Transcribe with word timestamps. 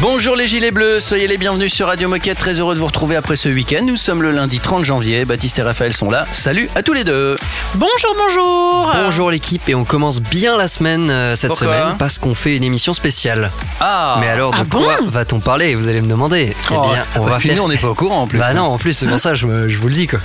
Bonjour 0.00 0.34
les 0.34 0.46
gilets 0.46 0.70
bleus, 0.70 0.98
soyez 0.98 1.26
les 1.26 1.36
bienvenus 1.36 1.74
sur 1.74 1.86
Radio 1.88 2.08
Moquette, 2.08 2.38
très 2.38 2.58
heureux 2.58 2.72
de 2.74 2.78
vous 2.80 2.86
retrouver 2.86 3.16
après 3.16 3.36
ce 3.36 3.50
week-end. 3.50 3.82
Nous 3.84 3.96
sommes 3.96 4.22
le 4.22 4.30
lundi 4.30 4.58
30 4.58 4.82
janvier, 4.82 5.26
Baptiste 5.26 5.58
et 5.58 5.62
Raphaël 5.62 5.92
sont 5.92 6.08
là. 6.10 6.26
Salut 6.32 6.70
à 6.74 6.82
tous 6.82 6.94
les 6.94 7.04
deux. 7.04 7.34
Bonjour, 7.74 8.16
bonjour. 8.16 8.90
Bonjour 8.94 9.30
l'équipe 9.30 9.68
et 9.68 9.74
on 9.74 9.84
commence 9.84 10.22
bien 10.22 10.56
la 10.56 10.68
semaine 10.68 11.10
euh, 11.10 11.36
cette 11.36 11.48
Pourquoi 11.50 11.66
semaine 11.76 11.96
parce 11.98 12.18
qu'on 12.18 12.34
fait 12.34 12.56
une 12.56 12.64
émission 12.64 12.94
spéciale. 12.94 13.50
Ah 13.80 14.16
Mais 14.22 14.28
alors 14.30 14.52
de 14.52 14.56
Ah 14.62 14.64
quoi 14.70 14.96
bon 15.02 15.08
va-t-on 15.10 15.40
parler? 15.40 15.74
Vous 15.74 15.86
allez 15.88 16.00
me 16.00 16.08
demander. 16.08 16.56
Oh, 16.70 16.82
eh 16.86 16.94
bien, 16.94 17.04
on 17.16 17.24
bah, 17.24 17.32
va 17.32 17.38
faire. 17.40 17.56
nous 17.56 17.62
on 17.64 17.68
n'est 17.68 17.76
pas 17.76 17.88
au 17.88 17.94
courant 17.94 18.22
en 18.22 18.26
plus. 18.26 18.38
Bah 18.38 18.54
non, 18.54 18.62
en 18.64 18.78
plus 18.78 18.94
c'est 18.94 19.06
pour 19.06 19.18
ça 19.20 19.34
je, 19.34 19.44
me- 19.44 19.68
je 19.68 19.76
vous 19.76 19.88
le 19.88 19.94
dis 19.94 20.06
quoi. 20.06 20.20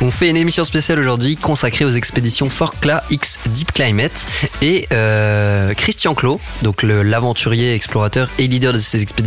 On 0.00 0.10
fait 0.10 0.30
une 0.30 0.38
émission 0.38 0.64
spéciale 0.64 0.98
aujourd'hui 1.00 1.36
consacrée 1.36 1.84
aux 1.84 1.90
expéditions 1.90 2.48
Forclaz 2.48 3.02
X 3.10 3.40
Deep 3.46 3.72
Climate 3.74 4.24
et 4.62 4.88
euh, 4.90 5.74
Christian 5.74 6.14
Clot, 6.14 6.40
donc 6.62 6.82
l'aventurier, 6.82 7.74
explorateur 7.74 8.30
et 8.38 8.46
leader 8.46 8.72
de 8.72 8.78
ces 8.78 9.02
expéditions, 9.02 9.17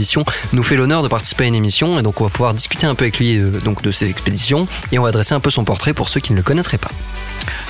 nous 0.53 0.63
fait 0.63 0.75
l'honneur 0.75 1.03
de 1.03 1.07
participer 1.07 1.45
à 1.45 1.47
une 1.47 1.55
émission 1.55 1.99
et 1.99 2.01
donc 2.01 2.21
on 2.21 2.23
va 2.23 2.29
pouvoir 2.29 2.53
discuter 2.53 2.87
un 2.87 2.95
peu 2.95 3.03
avec 3.03 3.19
lui 3.19 3.37
euh, 3.37 3.49
donc 3.63 3.81
de 3.81 3.91
ces 3.91 4.09
expéditions 4.09 4.67
et 4.91 4.99
on 4.99 5.03
va 5.03 5.11
dresser 5.11 5.33
un 5.33 5.39
peu 5.39 5.49
son 5.49 5.63
portrait 5.63 5.93
pour 5.93 6.09
ceux 6.09 6.19
qui 6.19 6.31
ne 6.31 6.37
le 6.37 6.43
connaîtraient 6.43 6.77
pas. 6.77 6.91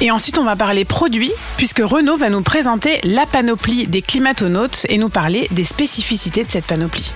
Et 0.01 0.11
ensuite, 0.11 0.37
on 0.37 0.43
va 0.43 0.55
parler 0.55 0.83
produits, 0.83 1.31
puisque 1.57 1.79
Renault 1.79 2.17
va 2.17 2.29
nous 2.29 2.41
présenter 2.41 2.99
la 3.03 3.25
panoplie 3.25 3.87
des 3.87 4.01
climatonautes 4.01 4.85
et 4.89 4.97
nous 4.97 5.09
parler 5.09 5.47
des 5.51 5.63
spécificités 5.63 6.43
de 6.43 6.49
cette 6.49 6.65
panoplie. 6.65 7.11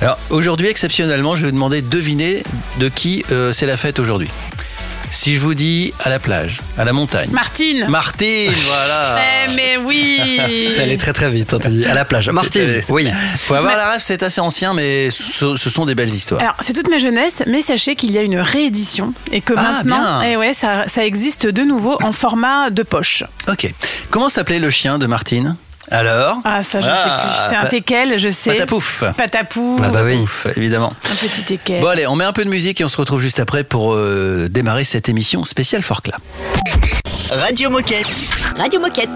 Alors 0.00 0.18
aujourd'hui 0.30 0.68
exceptionnellement 0.68 1.36
je 1.36 1.42
vais 1.42 1.48
vous 1.48 1.54
demander 1.54 1.82
de 1.82 1.88
deviner 1.88 2.42
de 2.78 2.88
qui 2.88 3.24
euh, 3.30 3.52
c'est 3.52 3.66
la 3.66 3.76
fête 3.76 3.98
aujourd'hui. 3.98 4.28
Si 5.12 5.34
je 5.34 5.40
vous 5.40 5.54
dis 5.54 5.92
à 5.98 6.08
la 6.08 6.18
plage, 6.20 6.60
à 6.78 6.84
la 6.84 6.92
montagne. 6.92 7.30
Martine 7.30 7.86
Martine, 7.88 8.52
voilà. 8.66 9.20
Eh, 9.48 9.54
mais 9.56 9.76
oui 9.76 10.68
Ça 10.70 10.82
allait 10.82 10.96
très 10.96 11.12
très 11.12 11.30
vite, 11.30 11.52
hein, 11.52 11.58
t'as 11.60 11.68
dit. 11.68 11.84
À 11.84 11.94
la 11.94 12.04
plage. 12.04 12.28
Martine, 12.30 12.80
oui. 12.88 13.10
Faut 13.36 13.54
avoir 13.54 13.76
la 13.76 13.90
rêve, 13.92 14.00
c'est 14.02 14.22
assez 14.22 14.40
ancien, 14.40 14.72
mais 14.72 15.10
ce, 15.10 15.56
ce 15.56 15.68
sont 15.70 15.84
des 15.84 15.94
belles 15.96 16.14
histoires. 16.14 16.40
Alors, 16.40 16.54
c'est 16.60 16.72
toute 16.72 16.88
ma 16.88 16.98
jeunesse, 16.98 17.42
mais 17.46 17.60
sachez 17.60 17.96
qu'il 17.96 18.12
y 18.12 18.18
a 18.18 18.22
une 18.22 18.38
réédition 18.38 19.12
et 19.32 19.40
que 19.40 19.52
Ah, 19.56 19.82
maintenant, 19.82 20.22
eh 20.22 20.36
ouais, 20.36 20.54
ça, 20.54 20.84
ça 20.88 21.04
existe 21.04 21.46
de 21.46 21.62
nouveau 21.62 21.98
en 22.02 22.12
format 22.12 22.70
de 22.70 22.82
poche. 22.82 23.24
Ok. 23.48 23.72
Comment 24.10 24.28
s'appelait 24.28 24.60
le 24.60 24.70
chien 24.70 24.98
de 24.98 25.06
Martine? 25.06 25.56
Alors 25.90 26.38
Ah, 26.44 26.62
ça, 26.62 26.80
je 26.80 26.86
Ah, 26.88 26.94
sais 26.94 27.28
plus. 27.28 27.48
C'est 27.50 27.56
un 27.56 27.66
teckel, 27.66 28.18
je 28.18 28.28
sais. 28.28 28.52
Patapouf. 28.52 29.04
Patapou. 29.16 29.80
Ah 29.82 29.88
bah 29.88 30.02
oui. 30.04 30.16
Ouf, 30.20 30.46
évidemment. 30.56 30.92
Un 31.04 31.14
petit 31.26 31.42
teckel. 31.42 31.80
Bon 31.80 31.88
allez, 31.88 32.06
on 32.06 32.14
met 32.16 32.24
un 32.24 32.32
peu 32.32 32.44
de 32.44 32.50
musique 32.50 32.80
et 32.80 32.84
on 32.84 32.88
se 32.88 32.96
retrouve 32.96 33.20
juste 33.20 33.40
après 33.40 33.64
pour 33.64 33.94
euh, 33.94 34.48
démarrer 34.50 34.84
cette 34.84 35.08
émission 35.08 35.44
spéciale 35.44 35.82
Forclaz. 35.82 36.18
Radio 37.30 37.70
Moquette. 37.70 38.06
Radio 38.56 38.80
Moquette. 38.80 39.10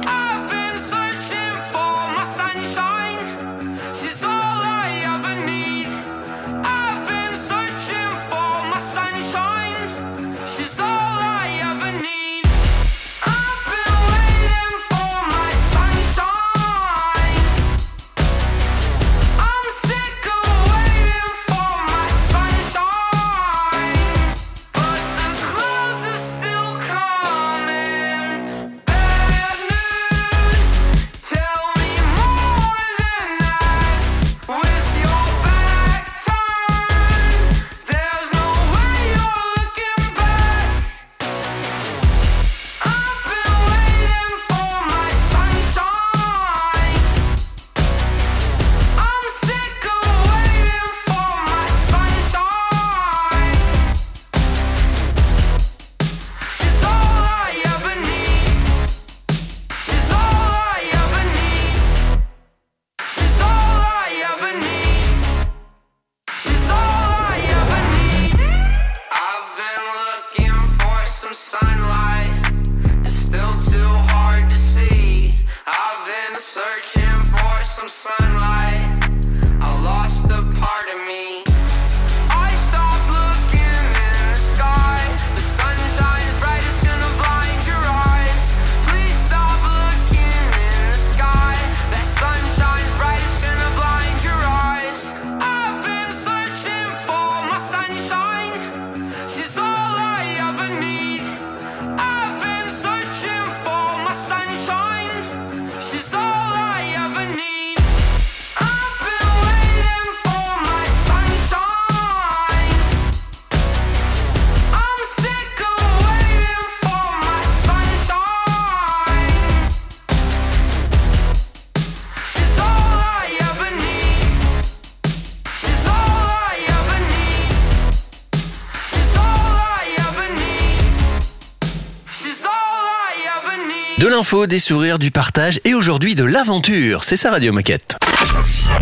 De 134.04 134.10
l'info, 134.10 134.46
des 134.46 134.58
sourires, 134.58 134.98
du 134.98 135.10
partage 135.10 135.62
et 135.64 135.72
aujourd'hui 135.72 136.14
de 136.14 136.24
l'aventure. 136.24 137.04
C'est 137.04 137.16
ça 137.16 137.30
Radio 137.30 137.54
Moquette. 137.54 137.96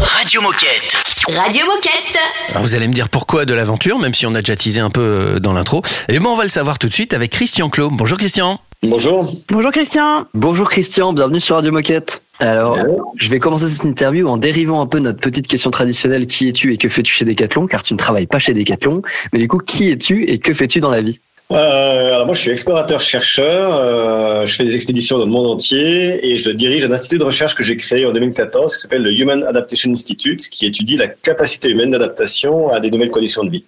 Radio 0.01 0.41
Moquette. 0.41 0.97
Radio 1.29 1.65
Moquette. 1.65 2.19
Alors 2.51 2.65
vous 2.65 2.75
allez 2.75 2.89
me 2.89 2.93
dire 2.93 3.09
pourquoi 3.09 3.45
de 3.45 3.55
l'aventure, 3.55 4.01
même 4.01 4.15
si 4.15 4.27
on 4.27 4.35
a 4.35 4.41
déjà 4.41 4.57
teasé 4.57 4.81
un 4.81 4.91
peu 4.91 5.01
euh, 5.01 5.39
dans 5.39 5.53
l'intro. 5.53 5.83
Et 6.09 6.19
ben 6.19 6.27
on 6.27 6.35
va 6.35 6.43
le 6.43 6.49
savoir 6.49 6.81
tout 6.81 6.89
de 6.89 6.93
suite 6.93 7.15
avec 7.15 7.31
Christian 7.31 7.71
Clot. 7.71 7.91
Bonjour 7.91 8.19
Christian. 8.19 8.59
Bonjour. 8.83 9.33
Bonjour 9.47 9.71
Christian. 9.71 10.27
Bonjour 10.35 10.69
Christian, 10.69 11.13
bienvenue 11.13 11.41
sur 11.41 11.55
Radio 11.55 11.71
Moquette. 11.71 12.21
Alors, 12.41 12.77
je 13.17 13.31
vais 13.31 13.39
commencer 13.39 13.71
cette 13.71 13.85
interview 13.85 14.27
en 14.27 14.39
dérivant 14.39 14.81
un 14.81 14.89
peu 14.89 14.99
notre 14.99 15.21
petite 15.21 15.47
question 15.47 15.71
traditionnelle 15.71 16.27
qui 16.27 16.49
es-tu 16.49 16.73
et 16.73 16.79
que 16.79 16.89
fais-tu 16.89 17.15
chez 17.15 17.25
Decathlon? 17.25 17.69
Car 17.69 17.85
tu 17.85 17.95
ne 17.95 17.99
travailles 17.99 18.27
pas 18.27 18.41
chez 18.41 18.55
Decathlon. 18.55 19.03
Mais 19.33 19.39
du 19.39 19.47
coup, 19.47 19.59
qui 19.59 19.89
es-tu 19.89 20.25
et 20.25 20.41
que 20.41 20.53
fais-tu 20.53 20.81
dans 20.81 20.91
la 20.91 21.01
vie? 21.01 21.21
Euh, 21.53 22.15
alors 22.15 22.27
moi, 22.27 22.35
je 22.35 22.41
suis 22.41 22.51
explorateur-chercheur. 22.51 23.75
euh, 23.75 24.47
je 24.47 24.55
fais 24.55 24.65
des 24.65 24.75
expéditions 24.75 25.19
dans 25.19 25.25
le 25.25 25.31
monde 25.31 25.47
entier 25.47 26.27
et 26.27 26.39
je 26.39 26.51
dirige 26.51 26.85
un 26.85 26.93
institut 26.93 27.19
de 27.19 27.25
recherche 27.25 27.55
que 27.55 27.63
j'ai 27.63 27.77
créé 27.77 28.07
en 28.07 28.13
2014 28.13 28.75
qui 28.75 28.81
s'appelle 28.81 29.03
le 29.03 29.13
Human 29.13 29.45
Adaptation 29.45 29.93
Institute, 29.93 30.49
qui 30.49 30.67
étudie 30.67 30.97
la 30.97 31.09
capacité 31.09 31.71
humaine 31.71 31.91
d'adaptation 31.91 32.71
à 32.71 32.81
des 32.81 32.91
nouvelles 32.91 33.11
conditions 33.11 33.45
de 33.45 33.51
vie. 33.51 33.65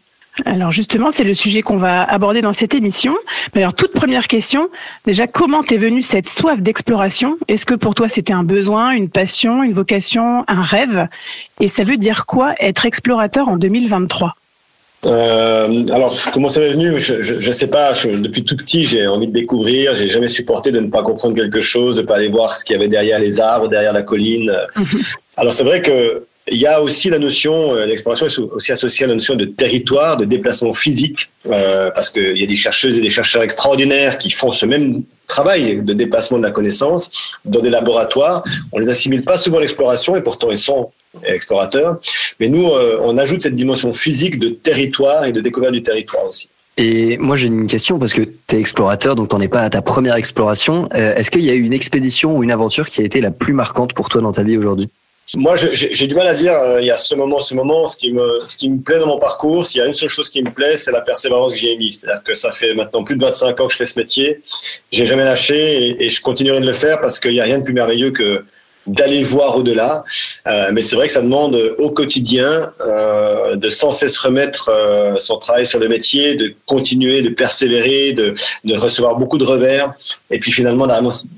Alors 0.46 0.72
justement, 0.72 1.12
c'est 1.12 1.22
le 1.22 1.34
sujet 1.34 1.62
qu'on 1.62 1.76
va 1.76 2.02
aborder 2.02 2.42
dans 2.42 2.52
cette 2.52 2.74
émission. 2.74 3.14
Mais 3.54 3.60
alors 3.60 3.74
toute 3.74 3.92
première 3.92 4.26
question, 4.26 4.68
déjà 5.06 5.28
comment 5.28 5.62
t'es 5.62 5.76
venue 5.76 6.02
cette 6.02 6.28
soif 6.28 6.60
d'exploration? 6.60 7.36
Est-ce 7.46 7.66
que 7.66 7.74
pour 7.74 7.94
toi 7.94 8.08
c'était 8.08 8.32
un 8.32 8.42
besoin, 8.42 8.90
une 8.90 9.08
passion, 9.08 9.62
une 9.62 9.74
vocation, 9.74 10.44
un 10.48 10.62
rêve? 10.62 11.06
Et 11.60 11.68
ça 11.68 11.84
veut 11.84 11.98
dire 11.98 12.26
quoi 12.26 12.54
être 12.58 12.84
explorateur 12.84 13.48
en 13.48 13.56
2023 13.56 14.34
Euh, 15.06 15.86
alors, 15.88 16.16
comment 16.32 16.48
ça 16.48 16.60
m'est 16.60 16.70
venu? 16.70 16.98
Je 16.98 17.34
ne 17.46 17.52
sais 17.52 17.66
pas. 17.66 17.92
Je- 17.92 18.08
depuis 18.08 18.42
tout 18.44 18.56
petit, 18.56 18.84
j'ai 18.86 19.06
envie 19.06 19.26
de 19.28 19.32
découvrir. 19.32 19.94
J'ai 19.94 20.08
jamais 20.08 20.28
supporté 20.28 20.70
de 20.72 20.80
ne 20.80 20.88
pas 20.88 21.02
comprendre 21.02 21.34
quelque 21.34 21.60
chose, 21.60 21.96
de 21.96 22.02
pas 22.02 22.16
aller 22.16 22.28
voir 22.28 22.54
ce 22.54 22.64
qu'il 22.64 22.74
y 22.74 22.78
avait 22.78 22.88
derrière 22.88 23.18
les 23.18 23.40
arbres, 23.40 23.68
derrière 23.68 23.92
la 23.92 24.02
colline. 24.02 24.52
Alors, 25.36 25.52
c'est 25.54 25.64
vrai 25.64 25.82
que 25.82 26.24
Il 26.46 26.58
y 26.58 26.66
a 26.66 26.82
aussi 26.82 27.08
la 27.08 27.18
notion, 27.18 27.74
euh, 27.74 27.86
l'exploration 27.86 28.26
est 28.26 28.38
aussi 28.38 28.70
associée 28.70 29.04
à 29.06 29.08
la 29.08 29.14
notion 29.14 29.34
de 29.34 29.46
territoire, 29.46 30.18
de 30.18 30.26
déplacement 30.26 30.74
physique, 30.74 31.30
euh, 31.50 31.90
parce 31.94 32.10
qu'il 32.10 32.36
y 32.36 32.44
a 32.44 32.46
des 32.46 32.56
chercheuses 32.56 32.98
et 32.98 33.00
des 33.00 33.08
chercheurs 33.08 33.42
extraordinaires 33.42 34.18
qui 34.18 34.28
font 34.30 34.52
ce 34.52 34.66
même 34.66 35.04
travail 35.26 35.82
de 35.82 35.92
déplacement 35.92 36.38
de 36.38 36.42
la 36.42 36.50
connaissance 36.50 37.10
dans 37.44 37.60
des 37.60 37.70
laboratoires. 37.70 38.42
On 38.72 38.78
les 38.78 38.88
assimile 38.88 39.24
pas 39.24 39.36
souvent 39.36 39.58
à 39.58 39.60
l'exploration 39.60 40.16
et 40.16 40.22
pourtant 40.22 40.50
ils 40.50 40.58
sont 40.58 40.90
explorateurs. 41.24 41.98
Mais 42.40 42.48
nous, 42.48 42.66
euh, 42.68 42.98
on 43.02 43.18
ajoute 43.18 43.42
cette 43.42 43.56
dimension 43.56 43.92
physique 43.92 44.38
de 44.38 44.48
territoire 44.48 45.24
et 45.24 45.32
de 45.32 45.40
découverte 45.40 45.72
du 45.72 45.82
territoire 45.82 46.26
aussi. 46.28 46.48
Et 46.76 47.18
moi 47.18 47.36
j'ai 47.36 47.46
une 47.46 47.68
question 47.68 48.00
parce 48.00 48.12
que 48.12 48.22
tu 48.22 48.56
es 48.56 48.58
explorateur, 48.58 49.14
donc 49.14 49.28
t'en 49.28 49.40
es 49.40 49.48
pas 49.48 49.62
à 49.62 49.70
ta 49.70 49.80
première 49.80 50.16
exploration. 50.16 50.88
Euh, 50.94 51.14
Est-ce 51.14 51.30
qu'il 51.30 51.44
y 51.44 51.50
a 51.50 51.54
eu 51.54 51.62
une 51.62 51.72
expédition 51.72 52.36
ou 52.36 52.42
une 52.42 52.50
aventure 52.50 52.90
qui 52.90 53.00
a 53.00 53.04
été 53.04 53.20
la 53.20 53.30
plus 53.30 53.52
marquante 53.52 53.92
pour 53.92 54.08
toi 54.08 54.20
dans 54.20 54.32
ta 54.32 54.42
vie 54.42 54.56
aujourd'hui? 54.56 54.88
Moi, 55.36 55.56
j'ai 55.56 56.06
du 56.06 56.14
mal 56.14 56.26
à 56.26 56.34
dire, 56.34 56.52
euh, 56.52 56.82
il 56.82 56.86
y 56.86 56.90
a 56.90 56.98
ce 56.98 57.14
moment, 57.14 57.40
ce 57.40 57.54
moment, 57.54 57.88
ce 57.88 57.96
qui, 57.96 58.12
me, 58.12 58.40
ce 58.46 58.58
qui 58.58 58.68
me 58.68 58.82
plaît 58.82 58.98
dans 58.98 59.06
mon 59.06 59.18
parcours, 59.18 59.66
s'il 59.66 59.80
y 59.80 59.82
a 59.82 59.86
une 59.86 59.94
seule 59.94 60.10
chose 60.10 60.28
qui 60.28 60.42
me 60.42 60.52
plaît, 60.52 60.76
c'est 60.76 60.92
la 60.92 61.00
persévérance 61.00 61.52
que 61.52 61.58
j'y 61.58 61.68
ai 61.68 61.78
mise. 61.78 62.00
C'est-à-dire 62.00 62.22
que 62.22 62.34
ça 62.34 62.52
fait 62.52 62.74
maintenant 62.74 63.04
plus 63.04 63.16
de 63.16 63.24
25 63.24 63.58
ans 63.58 63.66
que 63.66 63.72
je 63.72 63.78
fais 63.78 63.86
ce 63.86 63.98
métier. 63.98 64.42
J'ai 64.92 65.06
jamais 65.06 65.24
lâché 65.24 65.96
et, 66.04 66.10
je 66.10 66.20
continuerai 66.20 66.60
de 66.60 66.66
le 66.66 66.74
faire 66.74 67.00
parce 67.00 67.18
qu'il 67.18 67.32
n'y 67.32 67.40
a 67.40 67.44
rien 67.44 67.58
de 67.58 67.64
plus 67.64 67.72
merveilleux 67.72 68.10
que 68.10 68.44
d'aller 68.86 69.24
voir 69.24 69.56
au-delà. 69.56 70.04
Euh, 70.46 70.68
mais 70.72 70.82
c'est 70.82 70.94
vrai 70.94 71.06
que 71.06 71.14
ça 71.14 71.22
demande 71.22 71.54
au 71.78 71.90
quotidien 71.90 72.70
euh, 72.82 73.56
de 73.56 73.70
sans 73.70 73.92
cesse 73.92 74.18
remettre 74.18 74.70
son 75.20 75.38
travail 75.38 75.66
sur 75.66 75.78
le 75.78 75.88
métier, 75.88 76.34
de 76.34 76.54
continuer, 76.66 77.22
de 77.22 77.30
persévérer, 77.30 78.12
de, 78.12 78.34
de 78.64 78.76
recevoir 78.76 79.16
beaucoup 79.16 79.38
de 79.38 79.44
revers, 79.44 79.94
et 80.30 80.38
puis 80.38 80.52
finalement 80.52 80.86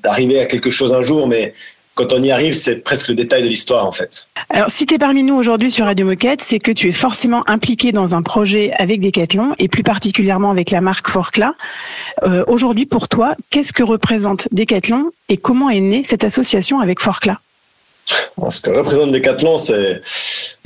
d'arriver 0.02 0.40
à 0.40 0.46
quelque 0.46 0.70
chose 0.70 0.92
un 0.92 1.02
jour. 1.02 1.28
Mais 1.28 1.54
quand 1.96 2.12
on 2.12 2.22
y 2.22 2.30
arrive, 2.30 2.54
c'est 2.54 2.76
presque 2.76 3.08
le 3.08 3.14
détail 3.14 3.42
de 3.42 3.48
l'histoire 3.48 3.86
en 3.86 3.92
fait. 3.92 4.28
Alors, 4.50 4.70
si 4.70 4.84
tu 4.86 4.94
es 4.94 4.98
parmi 4.98 5.22
nous 5.22 5.34
aujourd'hui 5.34 5.70
sur 5.70 5.86
Radio 5.86 6.06
Moquette, 6.06 6.42
c'est 6.42 6.60
que 6.60 6.70
tu 6.70 6.88
es 6.88 6.92
forcément 6.92 7.42
impliqué 7.48 7.90
dans 7.90 8.14
un 8.14 8.22
projet 8.22 8.72
avec 8.78 9.00
Decathlon 9.00 9.54
et 9.58 9.68
plus 9.68 9.82
particulièrement 9.82 10.50
avec 10.50 10.70
la 10.70 10.82
marque 10.82 11.08
Forclaz. 11.08 11.52
Euh, 12.22 12.44
aujourd'hui, 12.46 12.84
pour 12.84 13.08
toi, 13.08 13.34
qu'est-ce 13.50 13.72
que 13.72 13.82
représente 13.82 14.46
Decathlon 14.52 15.10
et 15.30 15.38
comment 15.38 15.70
est 15.70 15.80
née 15.80 16.02
cette 16.04 16.22
association 16.22 16.80
avec 16.80 17.00
Forclaz 17.00 17.38
Ce 18.50 18.60
que 18.60 18.70
représente 18.70 19.12
Decathlon, 19.12 19.58
c'est 19.58 20.00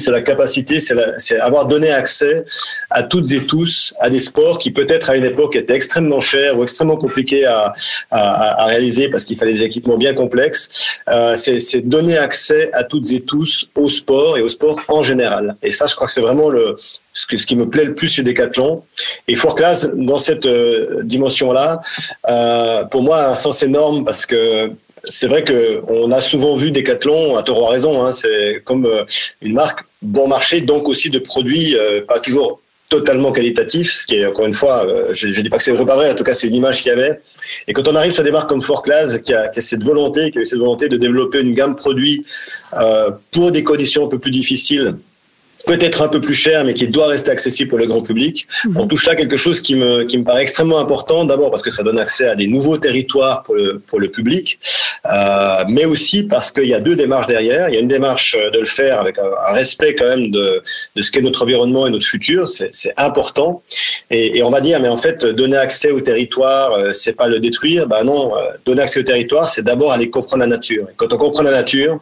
c'est 0.01 0.11
la 0.11 0.23
capacité, 0.23 0.81
c'est 0.81 1.39
avoir 1.39 1.67
donné 1.67 1.91
accès 1.91 2.45
à 2.89 3.03
toutes 3.03 3.31
et 3.33 3.45
tous 3.45 3.95
à 4.01 4.09
des 4.11 4.19
sports 4.19 4.59
qui 4.59 4.71
peut-être 4.71 5.11
à 5.11 5.17
une 5.17 5.25
époque 5.25 5.57
étaient 5.57 5.75
extrêmement 5.75 6.21
chers 6.21 6.59
ou 6.59 6.63
extrêmement 6.63 6.97
compliqués 6.97 7.45
à, 7.45 7.75
à, 8.11 8.63
à 8.63 8.67
réaliser 8.67 9.09
parce 9.09 9.25
qu'il 9.25 9.37
fallait 9.37 9.53
des 9.53 9.63
équipements 9.63 9.99
bien 9.99 10.15
complexes. 10.15 10.99
Euh, 11.09 11.37
c'est 11.37 11.81
donner 11.83 12.17
accès 12.17 12.71
à 12.73 12.85
toutes 12.85 13.13
et 13.13 13.21
tous 13.21 13.69
au 13.75 13.89
sport 13.89 14.39
et 14.39 14.43
au 14.43 14.49
sport 14.49 14.81
en 14.89 15.03
général. 15.03 15.57
Et 15.63 15.71
ça, 15.71 15.87
je 15.87 15.95
crois 15.95 16.07
que 16.07 16.13
c'est 16.13 16.21
vraiment 16.21 16.49
le 16.49 16.77
ce, 17.13 17.27
que, 17.27 17.37
ce 17.37 17.47
qui 17.47 17.57
me 17.57 17.69
plaît 17.69 17.85
le 17.85 17.95
plus 17.95 18.09
chez 18.09 18.23
Decathlon. 18.23 18.83
Et 19.29 19.35
Forclaz, 19.35 19.91
dans 19.95 20.19
cette 20.19 20.47
euh, 20.47 21.03
dimension-là, 21.03 21.81
euh, 22.29 22.85
pour 22.85 23.03
moi, 23.03 23.19
a 23.19 23.31
un 23.31 23.37
sens 23.37 23.63
énorme 23.63 24.05
parce 24.05 24.27
que 24.27 24.73
c'est 25.05 25.27
vrai 25.27 25.45
que 25.45 25.83
on 25.89 26.11
a 26.13 26.21
souvent 26.21 26.57
vu 26.57 26.71
Decathlon, 26.71 27.37
à 27.37 27.43
tort 27.43 27.63
ou 27.63 27.67
à 27.67 27.71
raison, 27.71 28.05
hein, 28.05 28.13
c'est 28.13 28.63
comme 28.65 28.87
euh, 28.87 29.05
une 29.43 29.55
marque 29.55 29.85
bon 30.03 30.29
marché, 30.29 30.61
donc 30.61 30.89
aussi 30.89 31.11
de 31.11 31.19
produits 31.19 31.77
euh, 31.77 32.03
pas 32.03 32.21
toujours 32.21 32.61
totalement 32.91 33.31
qualitatifs, 33.31 33.95
ce 33.95 34.07
qui 34.07 34.17
est 34.17 34.27
encore 34.27 34.47
une 34.47 34.55
fois, 34.55 34.85
euh, 34.85 35.15
je, 35.15 35.33
je 35.33 35.41
dis 35.41 35.49
pas 35.49 35.59
que 35.59 35.63
c'est 35.63 35.73
pas 35.73 35.95
vrai, 35.95 36.11
en 36.11 36.15
tout 36.15 36.25
cas 36.25 36.35
c'est 36.35 36.49
une 36.49 36.57
image 36.57 36.83
qu'il 36.83 36.89
y 36.89 36.93
avait. 36.93 37.21
Et 37.69 37.73
quand 37.73 37.87
on 37.87 37.95
arrive 37.95 38.13
sur 38.13 38.25
des 38.25 38.33
marques 38.33 38.49
comme 38.49 38.63
Forclaz, 38.63 39.21
qui 39.25 39.33
a, 39.33 39.49
qui 39.49 39.61
a 39.61 39.63
cette 39.63 39.85
volonté, 39.85 40.33
qui 40.33 40.41
a 40.41 40.45
cette 40.45 40.59
volonté 40.59 40.89
de 40.89 40.97
développer 40.97 41.41
une 41.41 41.55
gamme 41.55 41.75
de 41.75 41.79
produits 41.79 42.27
euh, 42.77 43.13
pour 43.31 43.53
des 43.53 43.63
conditions 43.63 44.07
un 44.07 44.09
peu 44.09 44.19
plus 44.19 44.33
difficiles, 44.33 44.97
peut-être 45.67 46.03
un 46.03 46.09
peu 46.09 46.21
plus 46.21 46.35
cher, 46.35 46.65
mais 46.65 46.75
qui 46.75 46.89
doit 46.89 47.07
rester 47.07 47.31
accessible 47.31 47.69
pour 47.71 47.79
le 47.79 47.87
grand 47.87 48.03
public. 48.03 48.47
On 48.75 48.87
touche 48.87 49.07
là 49.07 49.15
quelque 49.15 49.37
chose 49.37 49.61
qui 49.61 49.75
me, 49.75 50.05
qui 50.05 50.19
me 50.19 50.25
paraît 50.25 50.43
extrêmement 50.43 50.79
important, 50.79 51.25
d'abord 51.25 51.51
parce 51.51 51.63
que 51.63 51.71
ça 51.71 51.83
donne 51.83 51.99
accès 51.99 52.27
à 52.27 52.35
des 52.35 52.47
nouveaux 52.47 52.79
territoires 52.79 53.43
pour 53.43 53.55
le, 53.55 53.79
pour 53.87 54.01
le 54.01 54.09
public, 54.09 54.59
euh, 55.11 55.65
mais 55.69 55.85
aussi 55.85 56.23
parce 56.23 56.51
qu'il 56.51 56.67
y 56.67 56.75
a 56.75 56.81
deux 56.81 56.97
démarches 56.97 57.27
derrière. 57.27 57.69
Il 57.69 57.75
y 57.75 57.79
a 57.79 57.81
une 57.81 57.89
démarche 57.89 58.37
de 58.53 58.59
le 58.59 58.67
faire 58.67 59.01
avec 59.01 59.19
un, 59.19 59.31
un 59.49 59.53
respect 59.53 59.95
quand 59.95 60.09
même 60.09 60.31
de, 60.31 60.63
de 60.97 61.03
ce 61.03 61.11
qu'est 61.11 61.23
notre 61.23 61.43
environnement 61.43 61.87
et 61.87 61.91
notre 61.91 62.07
futur, 62.07 62.49
c'est 62.49 62.71
c'est 62.73 62.95
important. 62.97 63.63
Et, 64.11 64.39
et 64.39 64.43
on 64.43 64.51
va 64.51 64.61
dire, 64.61 64.81
mais 64.81 64.89
en 64.89 64.97
fait, 64.97 65.25
donner 65.25 65.57
accès 65.57 65.91
au 65.91 66.01
territoire, 66.01 66.73
euh, 66.73 66.93
c'est 66.93 67.13
pas 67.13 67.29
le 67.29 67.41
détruire. 67.41 67.87
Ben 67.87 68.05
non, 68.05 68.37
euh, 68.37 68.41
donner 68.65 68.83
accès 68.83 69.01
au 69.01 69.03
territoire, 69.03 69.49
c'est 69.49 69.63
d'abord 69.63 69.93
aller 69.93 70.11
comprendre 70.11 70.41
la 70.41 70.47
nature. 70.47 70.87
Et 70.91 70.95
quand 70.97 71.13
on 71.13 71.19
comprend 71.19 71.43
la 71.43 71.51
nature, 71.51 72.01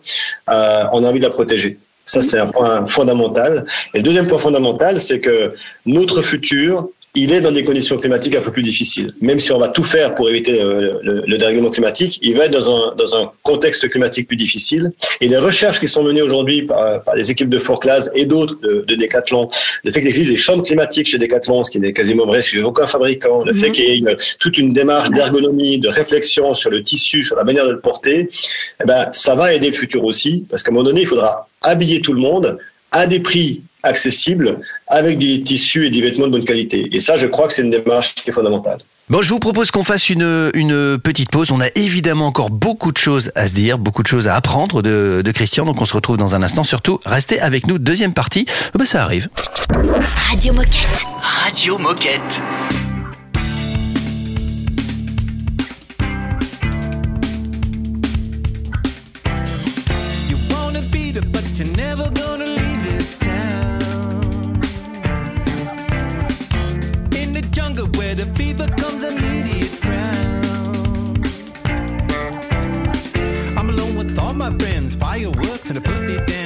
euh, 0.51 0.85
on 0.93 1.05
a 1.05 1.09
envie 1.09 1.19
de 1.21 1.25
la 1.25 1.31
protéger. 1.31 1.79
Ça, 2.09 2.23
c'est 2.23 2.39
un 2.39 2.47
point 2.47 2.87
fondamental. 2.87 3.65
Et 3.93 3.99
le 3.99 4.03
deuxième 4.03 4.27
point 4.27 4.39
fondamental, 4.39 4.99
c'est 4.99 5.21
que 5.21 5.53
notre 5.85 6.23
futur, 6.23 6.89
il 7.15 7.33
est 7.33 7.41
dans 7.41 7.51
des 7.53 7.65
conditions 7.65 7.97
climatiques 7.97 8.37
un 8.37 8.41
peu 8.43 8.53
plus 8.53 8.63
difficiles. 8.63 9.13
Même 9.21 9.41
si 9.41 9.51
on 9.53 9.59
va 9.59 9.69
tout 9.69 9.83
faire 9.83 10.15
pour 10.15 10.29
éviter 10.29 10.61
euh, 10.61 10.99
le, 11.03 11.23
le 11.27 11.39
dérèglement 11.39 11.71
climatique, 11.71 12.19
il 12.23 12.37
va 12.37 12.45
être 12.45 12.53
dans 12.53 12.69
un, 12.91 12.95
dans 12.95 13.17
un 13.17 13.33
contexte 13.43 13.89
climatique 13.89 14.29
plus 14.29 14.37
difficile. 14.37 14.93
Et 15.21 15.27
les 15.29 15.39
recherches 15.39 15.81
qui 15.81 15.89
sont 15.89 16.03
menées 16.05 16.23
aujourd'hui 16.23 16.63
par, 16.63 17.03
par 17.03 17.17
les 17.17 17.31
équipes 17.31 17.49
de 17.49 17.59
Forclaz 17.59 18.11
et 18.15 18.25
d'autres 18.25 18.57
de, 18.61 18.85
de 18.87 18.95
Decathlon, 18.95 19.49
le 19.85 19.91
fait 19.91 20.01
qu'il 20.01 20.09
existe 20.09 20.31
des 20.31 20.37
chambres 20.37 20.63
climatiques 20.63 21.09
chez 21.09 21.19
Decathlon, 21.19 21.63
ce 21.63 21.71
qui 21.71 21.81
n'est 21.81 21.93
quasiment 21.93 22.27
vrai 22.27 22.43
chez 22.43 22.63
aucun 22.63 22.87
fabricant, 22.87 23.43
le 23.45 23.55
fait 23.55 23.73
qu'il 23.73 23.85
y 23.85 23.89
ait 23.89 23.97
une- 23.99 24.17
toute 24.39 24.59
une 24.59 24.73
démarche 24.73 25.11
d'ergonomie, 25.11 25.79
de 25.79 25.89
réflexion 25.89 26.55
sur 26.55 26.71
le 26.71 26.83
tissu, 26.83 27.23
sur 27.25 27.37
la 27.37 27.45
manière 27.45 27.67
de 27.67 27.73
le 27.73 27.81
porter, 27.81 28.29
eh 28.83 28.85
ben, 28.87 29.09
ça 29.13 29.35
va 29.35 29.55
aider 29.55 29.71
le 29.71 29.77
futur 29.77 30.05
aussi, 30.05 30.45
parce 30.49 30.63
qu'à 30.63 30.71
un 30.71 30.75
moment 30.75 30.85
donné, 30.85 31.01
il 31.03 31.07
faudra 31.07 31.49
habiller 31.63 32.01
tout 32.01 32.13
le 32.13 32.21
monde 32.21 32.59
à 32.93 33.07
des 33.07 33.21
prix 33.21 33.63
accessibles, 33.83 34.61
avec 34.87 35.19
des 35.19 35.43
tissus 35.43 35.87
et 35.87 35.91
des 35.91 36.01
vêtements 36.01 36.27
de 36.27 36.33
bonne 36.33 36.45
qualité. 36.45 36.89
Et 36.93 37.01
ça, 37.01 37.17
je 37.17 37.27
crois 37.27 37.47
que 37.47 37.53
c'est 37.53 37.63
une 37.63 37.71
démarche 37.71 38.15
qui 38.15 38.31
est 38.31 38.33
fondamentale. 38.33 38.79
Bon, 39.11 39.23
je 39.23 39.31
vous 39.31 39.39
propose 39.39 39.71
qu'on 39.71 39.85
fasse 39.85 40.11
une, 40.11 40.51
une 40.53 40.99
petite 40.99 41.31
pause. 41.31 41.51
On 41.51 41.63
a 41.63 41.69
évidemment 41.77 42.27
encore 42.27 42.51
beaucoup 42.51 42.93
de 42.93 42.99
choses 42.99 43.33
à 43.35 43.47
se 43.47 43.55
dire, 43.55 43.79
beaucoup 43.79 44.03
de 44.03 44.07
choses 44.07 44.29
à 44.29 44.35
apprendre 44.35 44.83
de, 44.83 45.23
de 45.25 45.31
Christian. 45.33 45.65
Donc 45.65 45.81
on 45.81 45.87
se 45.87 45.95
retrouve 45.95 46.19
dans 46.19 46.35
un 46.35 46.43
instant. 46.43 46.63
Surtout, 46.63 47.01
restez 47.07 47.41
avec 47.41 47.67
nous. 47.67 47.79
Deuxième 47.79 48.13
partie, 48.13 48.45
bah, 48.75 48.85
ça 48.85 49.03
arrive. 49.03 49.31
Radio 50.29 50.53
Moquette. 50.53 51.07
Radio 51.23 51.79
Moquette. 51.79 52.43
Fireworks 74.99 75.69
and 75.69 75.79
a 75.79 75.81
pussy 75.81 76.17
dance. 76.27 76.38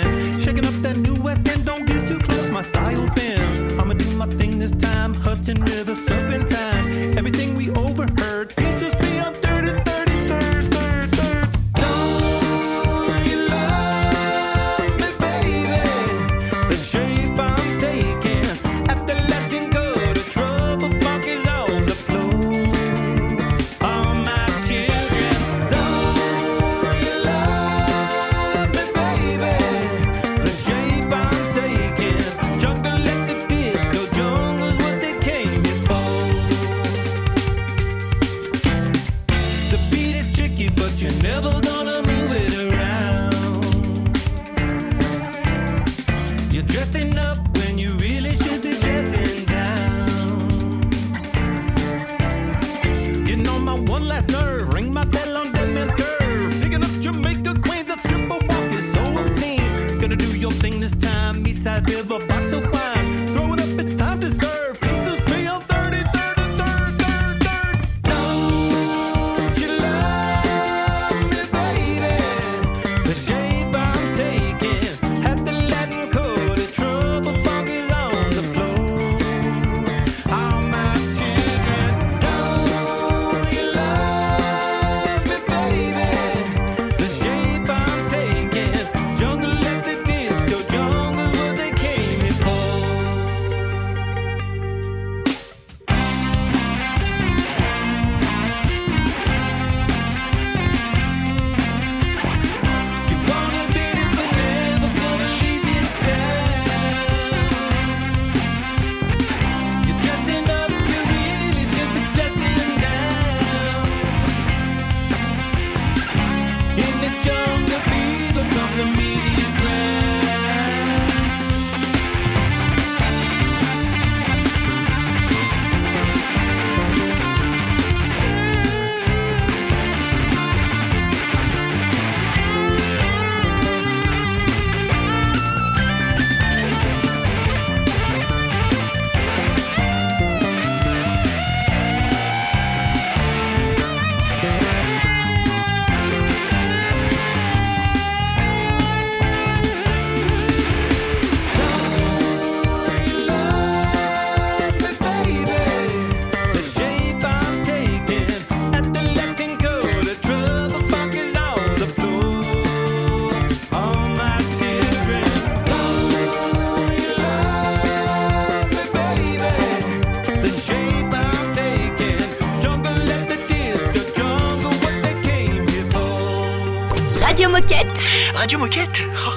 Radio 178.43 178.59
Moquette 178.59 179.05
Oh, 179.25 179.31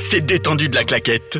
C'est 0.00 0.20
détendu 0.20 0.68
de 0.68 0.74
la 0.74 0.84
claquette. 0.84 1.38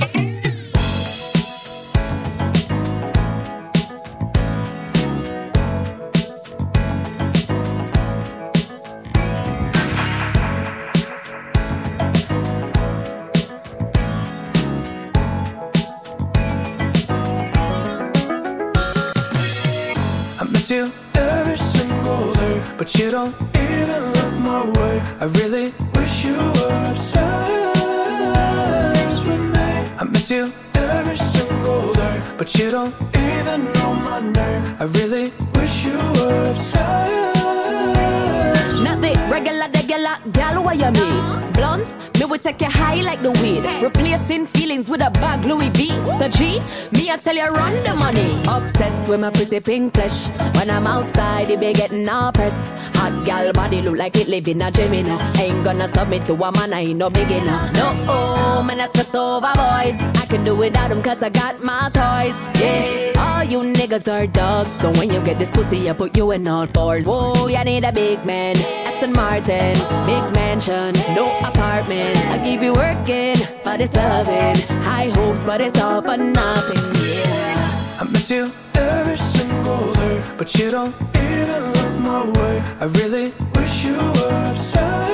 Obsessed 48.49 49.09
with 49.09 49.21
my 49.21 49.31
pretty 49.31 49.61
pink 49.61 49.95
flesh. 49.95 50.29
When 50.57 50.71
I'm 50.71 50.87
outside, 50.87 51.49
it 51.51 51.61
be 51.61 51.73
getting 51.73 52.09
all 52.09 52.33
pressed. 52.33 52.73
Hot 52.97 53.25
gal 53.25 53.53
body 53.53 53.83
look 53.83 53.97
like 53.97 54.17
it 54.17 54.29
live 54.29 54.49
in 54.49 54.63
a 54.63 54.71
dream, 54.71 54.95
you 54.95 55.03
know. 55.05 55.19
Ain't 55.39 55.65
gonna 55.65 55.89
submit 55.89 56.25
to 56.27 56.35
a 56.35 56.53
man, 56.53 56.73
I 56.73 56.81
ain't 56.81 56.99
no 56.99 57.11
beginner. 57.11 57.71
No, 57.73 58.07
oh, 58.09 58.63
man, 58.63 58.81
I 58.81 58.87
stress 58.87 59.15
over 59.15 59.41
boys. 59.41 59.99
I 60.23 60.27
can 60.29 60.45
do 60.45 60.55
without 60.55 60.89
them 60.91 61.03
cause 61.03 61.23
I 61.23 61.31
got 61.31 61.63
my 61.63 61.91
toys. 61.91 62.49
Yeah, 62.61 63.13
all 63.17 63.45
you 63.45 63.61
niggas 63.61 64.13
are 64.13 64.27
dogs. 64.27 64.71
So 64.71 64.91
when 64.93 65.11
you 65.13 65.21
get 65.23 65.39
this 65.39 65.55
pussy, 65.55 65.89
I 65.89 65.93
put 65.93 66.17
you 66.17 66.31
in 66.33 66.47
all 66.49 66.67
fours. 66.67 67.07
Whoa, 67.07 67.49
you 67.49 67.65
need 67.65 67.85
a 67.85 67.93
big 67.93 68.25
man. 68.25 68.57
Aston 68.87 69.13
Martin, 69.13 69.75
big 70.05 70.25
mansion, 70.35 70.93
no 71.15 71.39
apartment. 71.41 72.17
I 72.29 72.39
keep 72.45 72.61
you 72.61 72.73
working, 72.73 73.37
but 73.65 73.81
it's 73.81 73.95
loving. 73.95 74.57
High 74.83 75.11
hopes, 75.11 75.43
but 75.43 75.61
it's 75.61 75.81
all 75.81 76.03
for 76.03 76.17
nothing. 76.17 77.07
Yeah. 77.07 77.60
I 78.01 78.05
miss 78.05 78.31
you 78.31 78.51
every 78.73 79.19
single 79.19 79.93
day, 79.93 80.23
but 80.39 80.55
you 80.55 80.71
don't 80.71 80.95
even 81.17 81.73
look 81.75 81.99
my 82.01 82.25
way. 82.31 82.63
I 82.81 82.87
really 82.87 83.35
wish 83.55 83.85
you 83.85 83.99
were 83.99 84.51
obsessed 84.51 85.13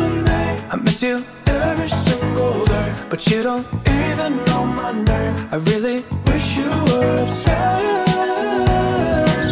with 0.00 0.24
me. 0.24 0.56
I 0.72 0.76
miss 0.82 1.02
you 1.02 1.22
every 1.44 1.90
single 1.90 2.64
day, 2.64 2.94
but 3.10 3.26
you 3.26 3.42
don't 3.42 3.66
even 3.86 4.42
know 4.46 4.64
my 4.64 4.92
name. 4.92 5.36
I 5.50 5.56
really 5.56 6.02
wish 6.28 6.56
you 6.56 6.70
were 6.70 7.16
obsessed 7.24 7.76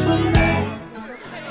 with 0.07 0.25
me. 0.33 0.51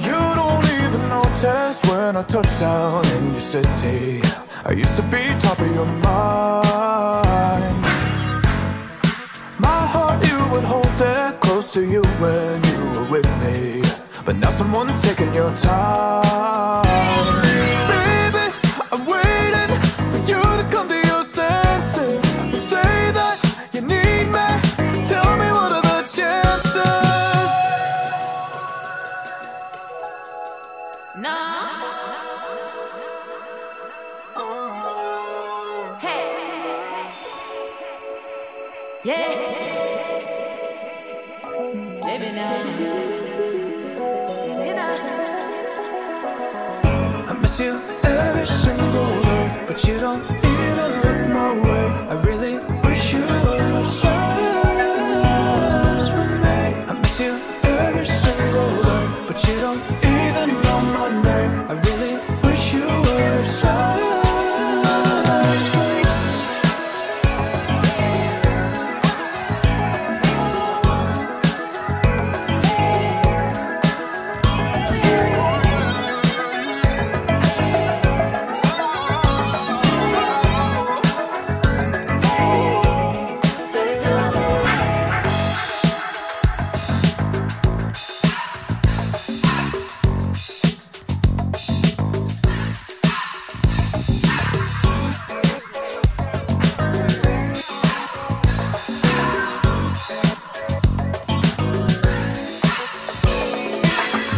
You 0.08 0.20
don't 0.40 0.66
even 0.82 1.02
notice 1.08 1.84
when 1.84 2.18
I 2.18 2.24
touch 2.24 2.60
down 2.60 3.06
in 3.10 3.34
your 3.34 3.42
city. 3.42 4.24
I 4.66 4.72
used 4.72 4.98
to 4.98 5.04
be 5.04 5.28
top 5.40 5.60
of 5.60 5.72
your 5.72 5.86
mind. 5.86 7.89
To 11.72 11.86
you 11.86 12.02
when 12.20 12.64
you 12.64 13.00
were 13.00 13.08
with 13.12 13.30
me. 13.42 13.84
But 14.26 14.38
now 14.38 14.50
someone's 14.50 15.00
taking 15.02 15.34
your 15.36 15.54
time. 15.56 16.39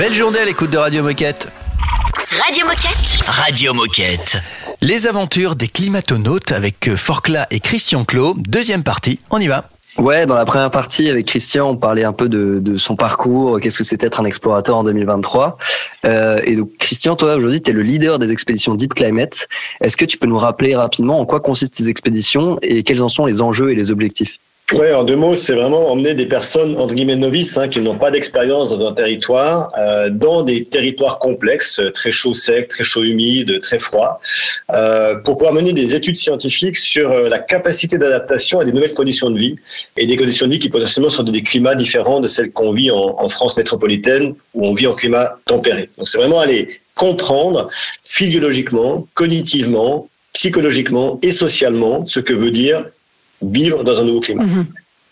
Belle 0.01 0.15
journée 0.15 0.39
à 0.39 0.45
l'écoute 0.45 0.71
de 0.71 0.79
Radio 0.79 1.03
Moquette. 1.03 1.47
Radio 2.43 2.65
Moquette. 2.65 3.27
Radio 3.27 3.71
Moquette. 3.75 4.37
Les 4.81 5.05
aventures 5.05 5.55
des 5.55 5.67
climatonautes 5.67 6.51
avec 6.51 6.87
euh, 6.87 6.97
Forcla 6.97 7.45
et 7.51 7.59
Christian 7.59 8.03
Clot. 8.03 8.33
Deuxième 8.35 8.81
partie, 8.81 9.19
on 9.29 9.37
y 9.37 9.45
va. 9.45 9.65
Ouais, 9.99 10.25
dans 10.25 10.33
la 10.33 10.45
première 10.45 10.71
partie 10.71 11.07
avec 11.07 11.27
Christian, 11.27 11.69
on 11.69 11.77
parlait 11.77 12.03
un 12.03 12.13
peu 12.13 12.29
de, 12.29 12.57
de 12.59 12.79
son 12.79 12.95
parcours, 12.95 13.59
qu'est-ce 13.59 13.77
que 13.77 13.83
c'est 13.83 14.03
être 14.03 14.19
un 14.19 14.25
explorateur 14.25 14.75
en 14.75 14.83
2023. 14.83 15.59
Euh, 16.05 16.41
et 16.45 16.55
donc 16.55 16.71
Christian, 16.79 17.15
toi 17.15 17.35
aujourd'hui, 17.35 17.61
tu 17.61 17.69
es 17.69 17.73
le 17.75 17.83
leader 17.83 18.17
des 18.17 18.31
expéditions 18.31 18.73
Deep 18.73 18.95
Climate. 18.95 19.47
Est-ce 19.81 19.97
que 19.97 20.05
tu 20.05 20.17
peux 20.17 20.25
nous 20.25 20.39
rappeler 20.39 20.75
rapidement 20.75 21.19
en 21.19 21.27
quoi 21.27 21.41
consistent 21.41 21.75
ces 21.75 21.89
expéditions 21.89 22.57
et 22.63 22.81
quels 22.81 23.03
en 23.03 23.07
sont 23.07 23.27
les 23.27 23.39
enjeux 23.39 23.69
et 23.69 23.75
les 23.75 23.91
objectifs? 23.91 24.39
Ouais, 24.73 24.93
en 24.93 25.03
deux 25.03 25.17
mots, 25.17 25.35
c'est 25.35 25.53
vraiment 25.53 25.91
emmener 25.91 26.13
des 26.13 26.25
personnes 26.25 26.79
entre 26.79 26.93
guillemets 26.93 27.17
novices 27.17 27.57
hein, 27.57 27.67
qui 27.67 27.81
n'ont 27.81 27.97
pas 27.97 28.09
d'expérience 28.09 28.69
dans 28.69 28.87
un 28.87 28.93
territoire, 28.93 29.69
euh, 29.77 30.09
dans 30.09 30.43
des 30.43 30.63
territoires 30.63 31.19
complexes, 31.19 31.79
euh, 31.79 31.91
très 31.91 32.11
chaud 32.13 32.33
sec, 32.33 32.69
très 32.69 32.85
chaud 32.85 33.03
humide, 33.03 33.59
très 33.59 33.79
froid, 33.79 34.21
euh, 34.73 35.15
pour 35.15 35.35
pouvoir 35.37 35.53
mener 35.53 35.73
des 35.73 35.93
études 35.93 36.15
scientifiques 36.15 36.77
sur 36.77 37.11
euh, 37.11 37.27
la 37.27 37.39
capacité 37.39 37.97
d'adaptation 37.97 38.61
à 38.61 38.65
des 38.65 38.71
nouvelles 38.71 38.93
conditions 38.93 39.29
de 39.29 39.37
vie 39.37 39.57
et 39.97 40.07
des 40.07 40.15
conditions 40.15 40.47
de 40.47 40.53
vie 40.53 40.59
qui 40.59 40.69
potentiellement 40.69 41.11
sont 41.11 41.23
des 41.23 41.43
climats 41.43 41.75
différents 41.75 42.21
de 42.21 42.29
celles 42.29 42.51
qu'on 42.51 42.71
vit 42.71 42.91
en, 42.91 43.17
en 43.19 43.27
France 43.27 43.57
métropolitaine 43.57 44.35
où 44.53 44.65
on 44.65 44.73
vit 44.73 44.87
en 44.87 44.93
climat 44.93 45.37
tempéré. 45.45 45.89
Donc 45.97 46.07
c'est 46.07 46.17
vraiment 46.17 46.39
aller 46.39 46.79
comprendre 46.95 47.67
physiologiquement, 48.05 49.05
cognitivement, 49.15 50.07
psychologiquement 50.31 51.19
et 51.21 51.33
socialement 51.33 52.05
ce 52.05 52.21
que 52.21 52.31
veut 52.31 52.51
dire 52.51 52.85
vivre 53.41 53.83
dans 53.83 53.99
un 53.99 54.03
nouveau 54.03 54.19
climat. 54.19 54.43
Mhm. 54.43 54.65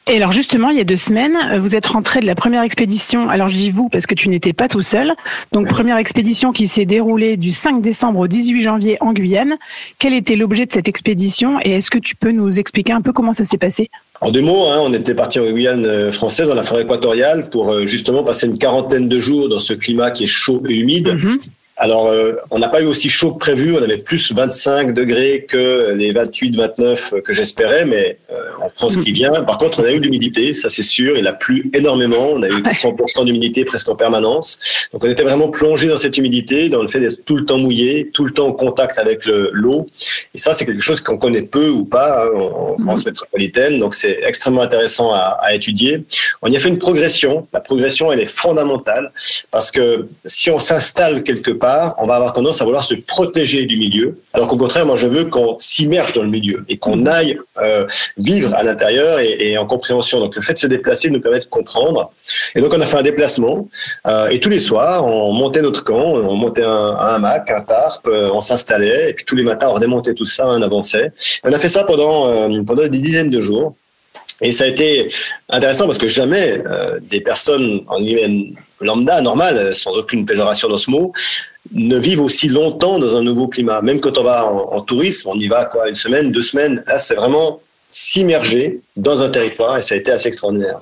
Et 0.10 0.16
alors 0.16 0.32
justement, 0.32 0.70
il 0.70 0.78
y 0.78 0.82
a 0.82 0.86
deux 0.86 0.98
semaines, 0.98 1.38
euh, 1.52 1.60
vous 1.60 1.76
êtes 1.76 1.86
rentré 1.86 2.20
de 2.20 2.26
la 2.26 2.34
première 2.34 2.64
expédition. 2.64 3.30
Alors 3.30 3.48
je 3.48 3.56
dis 3.56 3.70
vous 3.70 3.90
parce 3.90 4.08
que 4.08 4.16
tu 4.16 4.30
n'étais 4.30 4.54
pas 4.54 4.68
tout 4.68 4.82
seul. 4.82 5.14
Donc 5.52 5.68
première 5.68 5.98
expédition 5.98 6.52
qui 6.52 6.68
s'est 6.68 6.86
déroulée 6.86 7.38
du 7.38 7.52
5 7.52 7.80
décembre 7.80 8.22
au 8.22 8.28
18 8.28 8.62
janvier 8.64 8.98
en 9.02 9.14
Guyane. 9.14 9.58
Quel 10.00 10.16
était 10.16 10.36
l'objet 10.36 10.66
de 10.66 10.72
cette 10.72 10.88
expédition 10.88 11.60
et 11.64 11.74
est-ce 11.74 11.92
que 11.92 12.00
tu 12.00 12.16
peux 12.16 12.32
nous 12.32 12.58
expliquer 12.58 12.92
un 12.92 13.02
peu 13.02 13.14
comment 13.14 13.34
ça 13.34 13.46
s'est 13.46 13.60
passé? 13.60 13.92
En 14.20 14.32
deux 14.32 14.42
mots, 14.42 14.66
hein, 14.66 14.80
on 14.82 14.94
était 14.94 15.14
parti 15.14 15.40
en 15.40 15.46
Guyane 15.46 15.86
euh, 15.86 16.12
française, 16.12 16.48
dans 16.48 16.56
la 16.56 16.64
forêt 16.64 16.82
équatoriale, 16.82 17.50
pour 17.50 17.72
euh, 17.72 17.86
justement 17.86 18.24
passer 18.24 18.48
une 18.48 18.58
quarantaine 18.58 19.08
de 19.08 19.20
jours 19.20 19.48
dans 19.48 19.60
ce 19.60 19.74
climat 19.74 20.10
qui 20.10 20.24
est 20.24 20.28
chaud 20.28 20.64
et 20.68 20.74
humide. 20.74 21.10
Mhm. 21.10 21.38
Alors, 21.82 22.08
euh, 22.08 22.34
on 22.52 22.60
n'a 22.60 22.68
pas 22.68 22.82
eu 22.82 22.86
aussi 22.88 23.10
chaud 23.10 23.32
que 23.32 23.40
prévu. 23.40 23.74
On 23.74 23.82
avait 23.82 24.00
plus 24.00 24.34
25 24.34 24.94
degrés 24.94 25.46
que 25.48 25.94
les 25.96 26.12
28, 26.12 26.54
29 26.58 27.14
que 27.24 27.32
j'espérais, 27.32 27.86
mais 27.86 28.18
euh, 28.34 28.36
on 28.62 28.70
prend 28.70 28.90
ce 28.90 29.00
qui 29.00 29.14
vient. 29.14 29.32
Par 29.32 29.58
contre, 29.58 29.80
on 29.80 29.86
a 29.86 29.92
eu 29.94 29.98
de 30.00 30.04
l'humidité, 30.04 30.52
ça 30.54 30.70
c'est 30.70 30.84
sûr. 30.84 31.18
Il 31.18 31.26
a 31.26 31.32
plu 31.32 31.72
énormément. 31.74 32.32
On 32.34 32.44
a 32.44 32.50
eu 32.50 32.62
100% 32.62 33.24
d'humidité 33.24 33.64
presque 33.64 33.88
en 33.88 33.96
permanence. 33.96 34.60
Donc, 34.92 35.06
on 35.06 35.10
était 35.10 35.24
vraiment 35.24 35.48
plongé 35.48 35.88
dans 35.88 35.96
cette 35.98 36.18
humidité, 36.18 36.68
dans 36.68 36.82
le 36.82 36.90
fait 36.90 37.00
d'être 37.00 37.24
tout 37.24 37.38
le 37.38 37.46
temps 37.46 37.58
mouillé, 37.58 38.10
tout 38.14 38.26
le 38.26 38.32
temps 38.32 38.48
en 38.48 38.52
contact 38.54 39.00
avec 39.00 39.26
le- 39.26 39.50
l'eau. 39.54 39.88
Et 40.36 40.38
ça, 40.38 40.54
c'est 40.54 40.66
quelque 40.66 40.82
chose 40.84 41.00
qu'on 41.00 41.18
connaît 41.18 41.44
peu 41.44 41.70
ou 41.70 41.86
pas 41.86 42.26
hein, 42.26 42.30
en, 42.36 42.76
en 42.76 42.78
France 42.84 43.06
métropolitaine. 43.06 43.80
Donc, 43.80 43.96
c'est 43.96 44.20
extrêmement 44.26 44.64
intéressant 44.64 45.14
à, 45.14 45.40
à 45.42 45.54
étudier. 45.54 46.04
On 46.42 46.52
y 46.52 46.58
a 46.58 46.60
fait 46.60 46.68
une 46.68 46.78
progression. 46.78 47.48
La 47.54 47.62
progression, 47.62 48.12
elle 48.12 48.20
est 48.20 48.26
fondamentale 48.26 49.14
parce 49.50 49.72
que 49.72 50.08
si 50.26 50.52
on 50.52 50.60
s'installe 50.60 51.24
quelque 51.24 51.52
part, 51.52 51.69
on 51.98 52.06
va 52.08 52.16
avoir 52.16 52.34
tendance 52.34 52.62
à 52.62 52.66
vouloir 52.66 52.84
se 52.84 52.96
protéger 52.96 53.66
du 53.66 53.78
milieu. 53.78 54.20
Alors 54.34 54.48
qu'au 54.48 54.58
contraire, 54.58 54.86
moi, 54.86 54.98
je 54.98 55.08
veux 55.08 55.26
qu'on 55.26 55.58
s'immerge 55.58 56.14
dans 56.14 56.24
le 56.24 56.30
milieu 56.30 56.66
et 56.70 56.78
qu'on 56.78 57.06
aille 57.06 57.40
euh, 57.58 57.86
vivre 58.18 58.54
à 58.56 58.64
l'intérieur 58.64 59.20
et, 59.20 59.36
et 59.40 59.58
en 59.58 59.66
compréhension. 59.66 60.20
Donc, 60.20 60.36
le 60.36 60.42
fait 60.42 60.54
de 60.54 60.60
se 60.60 60.68
déplacer 60.68 61.10
nous 61.10 61.22
permet 61.22 61.40
de 61.40 61.46
comprendre. 61.46 62.12
Et 62.56 62.62
donc, 62.62 62.74
on 62.74 62.82
a 62.82 62.86
fait 62.86 62.98
un 62.98 63.04
déplacement. 63.12 63.68
euh, 64.08 64.30
et 64.30 64.40
tous 64.40 64.50
les 64.50 64.60
soirs, 64.60 65.06
on 65.06 65.34
montait 65.34 65.62
notre 65.62 65.84
camp, 65.84 66.10
on 66.34 66.36
montait 66.36 66.64
un, 66.64 66.70
un 66.70 67.16
hamac, 67.16 67.50
un 67.52 67.62
tarp, 67.62 68.06
euh, 68.08 68.30
on 68.34 68.42
s'installait. 68.42 69.10
Et 69.10 69.14
puis 69.14 69.26
tous 69.26 69.36
les 69.36 69.44
matins, 69.44 69.68
on 69.70 69.74
redémontait 69.74 70.14
tout 70.14 70.26
ça, 70.26 70.48
on 70.48 70.62
avançait. 70.62 71.12
On 71.44 71.52
a 71.52 71.60
fait 71.60 71.70
ça 71.70 71.84
pendant, 71.84 72.28
pendant 72.64 72.88
des 72.88 73.00
dizaines 73.00 73.30
de 73.30 73.42
jours. 73.42 73.76
Et 74.42 74.52
ça 74.54 74.64
a 74.64 74.68
été 74.68 75.12
intéressant 75.50 75.86
parce 75.86 75.98
que 75.98 76.08
jamais 76.08 76.62
euh, 76.66 77.00
des 77.02 77.20
personnes 77.20 77.82
en 77.88 78.00
guillemets 78.00 78.54
lambda, 78.80 79.22
normales, 79.22 79.76
sans 79.76 79.92
aucune 79.98 80.26
péjoration 80.26 80.70
dans 80.70 80.78
ce 80.78 80.90
mot, 80.90 81.12
ne 81.74 81.98
vivent 81.98 82.22
aussi 82.22 82.48
longtemps 82.48 83.00
dans 83.00 83.16
un 83.16 83.22
nouveau 83.22 83.48
climat. 83.48 83.82
Même 83.82 84.00
quand 84.00 84.18
on 84.18 84.24
va 84.24 84.46
en, 84.46 84.74
en 84.74 84.82
tourisme, 84.82 85.30
on 85.32 85.40
y 85.40 85.48
va 85.48 85.66
quoi, 85.66 85.90
une 85.90 85.96
semaine, 85.96 86.32
deux 86.32 86.42
semaines. 86.42 86.84
Là, 86.88 86.98
c'est 86.98 87.16
vraiment 87.16 87.60
s'immerger 87.90 88.82
dans 88.98 89.22
un 89.22 89.30
territoire 89.30 89.78
et 89.78 89.82
ça 89.82 89.96
a 89.96 89.98
été 89.98 90.12
assez 90.12 90.28
extraordinaire. 90.28 90.80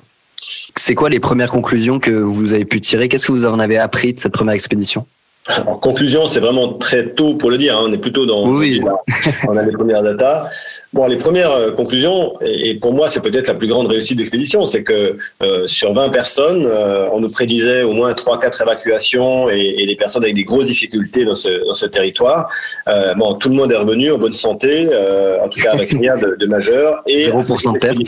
C'est 0.76 0.94
quoi 0.94 1.10
les 1.10 1.20
premières 1.20 1.50
conclusions 1.50 1.98
que 1.98 2.10
vous 2.10 2.52
avez 2.52 2.64
pu 2.64 2.80
tirer? 2.80 3.08
Qu'est-ce 3.08 3.26
que 3.26 3.32
vous 3.32 3.44
en 3.44 3.58
avez 3.58 3.76
appris 3.76 4.14
de 4.14 4.20
cette 4.20 4.32
première 4.32 4.54
expédition? 4.54 5.06
En 5.66 5.76
conclusion, 5.76 6.26
c'est 6.26 6.40
vraiment 6.40 6.74
très 6.74 7.08
tôt 7.08 7.34
pour 7.34 7.50
le 7.50 7.56
dire. 7.56 7.76
hein. 7.76 7.86
On 7.88 7.92
est 7.92 7.98
plutôt 7.98 8.26
dans. 8.26 8.46
Oui. 8.48 8.82
On 9.48 9.56
a 9.56 9.62
les 9.62 9.72
premières 9.72 10.02
datas. 10.02 10.48
Bon, 10.92 11.06
les 11.06 11.18
premières 11.18 11.52
euh, 11.52 11.72
conclusions, 11.72 12.34
et 12.40 12.70
et 12.70 12.74
pour 12.74 12.92
moi, 12.94 13.08
c'est 13.08 13.20
peut-être 13.20 13.48
la 13.48 13.54
plus 13.54 13.68
grande 13.68 13.88
réussite 13.88 14.16
d'expédition, 14.18 14.64
c'est 14.66 14.82
que 14.82 15.16
euh, 15.42 15.66
sur 15.66 15.92
20 15.92 16.08
personnes, 16.08 16.66
euh, 16.66 17.08
on 17.12 17.20
nous 17.20 17.30
prédisait 17.30 17.82
au 17.82 17.92
moins 17.92 18.12
3-4 18.12 18.62
évacuations 18.62 19.50
et, 19.50 19.74
et 19.78 19.86
des 19.86 19.96
personnes 19.96 20.22
avec 20.22 20.34
des 20.34 20.44
grosses 20.44 20.66
difficultés 20.66 21.24
dans 21.24 21.34
ce, 21.34 21.64
dans 21.66 21.74
ce 21.74 21.86
territoire. 21.86 22.50
Euh, 22.88 23.14
bon, 23.14 23.34
tout 23.34 23.48
le 23.48 23.54
monde 23.54 23.70
est 23.72 23.76
revenu 23.76 24.12
en 24.12 24.18
bonne 24.18 24.32
santé, 24.32 24.88
euh, 24.90 25.38
en 25.42 25.48
tout 25.48 25.60
cas 25.60 25.72
avec 25.72 25.90
rien 25.90 26.16
de, 26.16 26.36
de 26.38 26.46
majeur. 26.46 27.02
Et 27.06 27.28
0% 27.30 27.74
de 27.74 27.78
perte. 27.78 27.98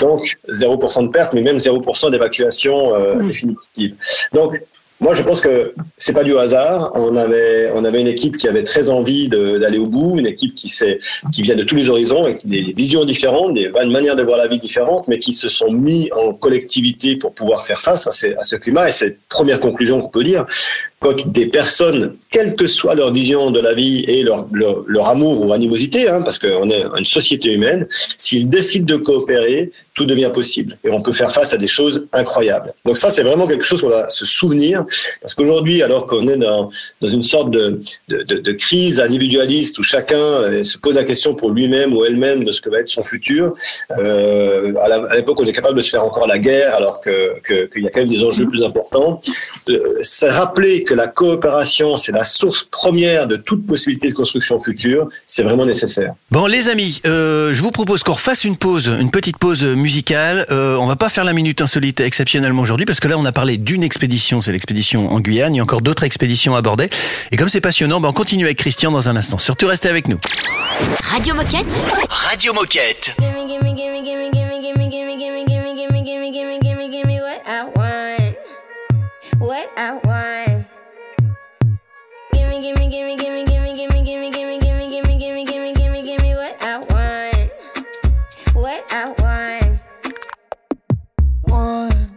Donc, 0.00 0.36
0% 0.48 1.06
de 1.06 1.10
perte, 1.10 1.32
mais 1.32 1.42
même 1.42 1.58
0% 1.58 2.10
d'évacuation 2.10 2.94
euh, 2.94 3.22
définitive. 3.22 3.94
Donc, 4.32 4.60
moi, 4.98 5.14
je 5.14 5.22
pense 5.22 5.42
que 5.42 5.74
c'est 5.98 6.14
pas 6.14 6.24
du 6.24 6.36
hasard. 6.38 6.92
On 6.94 7.16
avait, 7.16 7.70
on 7.74 7.84
avait 7.84 8.00
une 8.00 8.06
équipe 8.06 8.38
qui 8.38 8.48
avait 8.48 8.64
très 8.64 8.88
envie 8.88 9.28
d'aller 9.28 9.78
au 9.78 9.86
bout, 9.86 10.18
une 10.18 10.26
équipe 10.26 10.54
qui, 10.54 10.72
qui 11.32 11.42
vient 11.42 11.54
de 11.54 11.64
tous 11.64 11.76
les 11.76 11.90
horizons, 11.90 12.24
avec 12.24 12.46
des 12.46 12.72
visions 12.74 13.04
différentes, 13.04 13.52
des 13.54 13.68
manières 13.68 14.16
de 14.16 14.22
voir 14.22 14.38
la 14.38 14.48
vie 14.48 14.58
différentes, 14.58 15.06
mais 15.06 15.18
qui 15.18 15.34
se 15.34 15.50
sont 15.50 15.70
mis 15.70 16.10
en 16.12 16.32
collectivité 16.32 17.16
pour 17.16 17.34
pouvoir 17.34 17.66
faire 17.66 17.80
face 17.82 18.06
à, 18.06 18.40
à 18.40 18.42
ce 18.42 18.56
climat. 18.56 18.88
Et 18.88 18.92
c'est 18.92 19.18
première 19.28 19.60
conclusion 19.60 20.00
qu'on 20.00 20.08
peut 20.08 20.24
dire. 20.24 20.46
Quand 20.98 21.26
des 21.30 21.46
personnes, 21.46 22.16
quelle 22.30 22.56
que 22.56 22.66
soit 22.66 22.94
leur 22.94 23.12
vision 23.12 23.50
de 23.50 23.60
la 23.60 23.74
vie 23.74 24.04
et 24.08 24.22
leur, 24.22 24.46
leur, 24.50 24.82
leur 24.86 25.08
amour 25.08 25.44
ou 25.44 25.52
animosité, 25.52 26.08
hein, 26.08 26.22
parce 26.22 26.38
qu'on 26.38 26.70
est 26.70 26.84
une 26.98 27.04
société 27.04 27.52
humaine, 27.52 27.86
s'ils 28.16 28.48
décident 28.48 28.86
de 28.86 28.96
coopérer, 28.96 29.70
tout 29.94 30.06
devient 30.06 30.30
possible. 30.32 30.76
Et 30.84 30.90
on 30.90 31.00
peut 31.00 31.12
faire 31.12 31.32
face 31.32 31.52
à 31.54 31.56
des 31.58 31.66
choses 31.68 32.06
incroyables. 32.12 32.72
Donc 32.84 32.96
ça, 32.98 33.10
c'est 33.10 33.22
vraiment 33.22 33.46
quelque 33.46 33.64
chose 33.64 33.80
qu'on 33.80 33.88
va 33.90 34.08
se 34.10 34.24
souvenir. 34.26 34.84
Parce 35.22 35.34
qu'aujourd'hui, 35.34 35.82
alors 35.82 36.06
qu'on 36.06 36.28
est 36.28 36.36
dans, 36.36 36.70
dans 37.00 37.08
une 37.08 37.22
sorte 37.22 37.50
de, 37.50 37.80
de, 38.08 38.22
de, 38.22 38.36
de 38.38 38.52
crise 38.52 39.00
individualiste 39.00 39.78
où 39.78 39.82
chacun 39.82 40.18
euh, 40.18 40.64
se 40.64 40.76
pose 40.78 40.94
la 40.94 41.04
question 41.04 41.34
pour 41.34 41.50
lui-même 41.50 41.94
ou 41.94 42.04
elle-même 42.04 42.44
de 42.44 42.52
ce 42.52 42.60
que 42.60 42.68
va 42.68 42.80
être 42.80 42.90
son 42.90 43.02
futur, 43.02 43.54
euh, 43.98 44.72
à 45.10 45.16
l'époque, 45.16 45.40
on 45.40 45.46
est 45.46 45.52
capable 45.52 45.76
de 45.76 45.82
se 45.82 45.90
faire 45.90 46.04
encore 46.04 46.26
la 46.26 46.38
guerre 46.38 46.74
alors 46.74 47.00
que- 47.00 47.40
que- 47.42 47.66
qu'il 47.66 47.82
y 47.82 47.86
a 47.86 47.90
quand 47.90 48.00
même 48.00 48.08
des 48.08 48.22
enjeux 48.24 48.46
plus 48.48 48.62
importants. 48.62 49.20
Euh, 49.70 50.02
rappeler 50.28 50.84
que 50.84 50.92
la 50.96 51.06
coopération, 51.06 51.96
c'est 51.96 52.12
la 52.12 52.24
source 52.24 52.64
première 52.64 53.26
de 53.26 53.36
toute 53.36 53.66
possibilité 53.66 54.08
de 54.08 54.14
construction 54.14 54.60
future. 54.60 55.08
C'est 55.26 55.42
vraiment 55.42 55.66
nécessaire. 55.66 56.14
Bon, 56.30 56.46
les 56.46 56.68
amis, 56.68 57.00
euh, 57.06 57.52
je 57.54 57.62
vous 57.62 57.70
propose 57.70 58.02
qu'on 58.02 58.14
refasse 58.14 58.44
une 58.44 58.56
pause, 58.56 58.88
une 58.88 59.10
petite 59.10 59.38
pause 59.38 59.62
musicale. 59.62 60.46
Euh, 60.50 60.76
on 60.76 60.86
va 60.86 60.96
pas 60.96 61.08
faire 61.08 61.24
la 61.24 61.32
minute 61.32 61.60
insolite 61.60 62.00
exceptionnellement 62.00 62.62
aujourd'hui 62.62 62.86
parce 62.86 63.00
que 63.00 63.08
là, 63.08 63.16
on 63.18 63.24
a 63.24 63.32
parlé 63.32 63.58
d'une 63.58 63.82
expédition, 63.82 64.40
c'est 64.40 64.52
l'expédition 64.52 65.12
en 65.12 65.20
Guyane. 65.20 65.54
Il 65.54 65.58
y 65.58 65.60
a 65.60 65.62
encore 65.62 65.82
d'autres 65.82 66.04
expéditions 66.04 66.56
abordées. 66.56 66.88
Et 67.30 67.36
comme 67.36 67.48
c'est 67.48 67.60
passionnant, 67.60 68.00
ben 68.00 68.08
on 68.08 68.12
continue 68.12 68.44
avec 68.44 68.58
Christian 68.58 68.90
dans 68.90 69.08
un 69.08 69.16
instant. 69.16 69.38
Surtout, 69.38 69.66
restez 69.66 69.88
avec 69.88 70.08
nous. 70.08 70.18
Radio 71.02 71.34
Moquette. 71.34 71.66
Radio 72.08 72.52
Moquette. 72.52 73.14
Gimme, 73.18 73.48
gimme, 73.48 73.76
gimme, 73.76 73.96
Gimme, 82.58 82.88
gimme, 82.88 83.16
gimme, 83.16 83.44
gimme, 83.44 83.74
gimme, 83.74 84.02
gimme, 84.02 84.30
gimme, 84.30 84.30
gimme, 84.30 84.58
gimme, 84.58 84.88
gimme, 84.88 85.44
gimme, 85.44 85.44
gimme, 85.44 85.72
gimme, 85.74 86.02
gimme 86.02 86.34
what 86.36 86.56
I 86.62 86.78
want. 86.78 87.50
What 88.54 88.84
I 88.90 89.04
want. 89.20 89.80
want. 91.44 92.10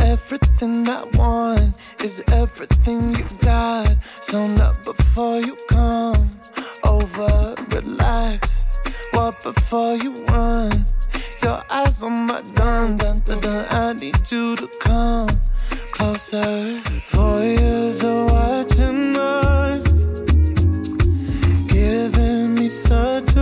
Everything 0.00 0.88
I 0.88 1.04
want 1.14 1.74
is 2.02 2.24
everything 2.32 3.14
you 3.14 3.24
got. 3.40 3.96
So 4.20 4.46
not 4.48 4.82
before 4.84 5.40
you 5.40 5.56
come 5.68 6.28
over, 6.82 7.54
relax. 7.70 8.64
What 9.12 9.42
before 9.44 9.96
you 9.96 10.24
run? 10.26 10.86
Your 11.42 11.62
eyes 11.70 12.02
on 12.02 12.26
my 12.26 12.42
dun 12.54 12.96
dun 12.96 13.20
dun 13.20 13.40
dun. 13.40 13.66
I 13.70 13.92
need 13.92 14.30
you 14.30 14.56
to 14.56 14.66
come 14.80 15.30
closer. 15.92 16.80
Four 17.04 17.42
years 17.44 18.02
of 18.02 18.30
watching 18.30 19.16
us, 19.16 19.43
such 22.74 23.33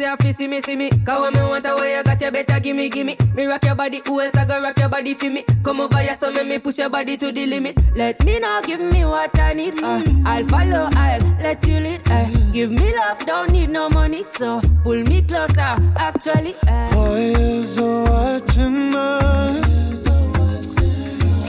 in 0.00 0.06
a 0.06 0.16
you 0.24 0.32
see 0.32 0.48
me, 0.48 0.60
see 0.60 0.76
me. 0.76 0.90
Cause 0.90 1.20
when 1.20 1.32
me 1.32 1.40
want 1.48 1.66
a 1.66 1.76
way 1.76 1.96
you 1.96 2.04
got 2.04 2.20
you 2.20 2.30
better 2.30 2.60
gimme, 2.60 2.88
gimme. 2.88 3.16
Me 3.34 3.46
rock 3.46 3.64
your 3.64 3.74
body, 3.74 4.00
who 4.06 4.20
else 4.20 4.34
I 4.34 4.44
go 4.44 4.60
rock 4.60 4.78
your 4.78 4.88
body 4.88 5.14
for 5.14 5.30
me? 5.30 5.44
Come 5.62 5.80
over 5.80 5.98
here, 5.98 6.14
so 6.14 6.32
make 6.32 6.46
me 6.46 6.58
push 6.58 6.78
your 6.78 6.88
body 6.88 7.16
to 7.16 7.32
the 7.32 7.46
limit. 7.46 7.76
Let 7.94 8.24
me 8.24 8.38
know, 8.38 8.60
give 8.64 8.80
me 8.80 9.04
what 9.04 9.38
I 9.38 9.52
need. 9.52 9.82
Uh, 9.82 10.02
I'll 10.24 10.44
follow, 10.44 10.88
I'll 10.92 11.20
let 11.40 11.66
you 11.66 11.80
lead. 11.80 12.02
Uh, 12.06 12.28
give 12.52 12.70
me 12.70 12.94
love, 12.96 13.24
don't 13.26 13.52
need 13.52 13.70
no 13.70 13.88
money, 13.88 14.22
so 14.22 14.60
pull 14.82 15.02
me 15.04 15.22
closer. 15.22 15.74
Actually, 15.96 16.54
uh. 16.68 17.16
Years 17.16 17.78
of 17.78 18.08
watching 18.08 18.94
us, 18.94 20.04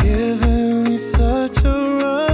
giving 0.01 0.83
me 0.83 0.97
such 0.97 1.63
a 1.65 1.99
rush. 2.01 2.26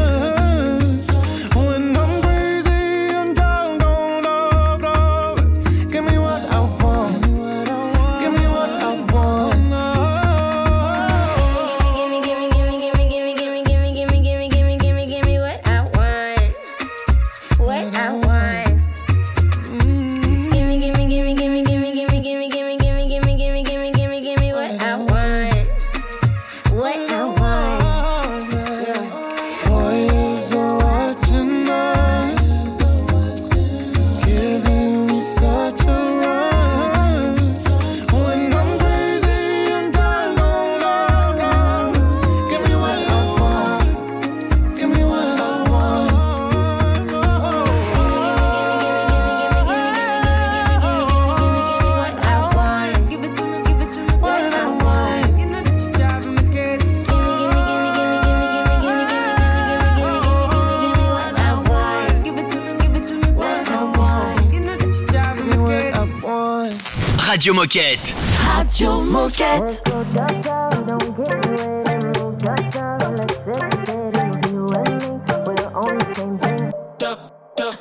Radio 67.34 67.52
Moquette. 67.56 68.13
Radio 68.46 69.02
Moquette. 69.02 69.82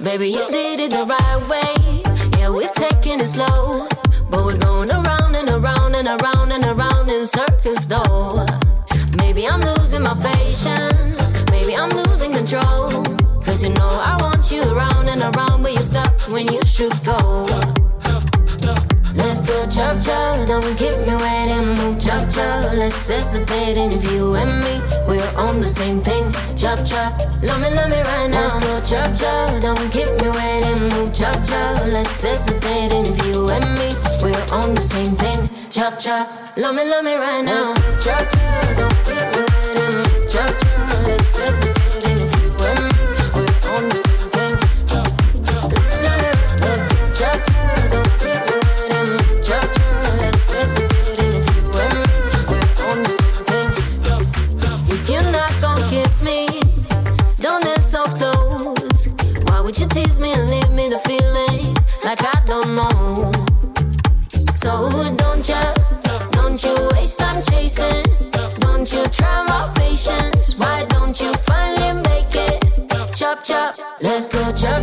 Baby, 0.03 0.29
you 0.29 0.47
did 0.49 0.81
it 0.81 0.91
the 0.91 1.05
right 1.05 1.49
way. 1.51 2.03
Yeah, 2.39 2.49
we've 2.49 2.73
taken 2.73 3.21
it 3.21 3.27
slow. 3.27 3.87
But 4.31 4.47
we're 4.47 4.57
going 4.57 4.91
around 4.91 5.35
and 5.35 5.51
around 5.51 5.97
and 5.97 6.09
around 6.09 6.51
and 6.53 6.65
around 6.65 7.11
in 7.11 7.27
circles, 7.27 7.87
though. 7.87 8.47
Maybe 9.19 9.47
I'm 9.47 9.61
losing 9.61 10.01
my 10.01 10.15
patience. 10.15 11.35
Maybe 11.51 11.77
I'm 11.77 11.91
losing 11.91 12.33
control. 12.33 13.05
Cause 13.45 13.63
you 13.63 13.69
know 13.69 14.01
I 14.03 14.17
want 14.19 14.51
you 14.51 14.63
around 14.63 15.11
and 15.11 15.21
around, 15.21 15.63
but 15.63 15.75
you 15.75 15.83
stopped 15.83 16.31
when 16.31 16.51
you 16.51 16.65
should 16.65 16.95
go. 17.05 17.72
Chop 19.71 19.99
chop, 20.03 20.49
don't 20.49 20.77
keep 20.77 20.97
me 21.07 21.15
waiting. 21.15 21.67
Move 21.77 21.99
chop 21.99 22.29
chop, 22.29 22.75
let's 22.75 23.09
hesitate. 23.09 23.79
If 23.79 24.13
you 24.13 24.35
and 24.35 24.61
me, 24.61 24.81
we're 25.07 25.33
on 25.39 25.61
the 25.61 25.69
same 25.69 26.01
thing. 26.01 26.31
Chop 26.57 26.85
chop, 26.85 27.17
love 27.43 27.61
me, 27.61 27.71
love 27.71 27.89
me 27.89 28.01
right 28.01 28.29
now. 28.29 28.59
Let's 28.59 28.65
go 28.67 28.97
chop 28.97 29.15
chop, 29.15 29.63
don't 29.63 29.91
keep 29.91 30.09
me 30.21 30.29
waiting. 30.29 30.89
Move 30.91 31.15
chop 31.15 31.43
chop, 31.45 31.87
let's 31.87 32.23
hesitate. 32.23 32.93
If 32.93 33.27
you 33.27 33.49
and 33.49 33.65
me, 33.79 33.95
we're 34.23 34.47
on 34.53 34.75
the 34.75 34.83
same 34.83 35.15
thing. 35.15 35.49
Chop 35.71 35.99
chop, 35.99 36.29
love 36.59 36.75
me, 36.75 36.85
love 36.85 37.05
me 37.05 37.15
right 37.15 37.43
now. 37.43 37.73
Chop 38.05 38.29
chop, 38.31 38.77
don't 38.77 38.99
keep 39.07 39.25
me 39.33 39.43
waiting. 39.49 39.95
Move 39.97 40.31
chop 40.31 40.51
chop, 40.51 41.07
let's 41.07 41.37
hesitate. 41.37 42.05
If 42.05 42.43
you 42.43 42.51
and 42.67 42.85
me, 42.85 42.93
we're 43.35 43.77
on 43.77 43.89
the 43.89 43.97
same 43.97 44.12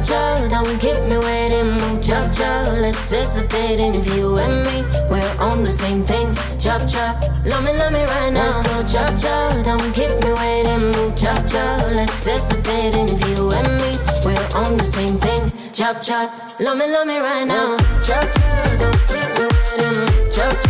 go 0.10 0.16
chop 0.16 0.42
chop. 0.42 0.50
Don't 0.50 0.80
keep 0.80 1.00
me 1.10 1.18
waiting, 1.18 1.72
move 1.72 2.04
chop 2.04 2.32
chop. 2.34 2.82
Let's 2.82 3.10
hesitate 3.10 3.80
And 3.80 3.96
if 3.96 4.16
you 4.16 4.38
and 4.38 4.66
me, 4.66 4.84
we're 5.10 5.36
on 5.40 5.64
the 5.64 5.72
same 5.72 6.04
thing. 6.04 6.36
Chop 6.58 6.88
chop, 6.88 7.22
love 7.46 7.64
me, 7.64 7.74
love 7.78 7.94
me 7.94 8.04
right 8.04 8.32
now. 8.34 8.46
Let's 8.46 8.68
go 8.68 9.00
chop 9.00 9.18
chop. 9.18 9.66
Don't 9.66 9.94
keep 9.94 10.12
me 10.24 10.32
waiting, 10.34 10.92
move 10.92 11.18
chop 11.18 11.46
chop. 11.48 11.92
Let's 11.92 12.26
hesitate 12.26 12.96
And 12.96 13.10
if 13.10 13.30
you 13.30 13.52
and 13.52 13.72
me, 13.82 13.98
we're 14.26 14.50
on 14.56 14.78
the 14.78 14.84
same 14.84 15.18
thing. 15.18 15.52
Chop 15.74 16.02
chop, 16.02 16.32
love 16.60 16.78
me, 16.78 16.88
love 16.92 17.08
me 17.08 17.18
right 17.18 17.46
now. 17.46 17.78
Chop 18.02 18.28
chop, 18.34 18.80
don't 18.80 19.00
keep 19.08 19.30
me 19.38 19.46
waiting, 19.48 20.00
move 20.00 20.36
chop 20.36 20.54
chop. 20.62 20.69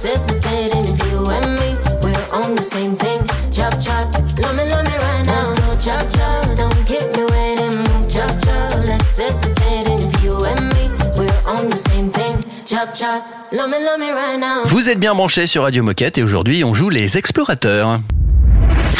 Chop. 0.00 0.10
Let's 0.10 0.28
hesitate 0.30 0.72
if 0.74 1.12
you 1.12 1.26
and 1.30 1.54
me, 1.54 1.76
we're 2.02 2.26
on 2.32 2.54
the 2.54 2.62
same 2.62 2.96
thing. 2.96 3.20
Chop 3.50 3.80
chop, 3.80 4.12
love 4.38 4.56
me, 4.56 4.64
love 4.68 4.84
me 4.84 4.96
right 4.96 5.26
now. 5.26 5.50
Let's 5.50 5.60
go 5.60 5.76
chop 5.78 6.08
chop, 6.08 6.56
don't 6.56 6.86
keep 6.86 7.16
me 7.16 7.24
waiting, 7.24 7.76
move 7.76 8.08
chop 8.08 8.30
chop. 8.40 8.84
Let's 8.84 9.18
hesitate 9.18 9.86
if 9.88 10.24
you 10.24 10.44
and 10.44 10.68
me, 10.74 10.90
we're 11.16 11.40
on 11.46 11.68
the 11.68 11.76
same 11.76 12.10
thing. 12.10 12.44
Chop 12.64 12.94
chop, 12.94 13.24
love 13.52 13.70
me, 13.70 13.78
love 13.78 13.98
me 13.98 14.10
right 14.10 14.38
now. 14.38 14.64
Vous 14.66 14.88
êtes 14.88 14.98
bien 14.98 15.14
branchés 15.14 15.46
sur 15.46 15.62
Radio 15.62 15.82
Moquette 15.82 16.18
et 16.18 16.22
aujourd'hui 16.22 16.64
on 16.64 16.74
joue 16.74 16.90
les 16.90 17.16
explorateurs. 17.16 18.00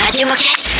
Radio 0.06 0.26
Moquette. 0.26 0.79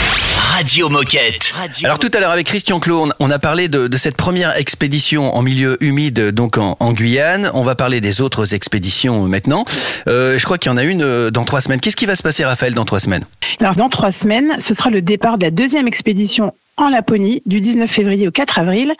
Radio 0.50 0.88
Moquette. 0.88 1.52
Alors 1.84 1.98
tout 2.00 2.10
à 2.12 2.18
l'heure 2.20 2.30
avec 2.32 2.46
Christian 2.46 2.80
Clot, 2.80 3.08
on- 3.20 3.30
a 3.30 3.38
parlé 3.38 3.68
de, 3.68 3.86
de 3.86 3.96
cette 3.96 4.16
première 4.16 4.56
expédition 4.56 5.34
en 5.36 5.42
milieu 5.42 5.76
humide, 5.82 6.30
donc 6.32 6.58
en, 6.58 6.76
en 6.80 6.92
Guyane. 6.92 7.50
On 7.54 7.62
va 7.62 7.74
parler 7.76 8.00
des 8.00 8.20
autres 8.20 8.52
expéditions 8.54 9.22
maintenant. 9.28 9.64
Euh, 10.08 10.36
je 10.38 10.44
crois 10.44 10.58
qu'il 10.58 10.70
y 10.70 10.74
en 10.74 10.76
a 10.76 10.82
une 10.82 11.02
euh, 11.02 11.30
dans 11.30 11.44
trois 11.44 11.60
semaines. 11.60 11.80
Qu'est-ce 11.80 11.94
qui 11.96 12.06
va 12.06 12.16
se 12.16 12.22
passer, 12.22 12.44
Raphaël, 12.44 12.74
dans 12.74 12.84
trois 12.84 12.98
semaines? 13.00 13.24
Alors, 13.60 13.76
dans 13.76 13.88
trois 13.88 14.10
semaines, 14.12 14.56
ce 14.60 14.74
sera 14.74 14.90
le 14.90 15.00
départ 15.02 15.38
de 15.38 15.44
la 15.44 15.50
deuxième 15.52 15.86
expédition 15.86 16.52
en 16.76 16.88
Laponie 16.88 17.42
du 17.46 17.60
19 17.60 17.88
février 17.88 18.26
au 18.26 18.32
4 18.32 18.58
avril. 18.58 18.92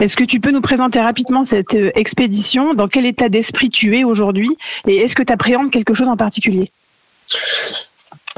Est-ce 0.00 0.16
que 0.16 0.24
tu 0.24 0.40
peux 0.40 0.50
nous 0.50 0.60
présenter 0.60 1.00
rapidement 1.00 1.44
cette 1.44 1.74
euh, 1.74 1.90
expédition? 1.94 2.74
Dans 2.74 2.88
quel 2.88 3.06
état 3.06 3.28
d'esprit 3.28 3.70
tu 3.70 3.96
es 3.96 4.02
aujourd'hui? 4.04 4.50
Et 4.88 4.96
est-ce 4.96 5.14
que 5.14 5.22
tu 5.22 5.32
appréhendes 5.32 5.70
quelque 5.70 5.94
chose 5.94 6.08
en 6.08 6.16
particulier? 6.16 6.72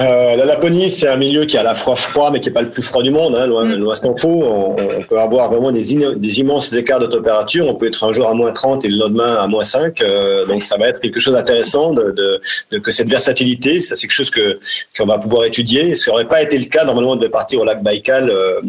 Euh, 0.01 0.35
la 0.35 0.47
Laponie, 0.47 0.89
c'est 0.89 1.09
un 1.09 1.17
milieu 1.17 1.45
qui 1.45 1.57
est 1.57 1.61
à 1.61 1.63
la 1.63 1.75
fois 1.75 1.95
froid, 1.95 2.31
mais 2.31 2.41
qui 2.41 2.49
n'est 2.49 2.55
pas 2.55 2.63
le 2.63 2.71
plus 2.71 2.83
froid 2.83 3.03
du 3.03 3.11
monde. 3.11 3.37
Hein, 3.37 3.47
loin, 3.47 3.65
loin 3.65 3.95
s'en 3.95 4.17
faut. 4.17 4.43
On, 4.43 4.75
on 4.99 5.03
peut 5.03 5.19
avoir 5.19 5.51
vraiment 5.51 5.73
des, 5.73 5.93
immenses 6.41 6.73
écarts 6.73 7.01
de 7.01 7.07
température. 7.07 7.69
On 7.69 7.75
peut 7.75 7.89
être 7.89 8.03
un 8.05 8.13
jour 8.13 8.27
à 8.27 8.33
moins 8.33 8.51
30 8.53 8.85
et 8.87 8.89
le 8.89 8.97
lendemain 8.97 9.35
à 9.35 9.47
moins 9.47 9.63
5. 9.65 10.01
Euh, 10.01 10.47
donc, 10.47 10.63
ça 10.63 10.79
va 10.79 10.89
être 10.89 11.01
quelque 11.01 11.21
chose 11.21 11.35
d'intéressant 11.35 11.93
de, 11.93 12.13
de, 12.13 12.41
de- 12.71 12.79
que 12.79 12.91
cette 12.91 13.09
versatilité. 13.09 13.79
Ça, 13.81 13.95
c'est 13.95 14.07
quelque 14.07 14.17
chose 14.17 14.31
que 14.31 14.59
qu'on 14.97 15.05
va 15.05 15.19
pouvoir 15.19 15.45
étudier. 15.45 15.95
Ce 15.95 16.09
n'aurait 16.09 16.29
pas 16.29 16.41
été 16.43 16.57
le 16.57 16.65
cas. 16.65 16.85
Normalement, 16.85 17.13
on 17.13 17.17
devait 17.17 17.29
partir 17.29 17.61
au 17.61 17.65
lac 17.67 17.83
Baïkal 17.83 18.31
euh, 18.31 18.61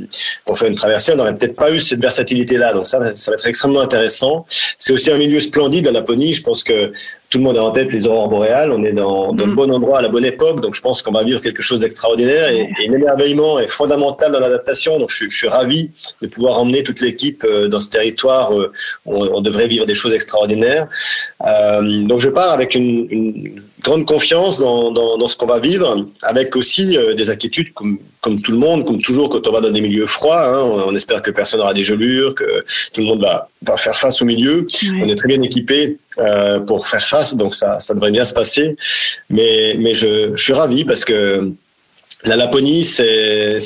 pour 0.46 0.60
faire 0.60 0.68
une 0.68 0.76
traversée. 0.76 1.14
On 1.14 1.16
n'aurait 1.16 1.38
peut-être 1.38 1.56
pas 1.56 1.72
eu 1.72 1.80
cette 1.80 2.02
versatilité-là. 2.02 2.74
Donc, 2.74 2.88
ça, 2.88 3.16
ça 3.16 3.32
va 3.32 3.36
être 3.36 3.48
extrêmement 3.48 3.82
intéressant. 3.82 4.46
C'est 4.78 4.92
aussi 4.92 5.10
un 5.10 5.18
milieu 5.18 5.40
splendide, 5.40 5.86
la 5.86 5.92
Laponie. 5.94 6.34
Je 6.34 6.44
pense 6.44 6.62
que 6.62 6.92
tout 7.32 7.38
le 7.38 7.46
monde 7.46 7.58
a 7.58 7.64
en 7.64 7.72
tête 7.72 7.92
les 7.94 8.06
aurores 8.06 8.28
boréales. 8.28 8.72
On 8.72 8.84
est 8.84 8.92
dans, 8.92 9.34
dans 9.34 9.46
le 9.46 9.56
bon 9.56 9.72
endroit 9.72 10.00
à 10.00 10.02
la 10.02 10.10
bonne 10.10 10.26
époque. 10.26 10.60
Donc, 10.62 10.76
je 10.76 10.82
pense 10.82 11.02
qu'on 11.02 11.14
va 11.14 11.24
vivre 11.24 11.40
quelque 11.40 11.64
chose 11.64 11.80
d'extraordinaire 11.80 12.50
et, 12.50 12.70
et 12.82 12.88
l'émerveillement 12.90 13.58
est 13.58 13.70
fondamental 13.70 14.34
dans 14.34 14.42
l'adaptation. 14.42 15.00
Donc, 15.00 15.10
je, 15.10 15.30
je 15.30 15.36
suis 15.36 15.48
ravi 15.48 15.90
de 16.22 16.28
pouvoir 16.28 16.60
emmener 16.60 16.84
toute 16.84 17.00
l'équipe 17.00 17.44
euh, 17.46 17.70
dans 17.70 17.80
ce 17.80 17.90
territoire. 17.90 18.52
où 18.54 18.66
on, 19.06 19.38
on 19.38 19.42
devrait 19.42 19.68
vivre 19.68 19.86
des 19.86 19.96
choses 19.96 20.14
extraordinaires. 20.14 20.88
Euh, 21.48 22.04
donc, 22.04 22.20
je 22.20 22.30
pars 22.30 22.52
avec 22.52 22.76
une, 22.76 23.08
une 23.10 23.62
grande 23.84 24.06
confiance 24.06 24.60
dans, 24.60 24.92
dans, 24.92 25.18
dans 25.18 25.28
ce 25.28 25.36
qu'on 25.38 25.48
va 25.48 25.60
vivre, 25.60 26.06
avec 26.22 26.56
aussi 26.56 26.98
euh, 26.98 27.14
des 27.14 27.30
inquiétudes 27.30 27.74
comme, 27.74 27.98
comme 28.22 28.42
tout 28.42 28.52
le 28.52 28.58
monde, 28.58 28.86
comme 28.86 29.02
toujours 29.02 29.30
quand 29.30 29.46
on 29.48 29.52
va 29.52 29.62
dans 29.62 29.72
des 29.72 29.82
milieux 29.82 30.08
froids. 30.08 30.44
hein. 30.46 30.60
on, 30.60 30.90
on 30.90 30.96
espère 30.96 31.22
que 31.22 31.32
personne 31.32 31.60
n'aura 31.60 31.74
des 31.74 31.84
gelures, 31.84 32.36
que 32.36 32.64
tout 32.94 33.02
le 33.02 33.08
monde 33.08 33.22
va, 33.22 33.50
va 33.64 33.78
faire 33.78 33.98
face 33.98 34.22
au 34.22 34.26
milieu. 34.26 34.68
On 35.02 35.08
est 35.08 35.16
très 35.16 35.28
bien 35.28 35.42
équipé 35.42 35.98
euh, 36.20 36.60
pour 36.60 36.88
faire 36.88 37.06
face, 37.06 37.36
donc 37.36 37.56
ça, 37.56 37.80
ça 37.80 37.94
devrait 37.94 38.12
bien 38.12 38.26
se 38.26 38.34
passer. 38.34 38.76
Mais, 39.30 39.76
mais 39.78 39.94
je, 39.96 40.32
je 40.36 40.44
suis 40.44 40.54
ravi 40.54 40.86
parce 40.86 41.04
que 41.04 41.52
la 42.24 42.36
Laponie, 42.36 42.86
c'est 42.86 43.58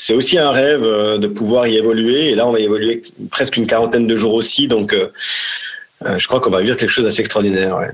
c'est 0.00 0.14
aussi 0.14 0.38
un 0.38 0.52
rêve 0.52 0.84
euh, 0.84 1.18
de 1.18 1.26
pouvoir 1.26 1.66
y 1.66 1.76
évoluer. 1.76 2.30
Et 2.30 2.34
là, 2.34 2.46
on 2.46 2.52
va 2.52 2.60
y 2.60 2.64
évoluer 2.64 3.02
presque 3.30 3.56
une 3.56 3.66
quarantaine 3.66 4.06
de 4.06 4.16
jours 4.16 4.34
aussi. 4.34 4.68
Donc, 4.68 4.94
euh, 4.94 5.08
je 6.18 6.26
crois 6.26 6.40
qu'on 6.40 6.50
va 6.50 6.62
vivre 6.62 6.76
quelque 6.76 6.90
chose 6.90 7.04
d'assez 7.04 7.20
extraordinaire. 7.20 7.76
Ouais. 7.76 7.90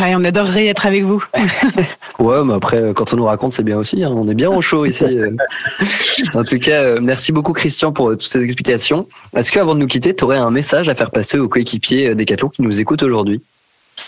Ouais, 0.00 0.14
on 0.16 0.24
adorerait 0.24 0.66
être 0.66 0.86
avec 0.86 1.04
vous. 1.04 1.22
Ouais, 2.20 2.44
mais 2.44 2.54
après, 2.54 2.76
euh, 2.78 2.92
quand 2.92 3.12
on 3.12 3.16
nous 3.16 3.24
raconte, 3.24 3.52
c'est 3.54 3.64
bien 3.64 3.76
aussi. 3.76 4.02
hein. 4.04 4.12
On 4.14 4.28
est 4.28 4.34
bien 4.34 4.48
au 4.50 4.60
chaud 4.60 4.86
ici. 4.86 5.04
euh. 5.04 5.30
en 6.34 6.44
tout 6.44 6.58
cas, 6.60 6.82
euh, 6.82 6.98
merci 7.02 7.32
beaucoup, 7.32 7.52
Christian, 7.52 7.92
pour 7.92 8.10
toutes 8.12 8.22
ces 8.22 8.42
explications. 8.42 9.08
Est-ce 9.36 9.50
qu'avant 9.50 9.74
de 9.74 9.80
nous 9.80 9.86
quitter, 9.88 10.14
tu 10.14 10.22
aurais 10.24 10.38
un 10.38 10.50
message 10.50 10.88
à 10.88 10.94
faire 10.94 11.10
passer 11.10 11.38
aux 11.38 11.48
coéquipiers 11.48 12.14
Decathlon 12.14 12.48
qui 12.50 12.62
nous 12.62 12.80
écoutent 12.80 13.02
aujourd'hui? 13.02 13.42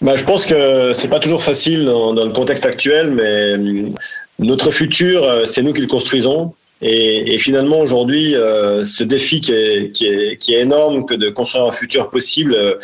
Bah, 0.01 0.15
je 0.15 0.23
pense 0.25 0.47
que 0.47 0.93
c'est 0.93 1.09
pas 1.09 1.19
toujours 1.21 1.43
facile 1.43 1.85
dans, 1.85 2.13
dans 2.15 2.25
le 2.25 2.33
contexte 2.33 2.65
actuel, 2.65 3.11
mais 3.11 3.55
hum, 3.55 3.91
notre 4.39 4.71
futur, 4.71 5.25
c'est 5.47 5.63
nous 5.63 5.73
qui 5.73 5.81
le 5.81 5.87
construisons. 5.89 6.55
Et, 6.83 7.35
et 7.35 7.39
finalement, 7.39 7.81
aujourd'hui, 7.81 8.35
euh, 8.37 8.85
ce 8.85 9.03
défi 9.03 9.41
qui 9.41 9.53
est, 9.53 9.93
qui, 9.93 10.07
est, 10.07 10.37
qui 10.37 10.53
est 10.55 10.61
énorme 10.61 11.07
que 11.07 11.15
de 11.15 11.31
construire 11.31 11.65
un 11.65 11.73
futur 11.73 12.11
possible, 12.11 12.55
euh, 12.55 12.75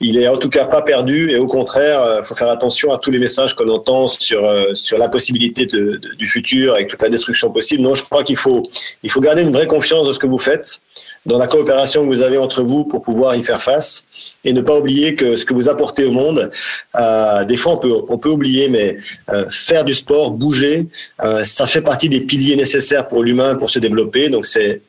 il 0.00 0.16
est 0.18 0.26
en 0.26 0.38
tout 0.38 0.48
cas 0.48 0.64
pas 0.64 0.80
perdu. 0.80 1.30
Et 1.30 1.36
au 1.36 1.46
contraire, 1.46 2.18
il 2.20 2.24
faut 2.24 2.34
faire 2.34 2.48
attention 2.48 2.92
à 2.94 2.98
tous 2.98 3.10
les 3.10 3.18
messages 3.18 3.54
qu'on 3.54 3.68
entend 3.68 4.06
sur, 4.08 4.44
euh, 4.46 4.72
sur 4.74 4.96
la 4.96 5.08
possibilité 5.10 5.66
de- 5.66 6.00
du 6.18 6.26
futur 6.28 6.74
avec 6.74 6.88
toute 6.88 7.02
la 7.02 7.10
destruction 7.10 7.50
possible. 7.50 7.82
Non, 7.82 7.94
je 7.94 8.04
crois 8.04 8.24
qu'il 8.24 8.36
faut, 8.38 8.70
il 9.02 9.10
faut 9.10 9.20
garder 9.20 9.42
une 9.42 9.52
vraie 9.52 9.66
confiance 9.66 10.06
de 10.08 10.12
ce 10.14 10.18
que 10.18 10.26
vous 10.26 10.38
faites. 10.38 10.80
Dans 11.26 11.38
la 11.38 11.46
coopération 11.46 12.02
que 12.02 12.06
vous 12.06 12.22
avez 12.22 12.38
entre 12.38 12.62
vous 12.62 12.84
pour 12.84 13.02
pouvoir 13.02 13.36
y 13.36 13.42
faire 13.42 13.62
face 13.62 14.04
et 14.44 14.52
ne 14.52 14.60
pas 14.60 14.76
oublier 14.78 15.14
que 15.14 15.36
ce 15.36 15.44
que 15.44 15.54
vous 15.54 15.68
apportez 15.68 16.04
au 16.04 16.12
monde, 16.12 16.50
euh, 16.96 17.44
des 17.44 17.56
fois 17.56 17.74
on 17.74 17.76
peut, 17.78 17.92
on 18.08 18.18
peut 18.18 18.28
oublier, 18.28 18.68
mais 18.68 18.96
euh, 19.30 19.46
faire 19.50 19.84
du 19.84 19.94
sport, 19.94 20.32
bouger, 20.32 20.88
euh, 21.22 21.44
ça 21.44 21.66
fait 21.66 21.82
partie 21.82 22.08
des 22.08 22.20
piliers 22.20 22.56
nécessaires 22.56 23.06
pour 23.08 23.22
l'humain 23.22 23.54
pour 23.54 23.70
se 23.70 23.78
développer. 23.78 24.28
Donc 24.28 24.46
c'est 24.46 24.82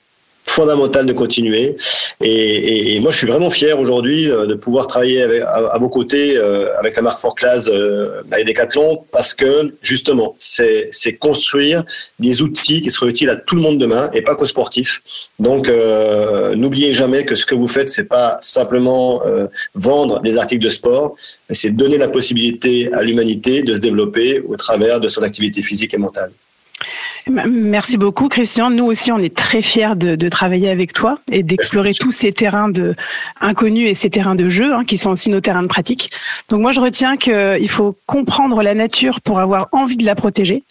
fondamental 0.45 1.05
de 1.05 1.13
continuer. 1.13 1.75
Et, 2.21 2.27
et- 2.31 2.95
et 2.95 2.99
moi, 2.99 3.11
je 3.11 3.17
suis 3.17 3.27
vraiment 3.27 3.49
fier 3.49 3.79
aujourd'hui 3.79 4.29
euh, 4.29 4.45
de 4.45 4.53
pouvoir 4.53 4.87
travailler 4.87 5.21
avec- 5.23 5.41
à, 5.41 5.77
vos 5.79 5.89
côtés 5.89 6.37
euh, 6.37 6.67
avec 6.77 6.95
la 6.95 7.01
marque 7.01 7.19
Fort 7.19 7.35
Class 7.35 7.67
euh, 7.71 8.21
et 8.37 8.43
Decathlon 8.43 9.03
parce 9.11 9.33
que 9.33 9.73
justement, 9.81 10.35
c'est 10.37 10.89
c'est 10.91 11.13
construire 11.13 11.83
des 12.19 12.41
outils 12.41 12.81
qui 12.81 12.91
seront 12.91 13.07
utiles 13.07 13.29
à 13.29 13.35
tout 13.35 13.55
le 13.55 13.61
monde 13.61 13.77
demain 13.79 14.09
et 14.13 14.21
pas 14.21 14.35
qu'aux 14.35 14.45
sportifs. 14.45 15.01
Donc, 15.39 15.69
euh, 15.69 16.55
n'oubliez 16.55 16.93
jamais 16.93 17.25
que 17.25 17.35
ce 17.35 17.45
que 17.45 17.55
vous 17.55 17.67
faites, 17.67 17.89
c'est 17.89 18.07
pas 18.07 18.37
simplement 18.41 19.25
euh, 19.25 19.47
vendre 19.75 20.21
des 20.21 20.37
articles 20.37 20.63
de 20.63 20.69
sport, 20.69 21.15
mais 21.49 21.55
c'est 21.55 21.71
donner 21.71 21.97
la 21.97 22.07
possibilité 22.09 22.89
à 22.93 23.01
l'humanité 23.01 23.63
de 23.63 23.73
se 23.73 23.79
développer 23.79 24.41
au 24.47 24.55
travers 24.55 24.99
de 24.99 25.07
son 25.07 25.23
activité 25.23 25.63
physique 25.63 25.93
et 25.93 25.97
mentale. 25.97 26.31
Merci 27.27 27.97
beaucoup, 27.97 28.27
Christian. 28.27 28.69
Nous 28.69 28.85
aussi, 28.85 29.11
on 29.11 29.19
est 29.19 29.35
très 29.35 29.61
fiers 29.61 29.95
de, 29.95 30.15
de 30.15 30.29
travailler 30.29 30.69
avec 30.69 30.93
toi 30.93 31.19
et 31.31 31.43
d'explorer 31.43 31.93
tous 31.93 32.11
ces 32.11 32.31
terrains 32.31 32.69
de 32.69 32.95
inconnus 33.39 33.89
et 33.89 33.93
ces 33.93 34.09
terrains 34.09 34.35
de 34.35 34.49
jeu 34.49 34.73
hein, 34.73 34.83
qui 34.85 34.97
sont 34.97 35.11
aussi 35.11 35.29
nos 35.29 35.39
terrains 35.39 35.63
de 35.63 35.67
pratique. 35.67 36.11
Donc 36.49 36.61
moi, 36.61 36.71
je 36.71 36.79
retiens 36.79 37.15
qu'il 37.17 37.69
faut 37.69 37.95
comprendre 38.05 38.61
la 38.61 38.73
nature 38.73 39.21
pour 39.21 39.39
avoir 39.39 39.69
envie 39.71 39.97
de 39.97 40.05
la 40.05 40.15
protéger. 40.15 40.63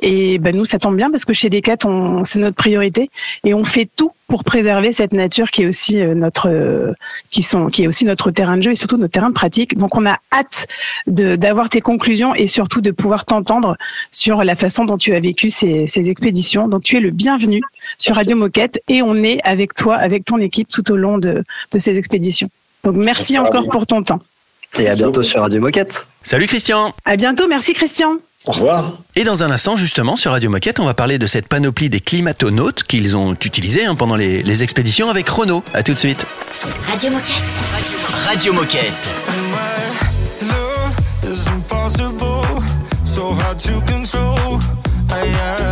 Et 0.00 0.38
ben 0.38 0.56
nous, 0.56 0.64
ça 0.64 0.78
tombe 0.78 0.96
bien 0.96 1.10
parce 1.10 1.24
que 1.24 1.32
chez 1.32 1.50
Decat, 1.50 1.78
on, 1.84 2.24
c'est 2.24 2.38
notre 2.38 2.56
priorité 2.56 3.10
et 3.44 3.54
on 3.54 3.64
fait 3.64 3.88
tout 3.96 4.12
pour 4.28 4.44
préserver 4.44 4.92
cette 4.92 5.12
nature 5.12 5.50
qui 5.50 5.62
est 5.62 5.66
aussi 5.66 6.00
euh, 6.00 6.14
notre, 6.14 6.48
euh, 6.48 6.92
qui 7.30 7.42
sont, 7.42 7.66
qui 7.66 7.84
est 7.84 7.86
aussi 7.86 8.04
notre 8.04 8.30
terrain 8.30 8.56
de 8.56 8.62
jeu 8.62 8.70
et 8.72 8.76
surtout 8.76 8.96
notre 8.96 9.12
terrain 9.12 9.30
de 9.30 9.34
pratique. 9.34 9.76
Donc, 9.76 9.96
on 9.96 10.06
a 10.06 10.18
hâte 10.32 10.66
de, 11.06 11.34
d'avoir 11.34 11.68
tes 11.68 11.80
conclusions 11.80 12.34
et 12.34 12.46
surtout 12.46 12.80
de 12.80 12.90
pouvoir 12.90 13.24
t'entendre 13.24 13.76
sur 14.10 14.44
la 14.44 14.54
façon 14.54 14.84
dont 14.84 14.98
tu 14.98 15.14
as 15.14 15.20
vécu 15.20 15.50
ces, 15.50 15.86
ces 15.86 16.10
expéditions. 16.10 16.68
Donc, 16.68 16.82
tu 16.82 16.96
es 16.96 17.00
le 17.00 17.10
bienvenu 17.10 17.62
sur 17.96 18.14
Radio 18.14 18.36
Moquette 18.36 18.80
et 18.88 19.02
on 19.02 19.14
est 19.16 19.40
avec 19.44 19.74
toi, 19.74 19.96
avec 19.96 20.24
ton 20.24 20.38
équipe 20.38 20.68
tout 20.68 20.92
au 20.92 20.96
long 20.96 21.18
de, 21.18 21.42
de 21.72 21.78
ces 21.78 21.96
expéditions. 21.98 22.50
Donc, 22.84 22.96
merci 22.96 23.32
Merci. 23.32 23.38
encore 23.38 23.68
pour 23.68 23.86
ton 23.86 24.02
temps. 24.02 24.20
Et 24.78 24.88
à 24.88 24.94
bientôt 24.94 25.22
sur 25.22 25.40
Radio 25.40 25.60
Moquette. 25.60 26.06
Salut 26.22 26.46
Christian 26.46 26.94
À 27.04 27.16
bientôt, 27.16 27.48
merci 27.48 27.72
Christian. 27.72 28.18
Au 28.48 28.52
revoir. 28.52 28.92
Et 29.14 29.24
dans 29.24 29.42
un 29.42 29.50
instant, 29.50 29.76
justement, 29.76 30.16
sur 30.16 30.30
Radio 30.32 30.48
Moquette, 30.48 30.80
on 30.80 30.86
va 30.86 30.94
parler 30.94 31.18
de 31.18 31.26
cette 31.26 31.48
panoplie 31.48 31.90
des 31.90 32.00
climatonautes 32.00 32.82
qu'ils 32.82 33.14
ont 33.14 33.34
utilisés 33.34 33.84
hein, 33.84 33.94
pendant 33.94 34.16
les, 34.16 34.42
les 34.42 34.62
expéditions 34.62 35.10
avec 35.10 35.28
Renault. 35.28 35.62
À 35.74 35.82
tout 35.82 35.92
de 35.92 35.98
suite. 35.98 36.24
Radio 36.90 37.10
Moquette. 37.10 37.34
Radio 38.26 38.52
Moquette. 38.54 39.08
Love 40.42 40.96
is 41.30 41.46
impossible, 41.48 42.62
so 43.04 43.32
hard 43.34 43.58
to 43.58 43.80
control. 43.82 44.60
Aye, 45.10 45.28
aye. 45.28 45.67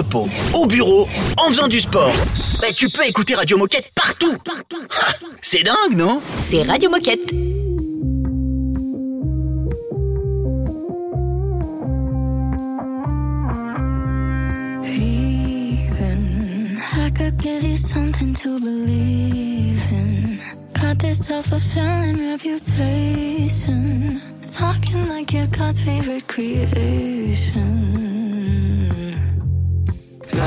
Entrepôt, 0.00 0.28
au 0.54 0.66
bureau, 0.66 1.06
en 1.36 1.48
faisant 1.48 1.68
du 1.68 1.80
sport. 1.80 2.12
Bah, 2.60 2.68
tu 2.74 2.88
peux 2.88 3.06
écouter 3.06 3.34
Radio 3.34 3.58
Moquette 3.58 3.92
partout. 3.94 4.34
Ah, 4.48 5.12
C'est 5.42 5.62
dingue, 5.62 5.96
non? 5.96 6.20
C'est 6.44 6.62
Radio 6.62 6.88
Moquette. 6.90 7.32
Even 15.40 16.78
I 16.96 17.10
could 17.10 17.36
give 17.42 17.62
you 17.62 17.76
something 17.76 18.32
to 18.34 18.58
believe 18.60 19.80
in. 19.92 20.38
Got 20.74 20.98
this 20.98 21.24
self-fulfilling 21.26 22.18
reputation. 22.32 24.20
Talking 24.48 25.08
like 25.08 25.32
your 25.32 25.46
God's 25.48 25.80
favorite 25.82 26.26
creation. 26.28 27.79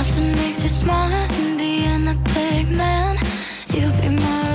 Nothing 0.06 0.36
makes 0.36 0.62
you 0.62 0.68
smaller 0.68 1.28
than 1.28 1.58
being 1.58 2.08
a 2.10 2.16
big 2.34 2.70
man. 2.70 3.16
You'll 3.74 3.96
be 4.02 4.10
my 4.10 4.53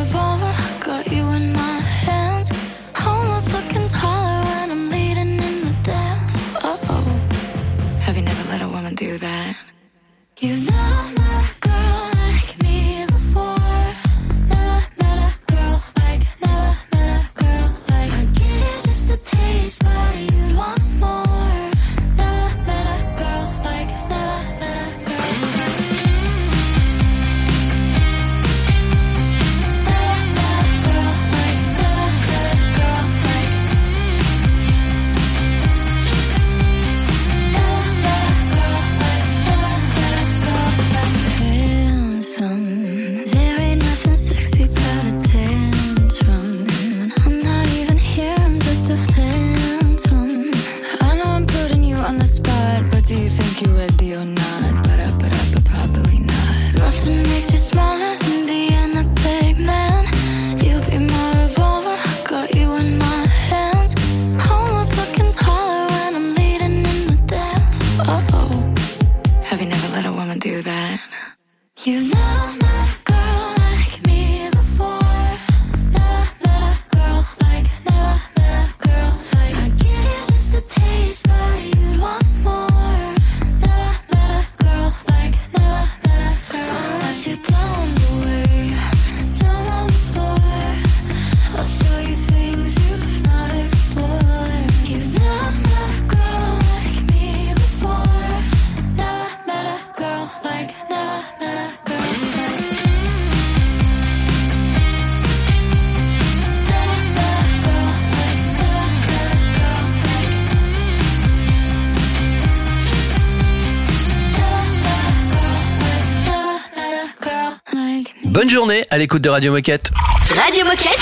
Bonne 118.48 118.54
journée 118.54 118.82
à 118.88 118.96
l'écoute 118.96 119.20
de 119.20 119.28
Radio 119.28 119.52
Moquette. 119.52 119.90
Radio 120.34 120.64
Moquette. 120.64 120.98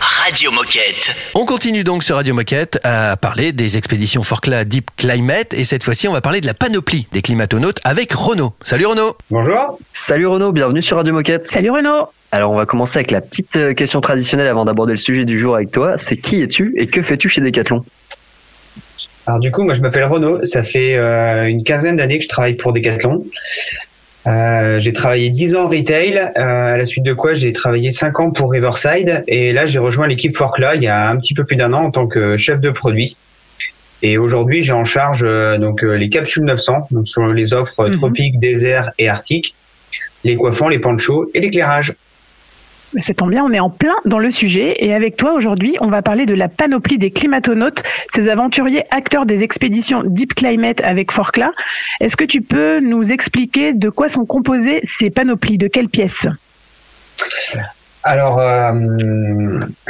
Radio 0.00 0.50
Moquette. 0.50 1.14
On 1.34 1.44
continue 1.44 1.84
donc 1.84 2.02
sur 2.02 2.16
Radio 2.16 2.32
Moquette 2.32 2.80
à 2.84 3.18
parler 3.18 3.52
des 3.52 3.76
expéditions 3.76 4.22
Forclaz 4.22 4.64
Deep 4.64 4.88
Climate 4.96 5.52
et 5.52 5.64
cette 5.64 5.84
fois-ci 5.84 6.08
on 6.08 6.14
va 6.14 6.22
parler 6.22 6.40
de 6.40 6.46
la 6.46 6.54
panoplie 6.54 7.06
des 7.12 7.20
climatonautes 7.20 7.80
avec 7.84 8.14
Renaud. 8.14 8.54
Salut 8.62 8.86
Renaud. 8.86 9.14
Bonjour. 9.30 9.78
Salut 9.92 10.26
Renaud, 10.26 10.52
bienvenue 10.52 10.80
sur 10.80 10.96
Radio 10.96 11.12
Moquette. 11.12 11.46
Salut 11.46 11.70
Renaud. 11.70 12.08
Alors 12.32 12.50
on 12.50 12.56
va 12.56 12.64
commencer 12.64 13.00
avec 13.00 13.10
la 13.10 13.20
petite 13.20 13.56
euh, 13.56 13.74
question 13.74 14.00
traditionnelle 14.00 14.48
avant 14.48 14.64
d'aborder 14.64 14.94
le 14.94 14.98
sujet 14.98 15.26
du 15.26 15.38
jour 15.38 15.54
avec 15.54 15.72
toi. 15.72 15.98
C'est 15.98 16.16
qui 16.16 16.40
es-tu 16.40 16.72
et 16.78 16.86
que 16.86 17.02
fais-tu 17.02 17.28
chez 17.28 17.42
Decathlon? 17.42 17.84
Alors 19.26 19.40
du 19.40 19.50
coup, 19.50 19.64
moi 19.64 19.74
je 19.74 19.82
m'appelle 19.82 20.04
Renaud. 20.04 20.46
Ça 20.46 20.62
fait 20.62 20.96
euh, 20.96 21.44
une 21.44 21.62
quinzaine 21.62 21.96
d'années 21.98 22.16
que 22.16 22.24
je 22.24 22.28
travaille 22.28 22.54
pour 22.54 22.72
Decathlon. 22.72 23.22
Euh, 24.26 24.80
j'ai 24.80 24.92
travaillé 24.92 25.30
10 25.30 25.54
ans 25.54 25.64
en 25.64 25.68
retail, 25.68 26.16
euh, 26.18 26.30
à 26.36 26.76
la 26.76 26.84
suite 26.84 27.04
de 27.04 27.12
quoi 27.12 27.34
j'ai 27.34 27.52
travaillé 27.52 27.90
5 27.92 28.18
ans 28.18 28.30
pour 28.32 28.50
Riverside 28.50 29.22
et 29.28 29.52
là 29.52 29.66
j'ai 29.66 29.78
rejoint 29.78 30.08
l'équipe 30.08 30.36
Forclaz 30.36 30.74
il 30.76 30.82
y 30.82 30.88
a 30.88 31.08
un 31.08 31.16
petit 31.16 31.32
peu 31.32 31.44
plus 31.44 31.54
d'un 31.56 31.72
an 31.72 31.84
en 31.84 31.90
tant 31.92 32.06
que 32.08 32.36
chef 32.36 32.60
de 32.60 32.70
produit. 32.70 33.16
Et 34.02 34.18
aujourd'hui 34.18 34.62
j'ai 34.62 34.72
en 34.72 34.84
charge 34.84 35.22
euh, 35.24 35.58
donc 35.58 35.84
euh, 35.84 35.92
les 35.94 36.08
capsules 36.08 36.44
900, 36.44 36.88
donc 36.90 37.06
sur 37.08 37.26
les 37.28 37.52
offres 37.52 37.88
Mhm. 37.88 37.96
tropiques, 37.96 38.38
désert 38.40 38.90
et 38.98 39.08
arctique, 39.08 39.54
les 40.24 40.34
coiffants, 40.36 40.68
les 40.68 40.80
panchos 40.80 41.30
et 41.34 41.40
l'éclairage. 41.40 41.94
Ça 43.00 43.14
tombe 43.14 43.30
bien, 43.30 43.44
on 43.44 43.52
est 43.52 43.60
en 43.60 43.70
plein 43.70 43.94
dans 44.04 44.18
le 44.18 44.30
sujet. 44.30 44.76
Et 44.84 44.94
avec 44.94 45.16
toi, 45.16 45.34
aujourd'hui, 45.34 45.76
on 45.80 45.88
va 45.88 46.02
parler 46.02 46.24
de 46.24 46.34
la 46.34 46.48
panoplie 46.48 46.98
des 46.98 47.10
climatonautes, 47.10 47.82
ces 48.08 48.28
aventuriers 48.28 48.84
acteurs 48.90 49.26
des 49.26 49.42
expéditions 49.42 50.02
Deep 50.04 50.34
Climate 50.34 50.80
avec 50.82 51.12
Forclaz. 51.12 51.50
Est-ce 52.00 52.16
que 52.16 52.24
tu 52.24 52.40
peux 52.40 52.80
nous 52.80 53.12
expliquer 53.12 53.72
de 53.72 53.90
quoi 53.90 54.08
sont 54.08 54.24
composées 54.24 54.80
ces 54.82 55.10
panoplies? 55.10 55.58
De 55.58 55.68
quelles 55.68 55.88
pièces? 55.88 56.26
Alors, 58.06 58.38
euh, 58.38 58.70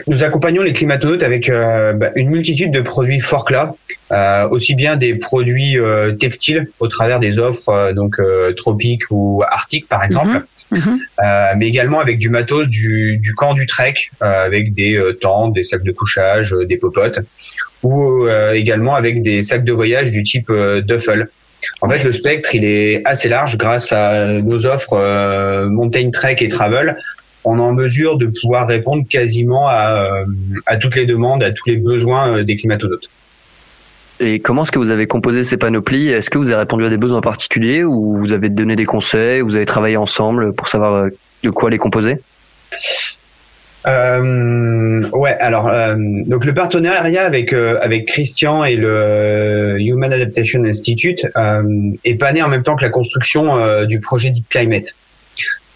nous 0.07 0.25
accompagnons 0.25 0.63
les 0.63 0.73
climatonautes 0.73 1.23
avec 1.23 1.51
euh, 1.51 1.93
bah, 1.93 2.13
une 2.15 2.31
multitude 2.31 2.73
de 2.73 2.81
produits 2.81 3.21
Forclaz, 3.21 3.75
euh, 4.11 4.49
aussi 4.49 4.75
bien 4.75 4.97
des 4.97 5.15
produits 5.17 5.77
textiles 6.19 6.69
au 6.81 6.89
travers 6.89 7.21
des 7.21 7.39
offres 7.39 7.93
donc 7.93 8.17
tropiques 8.57 9.11
ou 9.11 9.43
arctiques 9.47 9.87
par 9.87 10.03
exemple, 10.03 10.47
Mhm. 10.73 10.99
euh, 11.23 11.53
mais 11.57 11.69
également 11.69 12.01
avec 12.01 12.19
du 12.19 12.29
matos 12.29 12.69
du, 12.69 13.19
du 13.19 13.35
camp 13.35 13.55
du 13.55 13.67
trek, 13.67 13.95
euh, 14.23 14.45
avec 14.47 14.75
des 14.75 14.97
euh, 14.97 15.13
tentes, 15.13 15.53
des 15.55 15.63
sacs 15.63 15.85
de 15.85 15.93
couchage, 15.93 16.53
euh, 16.53 16.65
des 16.65 16.77
popotes, 16.77 17.21
ou 17.83 18.27
euh, 18.27 18.53
également 18.53 18.95
avec 18.97 19.23
des 19.23 19.43
sacs 19.43 19.65
de 19.65 19.73
voyage 19.73 20.11
du 20.11 20.23
type 20.25 20.51
euh, 20.51 20.81
duffel. 20.81 21.29
En 21.81 21.89
fait, 21.89 22.03
le 22.05 22.13
spectre, 22.13 22.55
il 22.55 22.65
est 22.65 23.03
assez 23.05 23.29
large 23.29 23.57
grâce 23.57 23.93
à 23.93 24.27
nos 24.27 24.67
offres 24.67 24.95
euh, 24.95 25.69
Mountain 25.69 26.11
Trek 26.11 26.37
et 26.41 26.49
Travel. 26.49 26.97
On 27.45 27.59
est 27.59 27.63
en 27.63 27.73
mesure 27.73 28.19
de 28.19 28.27
pouvoir 28.27 28.67
répondre 28.67 29.05
quasiment 29.09 29.69
à, 29.69 30.23
euh, 30.23 30.25
à 30.67 30.77
toutes 30.77 30.97
les 30.97 31.07
demandes, 31.07 31.43
à 31.45 31.53
tous 31.53 31.69
les 31.69 31.77
besoins 31.77 32.43
des 32.43 32.57
climatonautes. 32.57 33.09
Et 34.21 34.39
comment 34.41 34.63
est-ce 34.63 34.73
que 34.73 34.79
vous 34.79 34.91
avez 34.91 35.07
composé 35.07 35.45
ces 35.45 35.57
panoplies? 35.57 36.09
Est-ce 36.09 36.31
que 36.31 36.39
vous 36.39 36.49
avez 36.49 36.61
répondu 36.61 36.85
à 36.85 36.89
des 36.89 36.97
besoins 36.97 37.21
particuliers 37.21 37.85
ou 37.85 38.17
vous 38.17 38.33
avez 38.33 38.49
donné 38.49 38.77
des 38.77 38.87
conseils, 38.87 39.43
vous 39.43 39.57
avez 39.57 39.67
travaillé 39.67 39.97
ensemble 39.97 40.55
pour 40.55 40.69
savoir 40.69 40.95
euh, 40.95 41.09
de 41.43 41.51
quoi 41.51 41.69
les 41.69 41.79
composer? 41.79 42.17
Euh, 43.87 45.09
ouais, 45.11 45.37
alors 45.39 45.69
euh, 45.69 45.95
donc 46.27 46.45
le 46.45 46.55
partenariat 46.55 47.25
avec 47.25 47.53
euh, 47.53 47.79
avec 47.81 48.07
Christian 48.07 48.65
et 48.65 48.75
le 48.75 49.77
Human 49.79 50.13
Adaptation 50.13 50.65
Institute 50.65 51.25
euh, 51.37 51.63
est 52.05 52.17
pas 52.17 52.33
né 52.33 52.43
en 52.43 52.49
même 52.49 52.65
temps 52.65 52.75
que 52.75 52.85
la 52.85 52.91
construction 52.91 53.57
euh, 53.57 53.85
du 53.85 54.01
projet 54.01 54.31
Deep 54.31 54.49
Climate. 54.49 54.97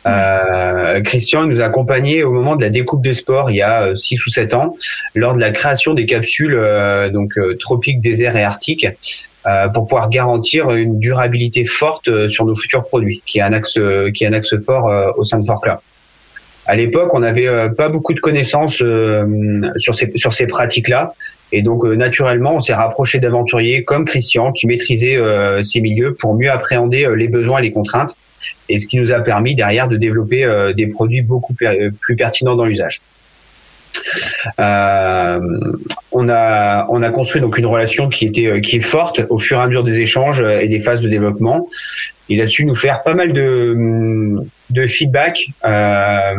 Euh, 0.07 1.01
Christian 1.03 1.45
nous 1.45 1.61
a 1.61 1.65
accompagnés 1.65 2.23
au 2.23 2.33
moment 2.33 2.57
de 2.57 2.63
la 2.63 2.71
découpe 2.71 3.03
des 3.03 3.13
sports 3.13 3.51
il 3.51 3.57
y 3.57 3.63
a 3.63 3.95
6 3.95 4.25
ou 4.27 4.31
7 4.31 4.55
ans 4.55 4.77
lors 5.15 5.35
de 5.35 5.41
la 5.41 5.51
création 5.51 5.93
des 5.93 6.07
capsules 6.07 6.55
euh, 6.55 7.11
donc 7.11 7.37
euh, 7.37 7.55
tropiques, 7.59 8.01
désert 8.01 8.35
et 8.37 8.43
arctique 8.43 8.87
euh, 9.47 9.69
pour 9.69 9.87
pouvoir 9.87 10.09
garantir 10.09 10.71
une 10.71 10.99
durabilité 10.99 11.65
forte 11.65 12.09
euh, 12.09 12.29
sur 12.29 12.47
nos 12.47 12.55
futurs 12.55 12.85
produits 12.85 13.23
qui 13.27 13.41
est 13.41 13.43
un 13.43 13.53
axe 13.53 13.77
euh, 13.77 14.11
qui 14.11 14.25
est 14.25 14.27
un 14.27 14.33
axe 14.33 14.57
fort 14.65 14.89
euh, 14.89 15.11
au 15.19 15.25
sein 15.25 15.39
de 15.39 15.45
Forclaz. 15.45 15.81
À 16.67 16.77
l'époque, 16.77 17.13
on 17.15 17.21
n'avait 17.21 17.49
euh, 17.49 17.69
pas 17.69 17.89
beaucoup 17.89 18.13
de 18.13 18.21
connaissances 18.21 18.81
euh, 18.83 19.27
sur 19.79 19.95
ces 19.95 20.13
sur 20.15 20.33
ces 20.33 20.47
pratiques-là, 20.47 21.15
et 21.53 21.63
donc 21.63 21.85
euh, 21.85 21.95
naturellement, 21.95 22.55
on 22.55 22.61
s'est 22.61 22.75
rapproché 22.75 23.19
d'aventuriers 23.19 23.83
comme 23.83 24.05
Christian 24.05 24.53
qui 24.53 24.67
maîtrisaient 24.67 25.17
euh, 25.17 25.63
ces 25.63 25.81
milieux 25.81 26.15
pour 26.15 26.37
mieux 26.37 26.51
appréhender 26.51 27.05
euh, 27.05 27.15
les 27.15 27.29
besoins 27.29 27.59
et 27.59 27.63
les 27.63 27.73
contraintes, 27.73 28.15
et 28.73 28.79
ce 28.79 28.87
qui 28.87 28.97
nous 28.99 29.11
a 29.13 29.21
permis 29.21 29.55
derrière 29.55 29.89
de 29.89 29.97
développer 29.97 30.45
euh, 30.45 30.73
des 30.73 30.87
produits 30.87 31.23
beaucoup 31.23 31.55
per- 31.55 31.91
plus 32.01 32.17
pertinents 32.17 32.57
dans 32.57 32.65
l'usage. 32.65 33.01
Euh, 34.59 35.39
on 36.13 36.29
a 36.29 36.87
on 36.89 37.03
a 37.03 37.11
construit 37.11 37.41
donc 37.41 37.59
une 37.59 37.67
relation 37.67 38.09
qui 38.09 38.25
était 38.27 38.47
euh, 38.47 38.61
est 38.63 38.81
forte 38.81 39.21
au 39.29 39.39
fur 39.39 39.59
et 39.59 39.63
à 39.63 39.67
mesure 39.67 39.85
des 39.85 39.99
échanges 39.99 40.41
euh, 40.41 40.61
et 40.61 40.69
des 40.69 40.81
phases 40.81 41.01
de 41.01 41.09
développement. 41.09 41.69
Il 42.29 42.41
a 42.41 42.47
su 42.47 42.65
nous 42.65 42.77
faire 42.77 43.03
pas 43.03 43.15
mal 43.15 43.33
de 43.33 44.37
de 44.71 44.87
feedback 44.87 45.35
euh, 45.67 46.35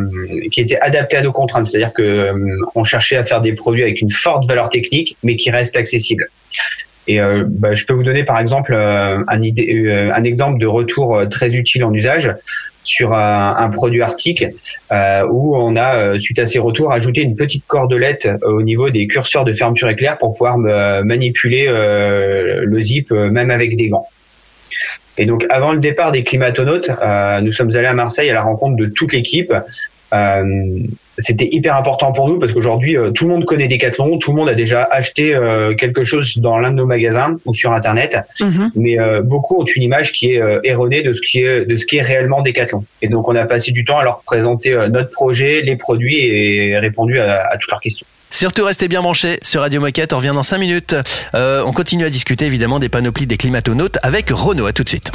qui 0.52 0.62
était 0.62 0.80
adapté 0.80 1.18
à 1.18 1.22
nos 1.22 1.34
contraintes, 1.34 1.66
c'est-à-dire 1.68 1.92
que 1.94 2.02
euh, 2.02 2.34
on 2.76 2.86
cherchait 2.86 3.18
à 3.18 3.24
faire 3.26 3.42
des 3.42 3.54
produits 3.54 3.84
avec 3.84 4.02
une 4.02 4.10
forte 4.10 4.48
valeur 4.48 4.70
technique 4.70 5.18
mais 5.22 5.36
qui 5.36 5.52
restent 5.52 5.76
accessibles. 5.76 6.28
Et 7.08 7.20
euh, 7.20 7.44
bah, 7.48 7.74
je 7.74 7.86
peux 7.86 7.94
vous 7.94 8.04
donner 8.04 8.24
par 8.24 8.40
exemple 8.40 8.74
euh, 8.74 9.20
un, 9.28 9.42
idée, 9.42 9.74
euh, 9.74 10.14
un 10.14 10.24
exemple 10.24 10.60
de 10.60 10.68
retour 10.68 11.16
euh, 11.16 11.26
très 11.26 11.56
utile 11.56 11.84
en 11.84 11.94
usage 11.94 12.32
sur 12.84 13.14
un, 13.14 13.70
produit 13.70 14.02
euh, 14.02 15.28
où 15.30 15.56
on 15.56 15.76
a, 15.76 16.20
suite 16.20 16.40
à 16.40 16.48
ces 16.48 16.58
retours, 16.58 16.92
ajouté 16.92 17.22
une 17.22 17.36
petite 17.36 17.64
cordelette 17.68 18.28
au 18.42 18.64
niveau 18.64 18.90
des 18.90 19.06
curseurs 19.06 19.46
de 19.46 19.54
fermeture 19.54 19.88
éclair 19.88 20.18
pour 20.18 20.34
pouvoir 20.34 20.58
manipuler 20.58 21.68
le 21.68 22.82
zip 22.82 23.12
même 23.12 23.52
avec 23.52 23.78
des 23.78 23.90
gants. 23.90 24.08
Et 25.20 25.28
donc, 25.28 25.46
avant 25.52 25.74
le 25.74 25.80
départ 25.80 26.12
des 26.12 26.24
climatonautes, 26.24 26.90
nous 27.44 27.52
sommes 27.52 27.70
allés 27.76 27.86
à 27.86 27.94
Marseille 27.94 28.32
à 28.32 28.34
la 28.34 28.42
rencontre 28.42 28.76
de 28.76 28.88
toute 28.88 29.14
l'équipe. 29.14 29.54
Euh, 30.14 30.44
C'était 31.18 31.48
hyper 31.52 31.76
important 31.76 32.12
pour 32.14 32.28
nous 32.28 32.40
parce 32.40 32.52
qu'aujourd'hui, 32.54 32.98
euh, 32.98 33.12
tout 33.12 33.26
le 33.26 33.32
monde 33.32 33.46
connaît 33.46 33.68
Decathlon, 33.68 34.18
tout 34.18 34.32
le 34.32 34.38
monde 34.38 34.50
a 34.50 34.56
déjà 34.56 34.84
acheté 34.90 35.36
euh, 35.36 35.76
quelque 35.76 36.04
chose 36.04 36.38
dans 36.40 36.58
l'un 36.58 36.72
de 36.72 36.78
nos 36.78 36.86
magasins 36.88 37.36
ou 37.46 37.54
sur 37.54 37.72
Internet, 37.74 38.18
mais 38.76 38.98
euh, 39.00 39.22
beaucoup 39.22 39.62
ont 39.62 39.66
une 39.66 39.84
image 39.84 40.12
qui 40.14 40.32
est 40.34 40.42
euh, 40.42 40.60
erronée 40.64 41.04
de 41.04 41.14
ce 41.14 41.22
qui 41.22 41.40
est 41.44 41.66
de 41.66 41.76
ce 41.76 41.86
qui 41.86 41.98
est 41.98 42.02
réellement 42.02 42.42
Decathlon. 42.42 42.84
Et 43.02 43.08
donc, 43.08 43.28
on 43.30 43.36
a 43.36 43.46
passé 43.46 43.72
du 43.72 43.86
temps 43.86 43.98
à 44.00 44.04
leur 44.04 44.22
présenter 44.24 44.74
euh, 44.74 44.88
notre 44.90 45.12
projet, 45.12 45.62
les 45.62 45.76
produits 45.76 46.18
et 46.20 46.78
répondu 46.80 47.20
à, 47.20 47.44
à 47.52 47.58
toutes 47.58 47.70
leurs 47.72 47.82
questions. 47.82 48.08
Surtout 48.32 48.64
restez 48.66 48.88
bien 48.88 49.02
branchés 49.02 49.38
sur 49.44 49.60
Radio 49.62 49.82
Moquette, 49.82 50.14
on 50.14 50.18
revient 50.18 50.32
dans 50.34 50.42
5 50.44 50.58
minutes. 50.58 50.96
Euh, 51.36 51.64
on 51.66 51.74
continue 51.74 52.06
à 52.06 52.10
discuter 52.10 52.46
évidemment 52.46 52.80
des 52.80 52.90
panoplies 52.90 53.28
des 53.28 53.38
climatonautes 53.38 53.98
avec 54.04 54.30
Renaud, 54.32 54.66
à 54.66 54.72
tout 54.74 54.84
de 54.84 54.90
suite. 54.90 55.12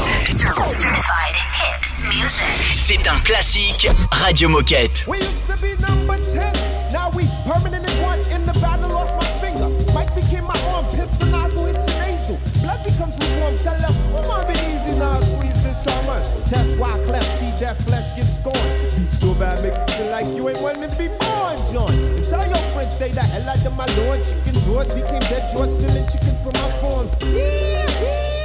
C'est 2.79 3.07
un 3.09 3.19
classique 3.21 3.89
Radio 4.11 4.49
Moquette. 4.49 5.05
We 5.07 5.19
used 5.19 5.47
to 5.49 5.57
be 5.61 5.77
number 5.81 6.17
10. 6.17 6.53
Now 6.93 7.11
we 7.15 7.25
permanently 7.45 7.93
one 8.03 8.19
in 8.33 8.47
the 8.47 8.59
battle. 8.59 8.89
Lost 8.89 9.15
my 9.17 9.27
finger. 9.39 9.69
Mike 9.93 10.15
became 10.15 10.45
my 10.45 10.59
arm. 10.73 10.87
Pistol 10.97 11.29
nozzle 11.29 11.67
hits 11.67 11.85
your 11.87 12.07
nasal. 12.07 12.39
Blood 12.63 12.83
becomes 12.85 13.19
lukewarm. 13.21 13.59
Tell 13.59 13.79
them, 13.79 13.95
oh, 14.17 14.25
my 14.29 14.45
be 14.45 14.55
easy 14.55 14.97
now? 14.99 15.21
Squeeze 15.21 15.63
this 15.63 15.85
shaman. 15.85 16.23
Test 16.49 16.79
why 16.79 16.97
cleft. 17.05 17.29
See 17.39 17.53
that 17.61 17.77
flesh 17.83 18.17
get 18.17 18.27
scorned. 18.27 18.57
Beat 18.97 19.13
so 19.13 19.35
bad, 19.35 19.63
make 19.63 19.77
you 19.77 19.95
feel 19.97 20.11
like 20.11 20.27
you 20.35 20.49
ain't 20.49 20.61
wanting 20.63 20.89
to 20.89 20.97
be 20.97 21.09
born, 21.21 21.57
John. 21.71 21.93
And 21.93 22.25
tell 22.25 22.47
your 22.47 22.65
friends, 22.73 22.95
stay 22.95 23.13
the 23.13 23.21
hell 23.21 23.49
out 23.49 23.65
of 23.65 23.77
my 23.77 23.87
lord. 24.01 24.25
Chicken 24.25 24.57
George 24.65 24.89
became 24.89 25.21
dead 25.29 25.53
George, 25.53 25.71
stealing 25.71 26.07
chickens 26.09 26.41
from 26.41 26.55
my 26.57 26.71
farm. 26.81 27.07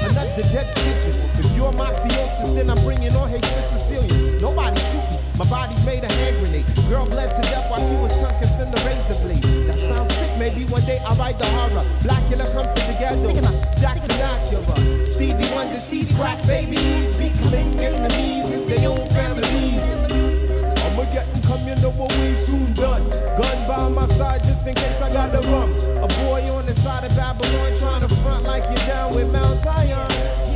Another 0.04 0.44
dead 0.52 0.68
If 1.72 1.78
you're 1.78 1.88
mafiosis, 1.88 2.56
then 2.56 2.70
I'm 2.70 2.84
bringing 2.84 3.16
on 3.16 3.30
Haitian 3.30 3.64
Sicilian. 3.64 4.42
Nobody 4.42 4.80
shoot 4.92 5.08
me. 5.08 5.18
My 5.38 5.46
body's 5.46 5.84
made 5.86 6.04
a 6.04 6.12
hand 6.12 6.36
grenade. 6.40 6.66
Girl 6.90 7.06
bled 7.06 7.30
to 7.30 7.42
death 7.50 7.72
while 7.72 7.80
she 7.88 7.96
was 7.96 8.12
tongue 8.20 8.36
kissing 8.40 8.70
the 8.72 8.80
razor 8.84 9.16
blade. 9.24 9.44
That 9.68 9.80
sounds 9.80 10.14
sick. 10.14 10.30
Maybe 10.38 10.66
one 10.66 10.84
day 10.84 11.00
I'll 11.06 11.16
write 11.16 11.40
the 11.40 11.46
horror. 11.46 11.86
Blackula 12.04 12.52
comes 12.52 12.72
to 12.76 12.82
the 12.88 12.96
ghetto. 13.00 13.32
Jackson 13.80 14.20
Acura. 14.20 15.08
Stevie 15.08 15.48
Wonder 15.56 15.78
sees 15.78 16.12
crack 16.18 16.46
babies. 16.46 17.16
Becoming 17.16 17.80
enemies 17.80 18.52
in 18.52 18.68
their 18.68 18.90
own 18.90 19.08
families. 19.16 19.80
I'ma 20.84 21.04
get 21.14 21.26
'em 21.32 21.42
come, 21.48 21.66
you 21.68 21.76
know 21.76 21.92
what 21.96 22.12
we 22.20 22.36
soon 22.36 22.74
done. 22.74 23.04
Gun 23.40 23.58
by 23.68 23.88
my 23.88 24.08
side 24.18 24.44
just 24.44 24.68
in 24.68 24.76
case 24.76 25.02
I 25.02 25.12
got 25.14 25.32
to 25.32 25.40
run. 25.48 25.72
A 26.04 26.08
boy 26.20 26.44
on 26.52 26.66
the 26.66 26.76
side 26.76 27.06
of 27.06 27.16
Babylon 27.16 27.72
trying 27.80 28.02
to 28.02 28.14
front 28.16 28.44
like 28.44 28.64
you're 28.68 28.88
down 28.88 29.16
with 29.16 29.32
Mount 29.32 29.60
Zion. 29.64 30.51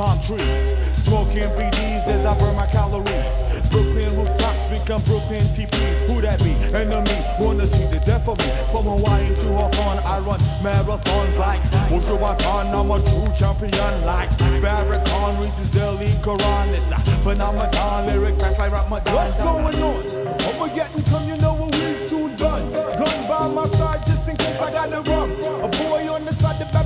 Palm 0.00 0.18
trees. 0.24 0.74
Smoking 0.96 1.50
BDs 1.60 2.06
as 2.08 2.24
I 2.24 2.32
burn 2.38 2.56
my 2.56 2.66
calories. 2.66 3.36
Brooklyn 3.70 4.10
rooftops 4.16 4.64
become 4.72 5.02
Brooklyn 5.02 5.44
TPs. 5.54 5.96
Who 6.08 6.20
that 6.22 6.38
be? 6.42 6.52
Enemy. 6.74 7.18
Wanna 7.38 7.66
see 7.66 7.86
the 7.92 8.00
death 8.06 8.26
of 8.26 8.38
me. 8.38 8.52
From 8.72 8.84
Hawaii 8.88 9.28
to 9.28 9.48
Hawthorne, 9.58 10.00
I 10.04 10.18
run 10.20 10.40
marathons 10.64 11.36
like 11.38 11.60
Wujuwatan. 11.92 12.72
I'm 12.78 12.90
a 12.90 12.98
true 13.08 13.30
champion 13.38 13.94
like 14.06 14.30
Farrakhan 14.62 15.34
his 15.58 15.70
daily 15.70 16.12
Quran. 16.24 16.66
It's 16.78 16.92
a 16.92 16.98
phenomenon. 17.24 18.06
Lyric 18.06 18.38
fast 18.40 18.58
like 18.58 18.72
Ramadan. 18.72 19.14
What's 19.14 19.36
going 19.36 19.82
on? 19.90 20.00
Armageddon 20.46 21.02
come, 21.04 21.28
you 21.28 21.36
know 21.36 21.54
what 21.54 21.72
we 21.76 21.94
soon 21.94 22.36
done. 22.36 22.72
Gun 22.72 23.18
by 23.28 23.48
my 23.48 23.66
side 23.76 24.04
just 24.06 24.28
in 24.28 24.36
case 24.36 24.60
I 24.60 24.70
gotta 24.72 25.00
run. 25.10 25.28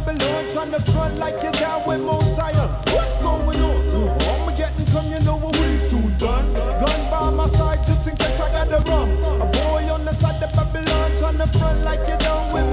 Babylon 0.04 0.44
trying 0.50 0.70
to 0.70 0.92
front 0.92 1.18
like 1.18 1.42
you're 1.42 1.52
down 1.52 1.86
with 1.86 2.00
Mosiah. 2.00 2.68
What's 2.92 3.16
going 3.18 3.56
on? 3.56 4.20
Armageddon 4.28 4.86
come, 4.92 5.10
you 5.10 5.20
know 5.20 5.36
what 5.36 5.56
we 5.58 5.78
soon 5.78 6.16
done. 6.18 6.52
Gun 6.52 7.10
by 7.10 7.30
my 7.30 7.48
side 7.48 7.78
just 7.86 8.06
in 8.08 8.16
case 8.16 8.38
I 8.38 8.50
gotta 8.52 8.84
run. 8.90 9.08
A 9.40 9.46
boy 9.46 9.92
on 9.92 10.04
the 10.04 10.12
side 10.12 10.42
of 10.42 10.52
Babylon 10.52 11.10
trying 11.16 11.38
to 11.38 11.46
front 11.58 11.84
like 11.84 12.06
you're 12.06 12.18
down 12.18 12.52
with 12.52 12.63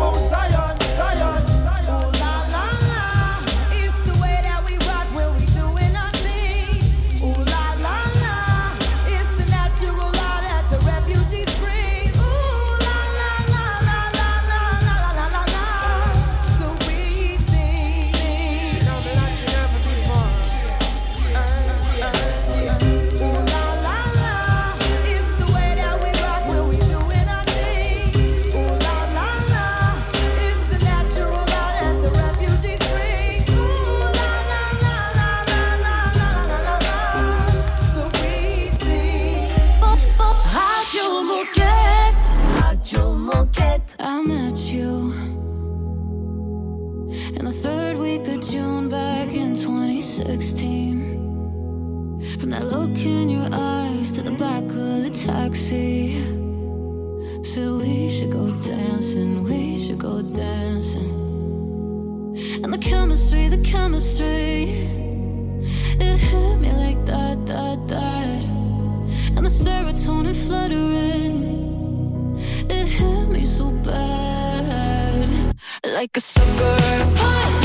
And 69.92 70.00
the 70.00 70.06
serotonin 70.06 70.48
fluttering, 70.48 72.40
it 72.70 72.88
hit 72.88 73.28
me 73.28 73.46
so 73.46 73.72
bad. 73.84 75.54
Like 75.96 76.16
a 76.16 76.22
sucker 76.22 76.78
punch 77.16 77.61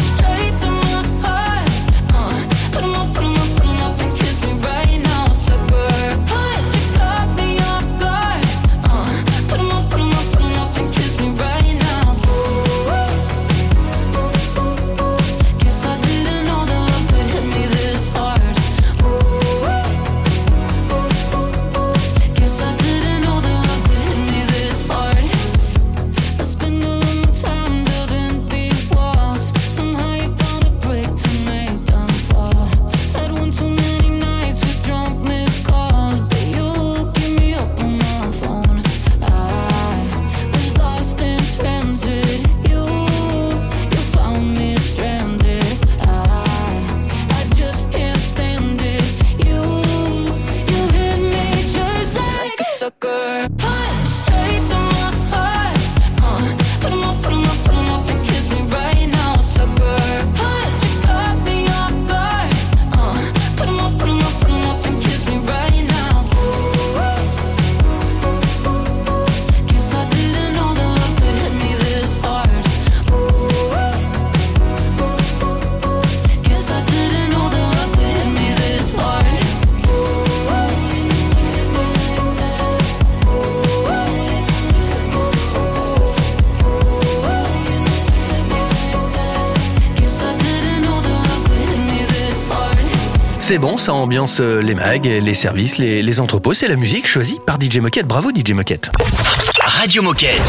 ça 93.86 93.94
ambiance 93.94 94.40
euh, 94.40 94.60
les 94.60 94.74
mags, 94.74 95.04
les 95.06 95.34
services, 95.34 95.78
les, 95.78 96.02
les 96.02 96.20
entrepôts. 96.20 96.54
C'est 96.54 96.66
la 96.66 96.74
musique 96.74 97.06
choisie 97.06 97.38
par 97.46 97.56
DJ 97.60 97.78
Moquette. 97.78 98.08
Bravo 98.08 98.30
DJ 98.34 98.50
Moquette. 98.50 98.90
Radio 99.60 100.02
Moquette. 100.02 100.40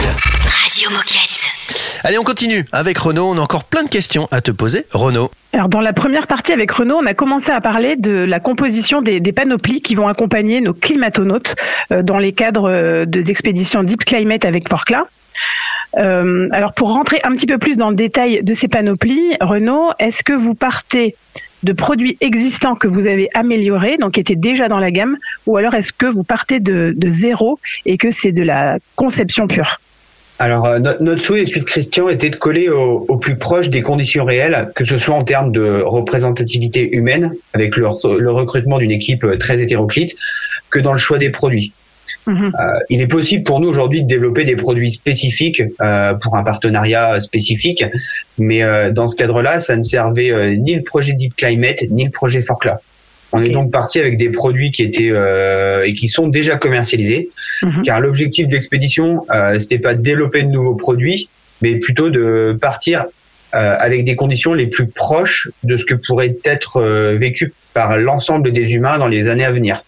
Radio 0.64 0.90
Moquette. 0.90 2.02
Allez, 2.04 2.18
on 2.18 2.24
continue 2.24 2.66
avec 2.72 2.98
Renaud. 2.98 3.30
On 3.30 3.38
a 3.38 3.42
encore 3.42 3.66
plein 3.66 3.84
de 3.84 3.90
questions 3.90 4.28
à 4.32 4.42
te 4.42 4.50
poser. 4.50 4.88
Renaud. 4.92 5.30
Alors 5.54 5.70
dans 5.70 5.82
la 5.82 5.94
première 5.94 6.26
partie 6.26 6.52
avec 6.52 6.72
Renaud, 6.72 6.98
on 7.00 7.06
a 7.06 7.14
commencé 7.14 7.52
à 7.52 7.62
parler 7.62 7.96
de 7.96 8.10
la 8.10 8.40
composition 8.40 9.04
des, 9.04 9.20
des 9.20 9.34
panoplies 9.34 9.82
qui 9.82 9.94
vont 9.94 10.08
accompagner 10.08 10.60
nos 10.60 10.74
climatonautes 10.74 11.56
euh, 11.92 12.02
dans 12.02 12.18
les 12.18 12.34
cadres 12.34 12.72
euh, 12.72 13.06
des 13.06 13.30
expéditions 13.30 13.84
Deep 13.84 14.04
Climate 14.04 14.46
avec 14.46 14.68
Porcla. 14.68 15.06
Euh, 15.98 16.48
alors 16.52 16.74
pour 16.74 16.92
rentrer 16.92 17.20
un 17.24 17.34
petit 17.34 17.46
peu 17.46 17.60
plus 17.60 17.78
dans 17.78 17.90
le 17.90 17.96
détail 17.96 18.42
de 18.42 18.54
ces 18.56 18.68
panoplies, 18.68 19.38
Renaud, 19.42 19.92
est-ce 20.00 20.24
que 20.24 20.34
vous 20.34 20.56
partez 20.56 21.16
de 21.64 21.74
produits 21.74 22.18
existants 22.22 22.76
que 22.76 22.88
vous 22.88 23.08
avez 23.08 23.30
améliorés, 23.34 23.98
donc 23.98 24.14
qui 24.14 24.20
étaient 24.20 24.36
déjà 24.36 24.68
dans 24.68 24.80
la 24.80 24.92
gamme, 24.92 25.18
ou 25.46 25.58
alors 25.58 25.74
est-ce 25.74 25.94
que 25.94 26.06
vous 26.06 26.24
partez 26.24 26.60
de, 26.60 26.96
zéro 27.10 27.60
et 27.86 27.98
que 27.98 28.12
c'est 28.12 28.32
de 28.32 28.44
la 28.44 28.78
conception 28.96 29.48
pure 29.48 29.80
Alors, 30.40 30.66
euh, 30.66 30.80
notre, 30.80 31.22
souhait, 31.22 31.46
celui 31.46 31.62
de 31.62 31.66
Christian, 31.66 32.10
était 32.10 32.30
de 32.30 32.36
coller 32.36 32.70
au, 32.70 33.18
plus 33.18 33.38
proche 33.38 33.70
des 33.70 33.82
conditions 33.82 34.26
réelles, 34.26 34.72
que 34.76 34.84
ce 34.84 34.98
soit 34.98 35.16
en 35.16 35.24
termes 35.24 35.52
de 35.52 35.82
représentativité 35.84 36.96
humaine, 36.96 37.34
avec 37.54 37.76
le, 37.76 37.88
le 38.20 38.32
recrutement 38.32 38.78
d'une 38.78 38.92
équipe 38.92 39.24
euh, 39.24 39.38
très 39.38 39.62
hétéroclite, 39.62 40.16
que 40.70 40.80
dans 40.80 40.92
le 40.92 41.00
choix 41.00 41.18
des 41.18 41.30
produits. 41.30 41.74
Euh, 42.28 42.80
il 42.90 43.02
est 43.02 43.08
possible 43.08 43.44
pour 43.44 43.60
nous 43.60 43.70
aujourd'hui 43.70 44.04
de 44.04 44.08
développer 44.08 44.44
des 44.44 44.56
produits 44.56 44.92
spécifiques 44.92 45.62
euh, 45.82 46.14
pour 46.14 46.36
un 46.36 46.44
partenariat 46.44 47.22
spécifique, 47.22 47.84
mais 48.38 48.64
euh, 48.64 48.92
dans 48.92 49.08
ce 49.08 49.16
cadre-là, 49.16 49.60
ça 49.60 49.76
ne 49.76 49.82
servait 49.82 50.32
euh, 50.32 50.56
ni 50.56 50.76
le 50.76 50.84
projet 50.84 51.14
Deep 51.14 51.36
Climate 51.36 51.84
ni 51.90 52.06
le 52.06 52.12
projet 52.12 52.42
Forcla. 52.42 52.80
On 53.34 53.44
est 53.44 53.50
donc 53.50 53.72
parti 53.72 54.00
avec 54.00 54.18
des 54.18 54.30
produits 54.30 54.72
qui 54.72 54.84
étaient 54.84 55.12
euh, 55.12 55.84
et 55.86 55.94
qui 55.94 56.08
sont 56.08 56.28
déjà 56.28 56.56
commercialisés, 56.56 57.30
car 57.84 58.00
l'objectif 58.00 58.48
de 58.48 58.54
l'expédition, 58.54 59.26
euh, 59.32 59.60
c'était 59.60 59.80
pas 59.80 59.96
de 59.96 60.02
développer 60.02 60.44
de 60.44 60.48
nouveaux 60.50 60.76
produits, 60.76 61.28
mais 61.62 61.76
plutôt 61.76 62.10
de 62.10 62.58
partir 62.60 63.06
euh, 63.56 63.76
avec 63.80 64.06
des 64.06 64.16
conditions 64.16 64.54
les 64.54 64.68
plus 64.68 64.88
proches 64.88 65.50
de 65.64 65.76
ce 65.76 65.86
que 65.86 65.94
pourrait 65.94 66.36
être 66.44 66.78
euh, 66.78 67.18
vécu 67.18 67.54
par 67.74 67.98
l'ensemble 67.98 68.52
des 68.52 68.74
humains 68.74 68.98
dans 68.98 69.08
les 69.08 69.28
années 69.28 69.46
à 69.46 69.52
venir. 69.52 69.84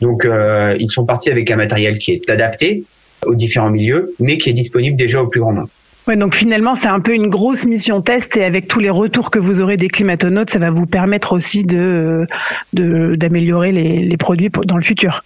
Donc, 0.00 0.24
euh, 0.24 0.76
ils 0.78 0.88
sont 0.90 1.04
partis 1.04 1.30
avec 1.30 1.50
un 1.50 1.56
matériel 1.56 1.98
qui 1.98 2.12
est 2.12 2.28
adapté 2.30 2.84
aux 3.24 3.34
différents 3.34 3.70
milieux, 3.70 4.14
mais 4.20 4.38
qui 4.38 4.50
est 4.50 4.52
disponible 4.52 4.96
déjà 4.96 5.22
au 5.22 5.26
plus 5.28 5.40
grand 5.40 5.52
nombre. 5.52 5.68
Ouais, 6.06 6.16
donc 6.16 6.36
finalement, 6.36 6.76
c'est 6.76 6.86
un 6.86 7.00
peu 7.00 7.14
une 7.14 7.28
grosse 7.28 7.66
mission 7.66 8.00
test 8.00 8.36
et 8.36 8.44
avec 8.44 8.68
tous 8.68 8.78
les 8.78 8.90
retours 8.90 9.32
que 9.32 9.40
vous 9.40 9.60
aurez 9.60 9.76
des 9.76 9.88
climatonautes, 9.88 10.50
ça 10.50 10.60
va 10.60 10.70
vous 10.70 10.86
permettre 10.86 11.32
aussi 11.32 11.64
de 11.64 12.26
de- 12.74 13.16
d'améliorer 13.16 13.72
les, 13.72 13.98
les 14.00 14.16
produits 14.16 14.48
pour- 14.50 14.64
dans 14.64 14.76
le 14.76 14.84
futur. 14.84 15.24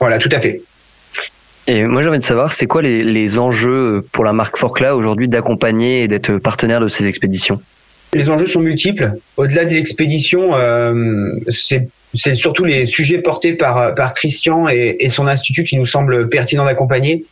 Voilà, 0.00 0.18
tout 0.18 0.28
à 0.32 0.40
fait. 0.40 0.60
Et 1.66 1.84
moi, 1.84 2.02
j'ai 2.02 2.10
envie 2.10 2.18
de 2.18 2.24
savoir, 2.24 2.52
c'est 2.52 2.66
quoi 2.66 2.82
les, 2.82 3.02
les 3.02 3.38
enjeux 3.38 4.04
pour 4.12 4.24
la 4.24 4.34
marque 4.34 4.58
Forcla 4.58 4.94
aujourd'hui 4.94 5.28
d'accompagner 5.28 6.02
et 6.02 6.08
d'être 6.08 6.36
partenaire 6.36 6.80
de 6.80 6.88
ces 6.88 7.06
expéditions? 7.06 7.62
Les 8.14 8.30
enjeux 8.30 8.46
sont 8.46 8.60
multiples. 8.60 9.14
Au-delà 9.36 9.64
des 9.64 9.76
expéditions, 9.76 10.54
euh, 10.54 11.32
c'est 11.48 12.34
surtout 12.34 12.64
les 12.64 12.86
sujets 12.86 13.18
portés 13.18 13.54
par, 13.54 14.14
Christian 14.14 14.68
et, 14.68 15.08
son 15.10 15.26
institut 15.26 15.64
qui 15.64 15.76
nous 15.76 15.84
semblent 15.84 16.28
pertinents 16.28 16.64
d'accompagner. 16.64 17.24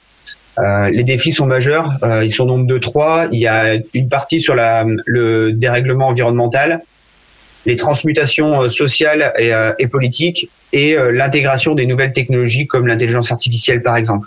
Euh, 0.58 0.90
les 0.90 1.04
défis 1.04 1.32
sont 1.32 1.46
majeurs, 1.46 1.94
euh, 2.02 2.24
ils 2.24 2.32
sont 2.32 2.44
nombre 2.44 2.66
de 2.66 2.78
trois. 2.78 3.28
Il 3.30 3.38
y 3.38 3.46
a 3.46 3.76
une 3.94 4.08
partie 4.08 4.40
sur 4.40 4.56
le 4.56 5.52
dérèglement 5.52 6.08
environnemental, 6.08 6.82
les 7.64 7.76
transmutations 7.76 8.68
sociales 8.68 9.32
et, 9.38 9.86
politiques 9.86 10.50
et 10.72 10.96
l'intégration 11.12 11.76
des 11.76 11.86
nouvelles 11.86 12.12
technologies 12.12 12.66
comme 12.66 12.88
l'intelligence 12.88 13.30
artificielle 13.30 13.82
par 13.82 13.96
exemple. 13.96 14.26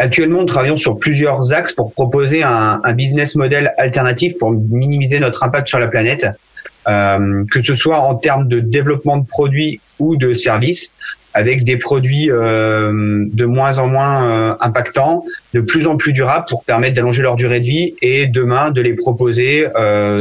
Actuellement, 0.00 0.42
nous 0.42 0.46
travaillons 0.46 0.76
sur 0.76 0.96
plusieurs 0.96 1.52
axes 1.52 1.72
pour 1.72 1.92
proposer 1.92 2.44
un, 2.44 2.80
business 2.94 3.34
model 3.34 3.72
alternatif 3.78 4.38
pour 4.38 4.52
minimiser 4.52 5.18
notre 5.18 5.42
impact 5.42 5.66
sur 5.66 5.80
la 5.80 5.88
planète, 5.88 6.24
euh, 6.88 7.44
que 7.50 7.60
ce 7.60 7.74
soit 7.74 7.98
en 7.98 8.14
termes 8.14 8.46
de 8.46 8.60
développement 8.60 9.16
de 9.16 9.26
produits 9.26 9.80
ou 9.98 10.16
de 10.16 10.34
services, 10.34 10.92
avec 11.34 11.64
des 11.64 11.76
produits 11.76 12.30
euh, 12.30 13.24
de 13.26 13.44
moins 13.44 13.78
en 13.80 13.88
moins 13.88 14.30
euh, 14.30 14.54
impactants, 14.60 15.24
de 15.52 15.60
plus 15.60 15.88
en 15.88 15.96
plus 15.96 16.12
durables 16.12 16.46
pour 16.48 16.62
permettre 16.64 16.94
d'allonger 16.94 17.22
leur 17.22 17.34
durée 17.34 17.58
de 17.58 17.66
vie 17.66 17.94
et 18.00 18.26
demain 18.26 18.70
de 18.70 18.80
les 18.80 18.94
proposer 18.94 19.66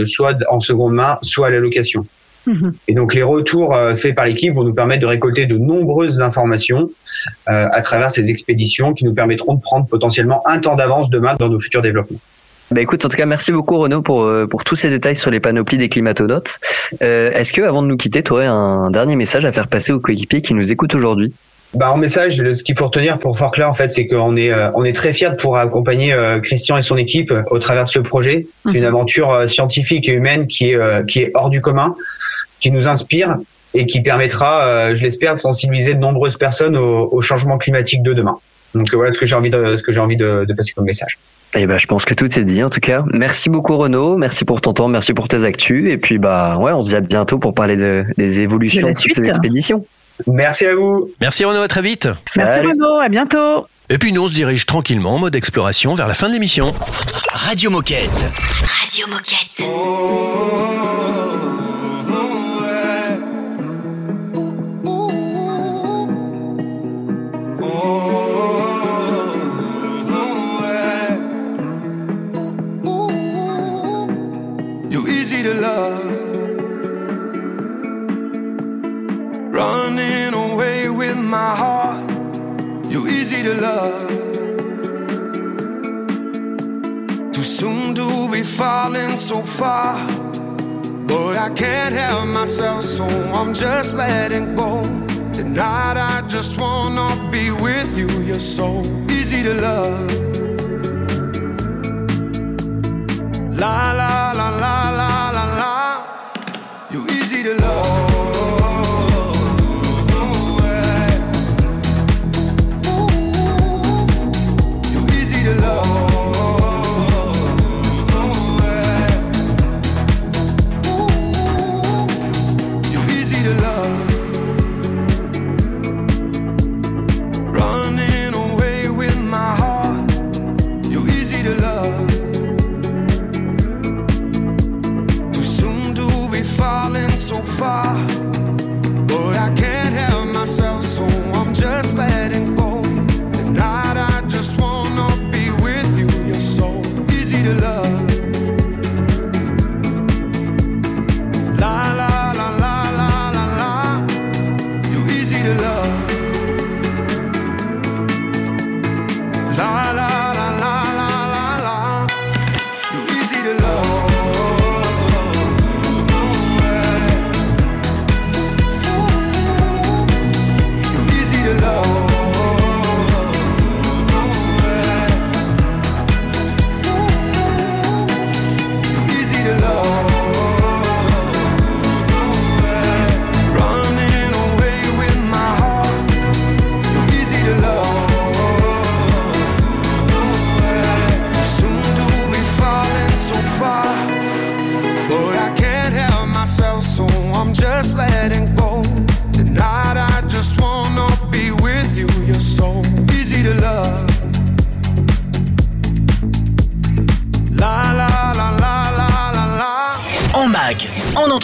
soit 0.06 0.38
en 0.50 0.60
seconde 0.60 0.96
main, 0.96 1.20
soit 1.22 1.48
à 1.48 1.50
la 1.52 1.60
location. 1.60 2.04
Et 2.88 2.94
donc 2.94 3.14
les 3.14 3.24
retours 3.24 3.76
euh, 3.76 3.96
faits 3.96 4.16
par 4.16 4.26
l'équipe 4.26 4.54
vont 4.54 4.64
nous 4.64 4.74
permettre 4.74 5.02
de 5.02 5.08
récolter 5.08 5.46
de 5.46 5.58
nombreuses 5.58 6.22
informations 6.22 6.90
euh, 7.50 7.68
à 7.72 7.82
travers 7.82 8.12
ces 8.12 8.30
expéditions 8.30 8.94
qui 8.94 9.06
nous 9.06 9.14
permettront 9.14 9.56
de 9.56 9.62
prendre 9.62 9.88
potentiellement 9.88 10.42
un 10.48 10.60
temps 10.60 10.76
d'avance 10.76 11.10
demain 11.10 11.36
dans 11.40 11.50
nos 11.50 11.60
futurs 11.60 11.82
développements. 11.82 12.20
Bah 12.70 12.82
écoute, 12.82 13.06
en 13.06 13.10
tout 13.10 13.16
cas, 13.16 13.26
merci 13.26 13.54
beaucoup 13.54 13.78
Renaud 13.78 14.02
pour, 14.02 14.24
euh, 14.24 14.46
pour 14.46 14.66
tous 14.66 14.76
ces 14.76 14.90
détails 14.90 15.16
sur 15.16 15.32
les 15.32 15.40
panoplies 15.40 15.78
des 15.78 15.88
climatonautes. 15.88 16.60
Euh, 17.02 17.32
Est-ce 17.32 17.54
que, 17.54 17.62
avant 17.62 17.82
de 17.82 17.88
nous 17.88 17.96
quitter, 17.96 18.24
tu 18.24 18.34
aurais 18.34 18.46
un 18.46 18.92
dernier 18.92 19.16
message 19.16 19.46
à 19.46 19.54
faire 19.54 19.70
passer 19.70 19.94
aux 19.94 20.02
coéquipiers 20.02 20.42
qui 20.42 20.54
nous 20.54 20.70
écoutent 20.70 20.94
aujourd'hui? 20.94 21.34
Bah, 21.74 21.92
en 21.94 21.98
message, 21.98 22.38
ce 22.38 22.64
qu'il 22.64 22.78
faut 22.78 22.86
retenir 22.86 23.20
pour 23.20 23.38
Forclaz, 23.38 23.70
en 23.70 23.74
fait, 23.74 23.90
c'est 23.90 24.08
qu'on 24.08 24.36
est, 24.36 24.54
on 24.74 24.84
est 24.84 24.94
très 24.94 25.14
fiers 25.14 25.30
de 25.30 25.36
pouvoir 25.36 25.62
accompagner 25.62 26.16
Christian 26.42 26.78
et 26.78 26.82
son 26.82 26.96
équipe 26.96 27.34
au 27.52 27.60
travers 27.60 27.86
de 27.86 27.90
ce 27.90 28.00
projet. 28.00 28.48
C'est 28.66 28.78
une 28.78 28.86
aventure 28.86 29.50
scientifique 29.50 30.08
et 30.08 30.14
humaine 30.14 30.48
qui 30.48 30.72
est, 30.72 31.06
qui 31.08 31.20
est 31.20 31.32
hors 31.36 31.50
du 31.50 31.60
commun, 31.60 31.94
qui 32.60 32.72
nous 32.72 32.88
inspire 32.88 33.36
et 33.74 33.86
qui 33.86 34.01
permettra, 34.01 34.66
euh, 34.66 34.95
je 34.95 35.03
l'espère, 35.03 35.36
de 35.36 35.39
sensibiliser 35.39 35.93
de 35.93 35.99
nombreuses 35.99 36.38
personnes 36.38 36.78
au, 36.78 37.10
au 37.12 37.22
changement 37.22 37.58
climatique 37.58 38.01
de 38.01 38.14
demain. 38.14 38.38
Donc 38.74 38.93
euh, 38.93 38.97
voilà 38.97 39.12
ce 39.12 39.18
que 39.18 39.26
j'ai 39.26 39.36
envie 39.36 39.49
de, 39.49 39.78
ce 39.78 39.84
que 39.84 39.91
j'ai 39.91 39.99
envie 39.99 40.18
de, 40.18 40.45
de 40.47 40.53
passer 40.53 40.72
comme 40.74 40.86
message. 40.86 41.18
Eh 41.55 41.66
ben, 41.66 41.78
je 41.78 41.88
pense 41.88 42.05
que 42.05 42.14
tout 42.14 42.39
est 42.39 42.43
dit 42.43 42.64
en 42.64 42.70
tout 42.70 42.80
cas. 42.80 43.03
Merci 43.14 43.49
beaucoup 43.49 43.78
Renaud, 43.78 44.18
merci 44.18 44.43
pour 44.45 44.60
ton 44.62 44.74
temps, 44.74 44.88
merci 44.88 45.14
pour 45.14 45.28
tes 45.28 45.43
actus. 45.45 45.89
Et 45.89 45.97
puis 45.97 46.18
bah 46.18 46.58
ouais, 46.58 46.74
on 46.74 46.82
se 46.82 46.89
dit 46.89 46.95
à 46.95 47.01
bientôt 47.01 47.39
pour 47.39 47.53
parler 47.53 47.78
de, 47.78 48.05
des 48.18 48.41
évolutions 48.41 48.88
De 48.88 48.93
de, 48.93 48.99
toutes 48.99 49.14
ces 49.14 49.26
expéditions. 49.28 49.86
Merci 50.26 50.66
à 50.66 50.76
vous. 50.76 51.10
Merci 51.22 51.45
Renaud, 51.45 51.62
à 51.62 51.68
très 51.68 51.82
vite. 51.82 52.10
Merci 52.36 52.55
Salut. 52.55 52.70
Renaud, 52.70 52.99
à 52.99 53.08
bientôt. 53.08 53.68
Et 53.89 53.97
puis 53.97 54.12
nous, 54.12 54.24
on 54.24 54.28
se 54.28 54.34
dirige 54.34 54.66
tranquillement 54.66 55.16
en 55.16 55.20
mode 55.20 55.36
exploration 55.36 55.95
vers 55.95 56.08
la 56.08 56.16
fin 56.16 56.28
de 56.28 56.34
l'émission. 56.34 56.74
Radio 57.32 57.70
Moquette. 57.70 58.10
Radio 58.64 59.08
Moquette. 59.08 59.38
You're 59.60 60.97
my 81.28 81.56
heart. 81.56 82.10
You're 82.90 83.08
easy 83.08 83.44
to 83.44 83.54
love. 83.54 84.08
Too 87.34 87.44
soon 87.44 87.94
to 87.96 88.30
be 88.32 88.44
falling 88.44 89.18
so 89.18 89.42
far. 89.42 89.98
But 91.06 91.38
I 91.38 91.50
can't 91.50 91.94
help 91.94 92.28
myself, 92.28 92.84
so 92.84 93.06
I'm 93.34 93.54
just 93.54 93.98
letting 93.98 94.56
go. 94.56 94.84
Tonight 95.34 95.98
I 95.98 96.24
just 96.28 96.58
wanna 96.58 97.30
be 97.32 97.52
with 97.52 97.98
you. 97.98 98.10
You're 98.22 98.40
so 98.40 98.82
easy 99.10 99.44
to 99.44 99.54
love. 99.54 100.10
La 103.60 103.92
la 103.92 104.32
la 104.32 104.50
la. 104.62 104.97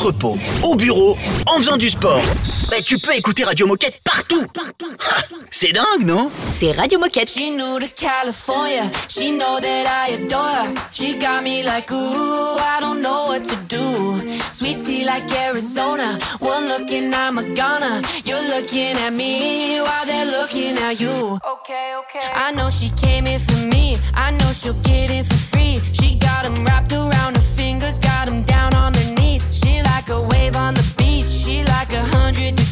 Entrepôt, 0.04 0.38
au 0.64 0.76
bureau, 0.76 1.18
en 1.47 1.58
faisant 1.60 1.78
du 1.78 1.89
sport. 1.89 2.22
Bah, 2.70 2.82
tu 2.86 2.97
peux 2.97 3.16
écouter 3.16 3.45
Radio 3.45 3.66
Moquette 3.68 4.01
partout. 4.04 4.45
C'est 5.49 5.72
dingue, 5.72 6.06
non? 6.06 6.30
C'est 6.51 6.72
Radio 6.72 6.99
Moquette. 6.99 7.30
She 7.30 7.51
knew 7.51 7.80
to 7.80 7.88
California. 7.88 8.91
She 9.08 9.32
know 9.32 9.62
that 9.62 9.86
I 9.88 10.16
adore 10.16 10.39
her. 10.39 10.74
She 10.91 11.18
got 11.18 11.41
me 11.41 11.64
like, 11.64 11.89
ooh, 11.89 12.58
I 12.58 12.82
don't 12.82 13.01
know 13.01 13.28
what 13.30 13.43
to 13.43 13.56
do. 13.70 14.28
Sweet 14.51 14.80
tea 14.86 15.06
like 15.06 15.32
Arizona. 15.32 16.20
One 16.39 16.68
look 16.68 16.91
and 16.91 17.16
I'm 17.16 17.38
a 17.38 17.43
goner. 17.43 18.01
You're 18.26 18.45
looking 18.49 18.97
at 18.97 19.14
me 19.14 19.80
while 19.80 20.06
they're 20.06 20.26
looking 20.26 20.78
at 20.80 20.99
you. 20.99 21.39
Okay, 21.47 21.95
okay. 21.99 22.28
I 22.36 22.51
know 22.51 22.70
she 22.70 22.89
came 22.97 23.26
in 23.26 23.39
for 23.39 23.68
me. 23.68 23.97
I 24.16 24.32
know 24.32 24.51
she'll 24.51 24.74
get 24.84 25.10
in 25.12 25.24
for 25.24 25.36
free. 25.36 25.54
Radio 26.84 27.43
live 30.54 30.62
on 30.62 30.74
the 30.74 30.93
beach. 30.97 31.30
She 31.30 31.64
like 31.66 31.91
a 31.93 32.01
hundred. 32.01 32.62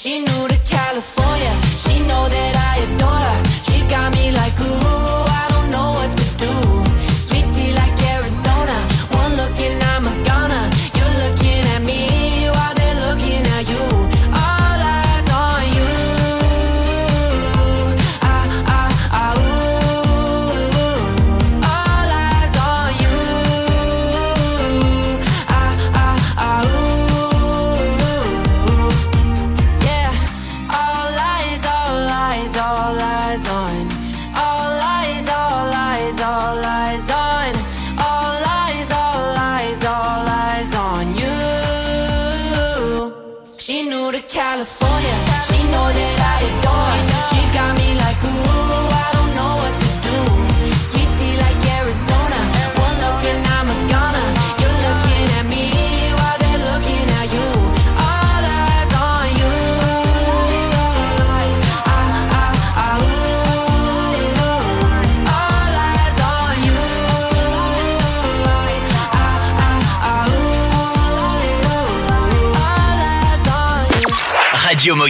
She 0.00 0.29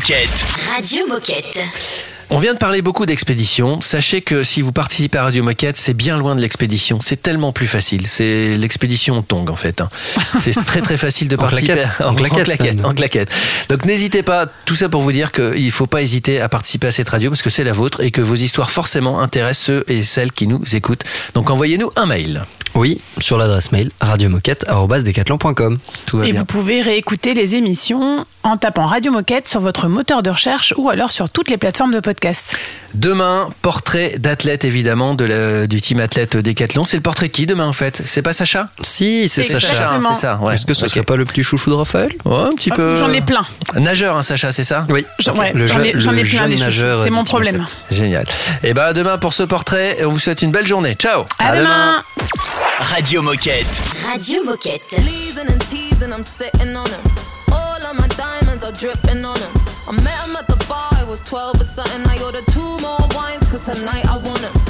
Moquette. 0.05 0.30
Radio 0.74 1.07
Moquette. 1.09 1.59
On 2.30 2.38
vient 2.38 2.55
de 2.55 2.59
parler 2.59 2.80
beaucoup 2.80 3.05
d'expédition. 3.05 3.82
Sachez 3.82 4.22
que 4.22 4.44
si 4.44 4.62
vous 4.62 4.72
participez 4.72 5.18
à 5.18 5.24
Radio 5.24 5.42
Moquette, 5.42 5.76
c'est 5.76 5.92
bien 5.92 6.16
loin 6.16 6.34
de 6.34 6.40
l'expédition. 6.40 7.01
C'est 7.03 7.20
tellement 7.20 7.53
plus 7.53 7.66
facile. 7.66 8.07
C'est 8.07 8.57
l'expédition 8.57 9.20
Tong 9.20 9.51
en 9.51 9.57
fait. 9.57 9.82
hein. 9.82 9.90
C'est 10.40 10.55
très 10.64 10.80
très 10.80 10.96
facile 10.96 11.28
de 11.28 11.36
En 11.36 11.40
participer. 11.40 11.74
claquette. 11.74 12.01
En, 12.01 12.05
En 12.05 12.09
en 12.12 12.14
claquette, 12.14 12.44
claquette, 12.44 12.84
en 12.86 12.94
claquette. 12.94 13.30
Donc 13.68 13.84
n'hésitez 13.84 14.22
pas. 14.22 14.46
Tout 14.64 14.74
ça 14.74 14.88
pour 14.88 15.03
vous 15.03 15.12
dire 15.12 15.32
qu'il 15.32 15.66
ne 15.66 15.70
faut 15.70 15.86
pas 15.86 16.01
hésiter 16.01 16.40
à 16.40 16.48
participer 16.48 16.86
à 16.86 16.92
cette 16.92 17.09
radio 17.11 17.28
parce 17.28 17.42
que 17.42 17.51
c'est 17.51 17.64
la 17.64 17.72
vôtre 17.72 18.01
et 18.03 18.11
que 18.11 18.22
vos 18.22 18.36
histoires 18.36 18.70
forcément 18.70 19.20
intéressent 19.20 19.66
ceux 19.66 19.84
et 19.86 20.03
celles 20.03 20.32
qui 20.32 20.46
nous 20.46 20.62
écoutent. 20.74 21.05
Donc 21.34 21.51
envoyez-nous 21.51 21.90
un 21.96 22.07
mail. 22.07 22.44
Oui, 22.75 23.01
sur 23.18 23.37
l'adresse 23.39 23.73
mail 23.73 23.91
radiomoquette.com. 24.01 25.79
Et 26.25 26.33
bien. 26.33 26.41
vous 26.41 26.45
pouvez 26.47 26.81
réécouter 26.81 27.35
les 27.35 27.55
émissions 27.57 28.25
en 28.43 28.57
tapant 28.57 28.87
Radio 28.87 29.12
Moquette 29.12 29.47
sur 29.47 29.61
votre 29.61 29.87
moteur 29.89 30.23
de 30.23 30.31
recherche 30.31 30.73
ou 30.79 30.89
alors 30.89 31.11
sur 31.11 31.29
toutes 31.29 31.51
les 31.51 31.59
plateformes 31.59 31.93
de 31.93 32.01
podcast. 32.01 32.57
Demain, 32.95 33.49
portrait 33.62 34.14
d'athlète 34.18 34.64
évidemment 34.64 35.14
de 35.14 35.25
la- 35.25 35.66
du 35.66 35.81
team 35.81 36.01
athlète 36.01 36.37
Décathlon. 36.37 36.85
C'est 36.85 36.97
le 36.97 37.03
portrait 37.03 37.27
de 37.29 37.33
qui 37.33 37.47
demain 37.47 37.66
en 37.66 37.73
fait? 37.73 38.03
C'est 38.07 38.23
pas 38.23 38.33
Sacha? 38.33 38.68
Si, 38.83 39.29
c'est 39.29 39.43
Sacha. 39.43 40.01
C'est 40.14 40.21
ça. 40.21 40.39
ouais. 40.43 40.55
Est-ce 40.55 40.64
que 40.66 40.75
ce 40.75 40.85
Ok. 40.87 40.91
serait 40.91 41.03
pas 41.03 41.16
le 41.16 41.25
petit 41.25 41.43
chouchou 41.43 41.71
de 41.71 41.75
Raphaël? 41.75 42.12
Ouais, 42.25 42.35
un 42.37 42.53
petit 42.53 42.71
peu. 42.71 42.97
J'en 42.97 43.12
ai 43.12 43.21
plein. 43.21 43.45
Nageur, 43.77 44.16
hein, 44.16 44.23
Sacha, 44.23 44.53
c'est 44.53 44.64
ça? 44.64 44.87
Oui. 44.89 45.05
J'en- 45.18 45.35
ouais, 45.37 45.49
ai, 45.49 45.89
ai 45.89 45.93
le 45.93 45.99
plein 46.01 46.12
des 46.49 46.57
chouchous. 46.57 46.64
nageur 46.64 47.03
C'est 47.05 47.11
mon 47.11 47.25
problème. 47.25 47.57
Athlète. 47.61 47.79
Génial. 47.91 48.27
Et 48.62 48.75
ben 48.75 48.85
à 48.85 48.93
demain 48.93 49.18
pour 49.18 49.35
ce 49.35 49.43
portrait. 49.43 49.99
On 50.05 50.09
vous 50.09 50.18
souhaite 50.18 50.43
une 50.43 50.51
belle 50.51 50.66
journée. 50.66 50.95
Ciao. 50.95 51.25
À, 51.39 51.57
demain. 51.57 52.03
Radio 52.93 53.23
Moquette. 53.23 53.67
Radio 54.05 54.43
Moquette. 54.43 54.83
Pleasing 54.89 55.47
and 55.49 55.61
teasing, 55.63 56.13
I'm 56.13 56.23
sitting 56.23 56.77
on 56.77 56.89
him. 56.89 57.01
All 57.53 57.83
of 57.83 57.97
my 57.97 58.07
diamonds 58.09 58.63
are 58.65 58.73
dripping 58.73 59.25
on 59.25 59.39
him. 59.39 59.53
I 59.89 59.93
met 59.93 60.29
him 60.29 60.37
at 60.37 60.47
the 60.47 60.63
bar, 60.69 60.89
I 60.93 61.05
was 61.05 61.23
12 61.23 61.61
or 61.61 61.65
something. 61.65 62.03
I 62.07 62.23
ordered 62.23 62.45
two 62.51 62.79
more 62.79 62.99
wines, 63.15 63.47
cause 63.49 63.63
tonight 63.63 64.07
I 64.07 64.19
want 64.19 64.41
him. 64.41 64.70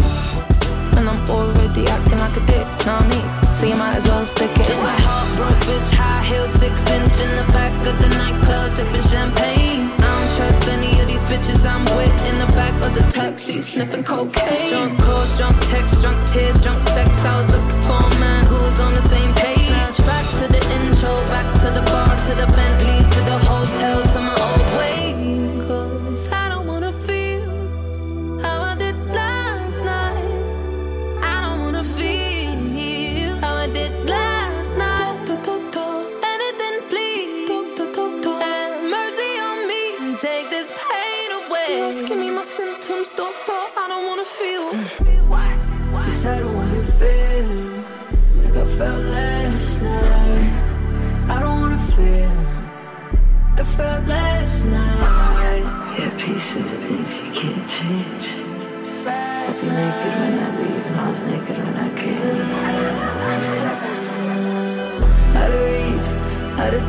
So 3.61 3.67
you 3.67 3.75
might 3.75 3.97
as 3.97 4.07
well 4.07 4.25
stick 4.25 4.49
it 4.57 4.65
Just 4.65 4.81
a 4.81 4.89
heartbroken 4.89 5.61
bitch, 5.69 5.93
high 5.93 6.23
heel, 6.25 6.47
six 6.47 6.81
inch 6.81 7.13
in 7.21 7.29
the 7.37 7.45
back 7.53 7.69
of 7.85 7.93
the 8.01 8.09
nightclub, 8.17 8.71
sipping 8.71 9.05
champagne. 9.05 9.85
I 10.01 10.09
don't 10.17 10.31
trust 10.33 10.65
any 10.65 10.97
of 10.97 11.05
these 11.05 11.21
bitches 11.29 11.61
I'm 11.61 11.85
with 11.93 12.09
in 12.25 12.41
the 12.41 12.49
back 12.57 12.73
of 12.81 12.97
the 12.97 13.05
taxi, 13.13 13.61
sniffing 13.61 14.03
cocaine. 14.03 14.73
Drunk 14.73 14.97
calls, 15.05 15.37
drunk 15.37 15.61
texts, 15.69 16.01
drunk 16.01 16.17
tears, 16.33 16.57
drunk 16.57 16.81
sex. 16.81 17.13
I 17.21 17.37
was 17.37 17.51
looking 17.53 17.81
for 17.85 18.01
a 18.01 18.13
man 18.17 18.49
who 18.49 18.57
was 18.65 18.79
on 18.79 18.95
the 18.95 19.05
same 19.13 19.31
page. 19.35 19.69
Back 20.09 20.25
to 20.41 20.49
the 20.49 20.61
intro, 20.81 21.13
back 21.29 21.45
to 21.61 21.69
the 21.69 21.85
bar, 21.85 22.17
to 22.17 22.33
the 22.33 22.49
Bentley, 22.57 23.00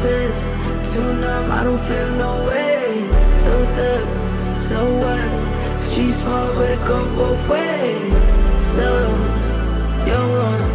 out 0.05 0.85
too 0.93 1.13
numb, 1.21 1.51
I 1.51 1.65
don't 1.65 1.79
feel 1.79 2.11
no 2.17 2.45
way. 2.47 3.39
So 3.39 3.65
stuck, 3.65 4.59
so 4.59 4.79
what? 4.99 5.79
Street 5.79 6.11
small, 6.11 6.55
but 6.55 6.71
it 6.71 6.79
go 6.87 6.99
both 7.17 7.49
ways. 7.49 8.23
So, 8.61 8.87
you're 10.07 10.29
one, 10.47 10.71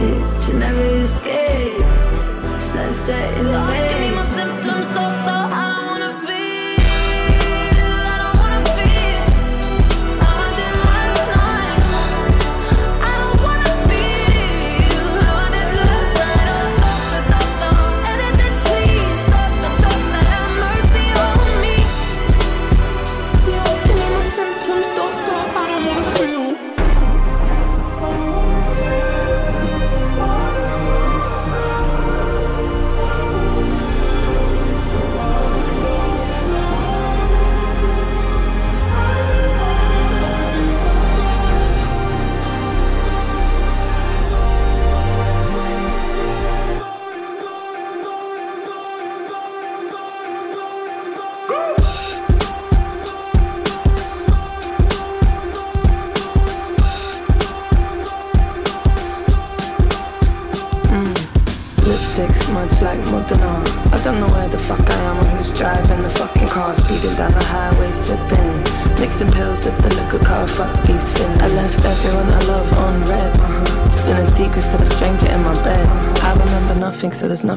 yeah, 0.00 0.46
you 0.46 0.58
never 0.58 0.86
escape. 1.02 2.60
Sunset 2.60 3.38
in 3.38 3.44
the 3.46 3.52
Just 3.52 3.88
give 3.88 4.00
me 4.00 4.14
my 4.14 4.24
symptoms. 4.24 4.70
I 4.88 5.49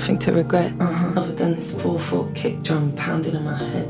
nothing, 0.10 0.20
so 0.20 0.32
there's 0.32 0.52
nothing 0.54 0.74
to 0.74 0.74
regret. 0.74 0.74
Uh-huh. 0.80 1.22
Other 1.22 1.34
than 1.34 1.56
this 1.56 1.76
4-4 1.76 2.36
kick 2.36 2.64
drum 2.64 2.92
pounding 2.96 3.36
in 3.36 3.44
my 3.44 3.58
head. 3.58 3.88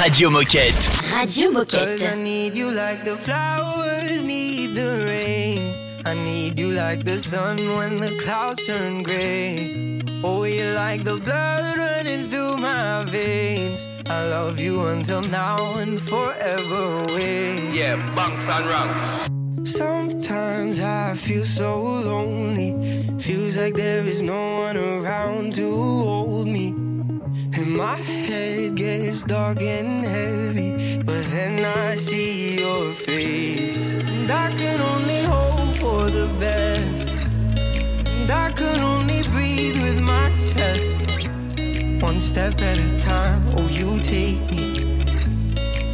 Radio 0.00 0.30
Moquette. 0.30 1.12
Radio 1.12 1.52
Cause 1.52 1.74
I 1.74 2.14
Moquette. 2.14 2.18
need 2.18 2.56
you 2.56 2.70
like 2.70 3.04
the 3.04 3.16
flowers 3.16 4.24
need 4.24 4.74
the 4.74 5.04
rain. 5.04 6.02
I 6.04 6.14
need 6.14 6.58
you 6.58 6.72
like 6.72 7.04
the 7.04 7.20
sun 7.20 7.76
when 7.76 8.00
the 8.00 8.16
clouds 8.18 8.64
turn 8.66 9.02
gray. 9.02 10.02
Oh, 10.24 10.44
you 10.44 10.64
like 10.72 11.04
the 11.04 11.16
blood 11.16 11.76
running 11.76 12.28
through 12.28 12.56
my 12.58 13.04
veins. 13.04 13.86
I 14.06 14.26
love 14.28 14.58
you 14.58 14.86
until 14.86 15.22
now 15.22 15.74
and 15.74 16.00
forever 16.00 17.04
away. 17.04 17.70
Yeah, 17.72 17.96
bunks 18.14 18.48
and 18.48 18.66
ranks. 18.66 19.27
Sometimes 19.78 20.80
I 20.80 21.14
feel 21.14 21.44
so 21.44 21.80
lonely. 21.80 22.72
Feels 23.20 23.54
like 23.54 23.74
there 23.74 24.04
is 24.04 24.20
no 24.20 24.58
one 24.66 24.76
around 24.76 25.54
to 25.54 25.70
hold 25.70 26.48
me. 26.48 26.70
And 27.56 27.76
my 27.76 27.94
head 27.94 28.74
gets 28.74 29.22
dark 29.22 29.62
and 29.62 30.04
heavy. 30.04 30.98
But 31.04 31.22
then 31.30 31.64
I 31.64 31.94
see 31.94 32.58
your 32.58 32.92
face. 32.92 33.92
And 33.92 34.28
I 34.28 34.50
can 34.50 34.80
only 34.80 35.20
hope 35.30 35.76
for 35.76 36.10
the 36.10 36.26
best. 36.40 37.10
And 37.10 38.28
I 38.28 38.50
can 38.50 38.80
only 38.80 39.22
breathe 39.28 39.80
with 39.80 40.00
my 40.00 40.28
chest. 40.52 41.06
One 42.02 42.18
step 42.18 42.60
at 42.60 42.78
a 42.80 42.98
time, 42.98 43.54
oh, 43.56 43.68
you 43.68 44.00
take 44.00 44.42
me. 44.50 44.66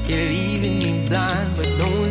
You're 0.08 0.28
leaving 0.36 0.78
me 0.78 1.06
blind, 1.06 1.58
but 1.58 1.76
don't 1.76 2.03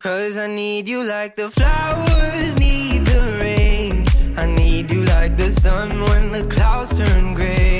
Cause 0.00 0.38
I 0.38 0.46
need 0.46 0.88
you 0.88 1.04
like 1.04 1.36
the 1.36 1.50
flowers 1.50 2.58
need 2.58 3.04
the 3.04 3.36
rain. 3.38 4.06
I 4.34 4.46
need 4.46 4.90
you 4.90 5.04
like 5.04 5.36
the 5.36 5.52
sun 5.52 6.00
when 6.04 6.32
the 6.32 6.42
clouds 6.44 6.96
turn 6.96 7.34
gray. 7.34 7.79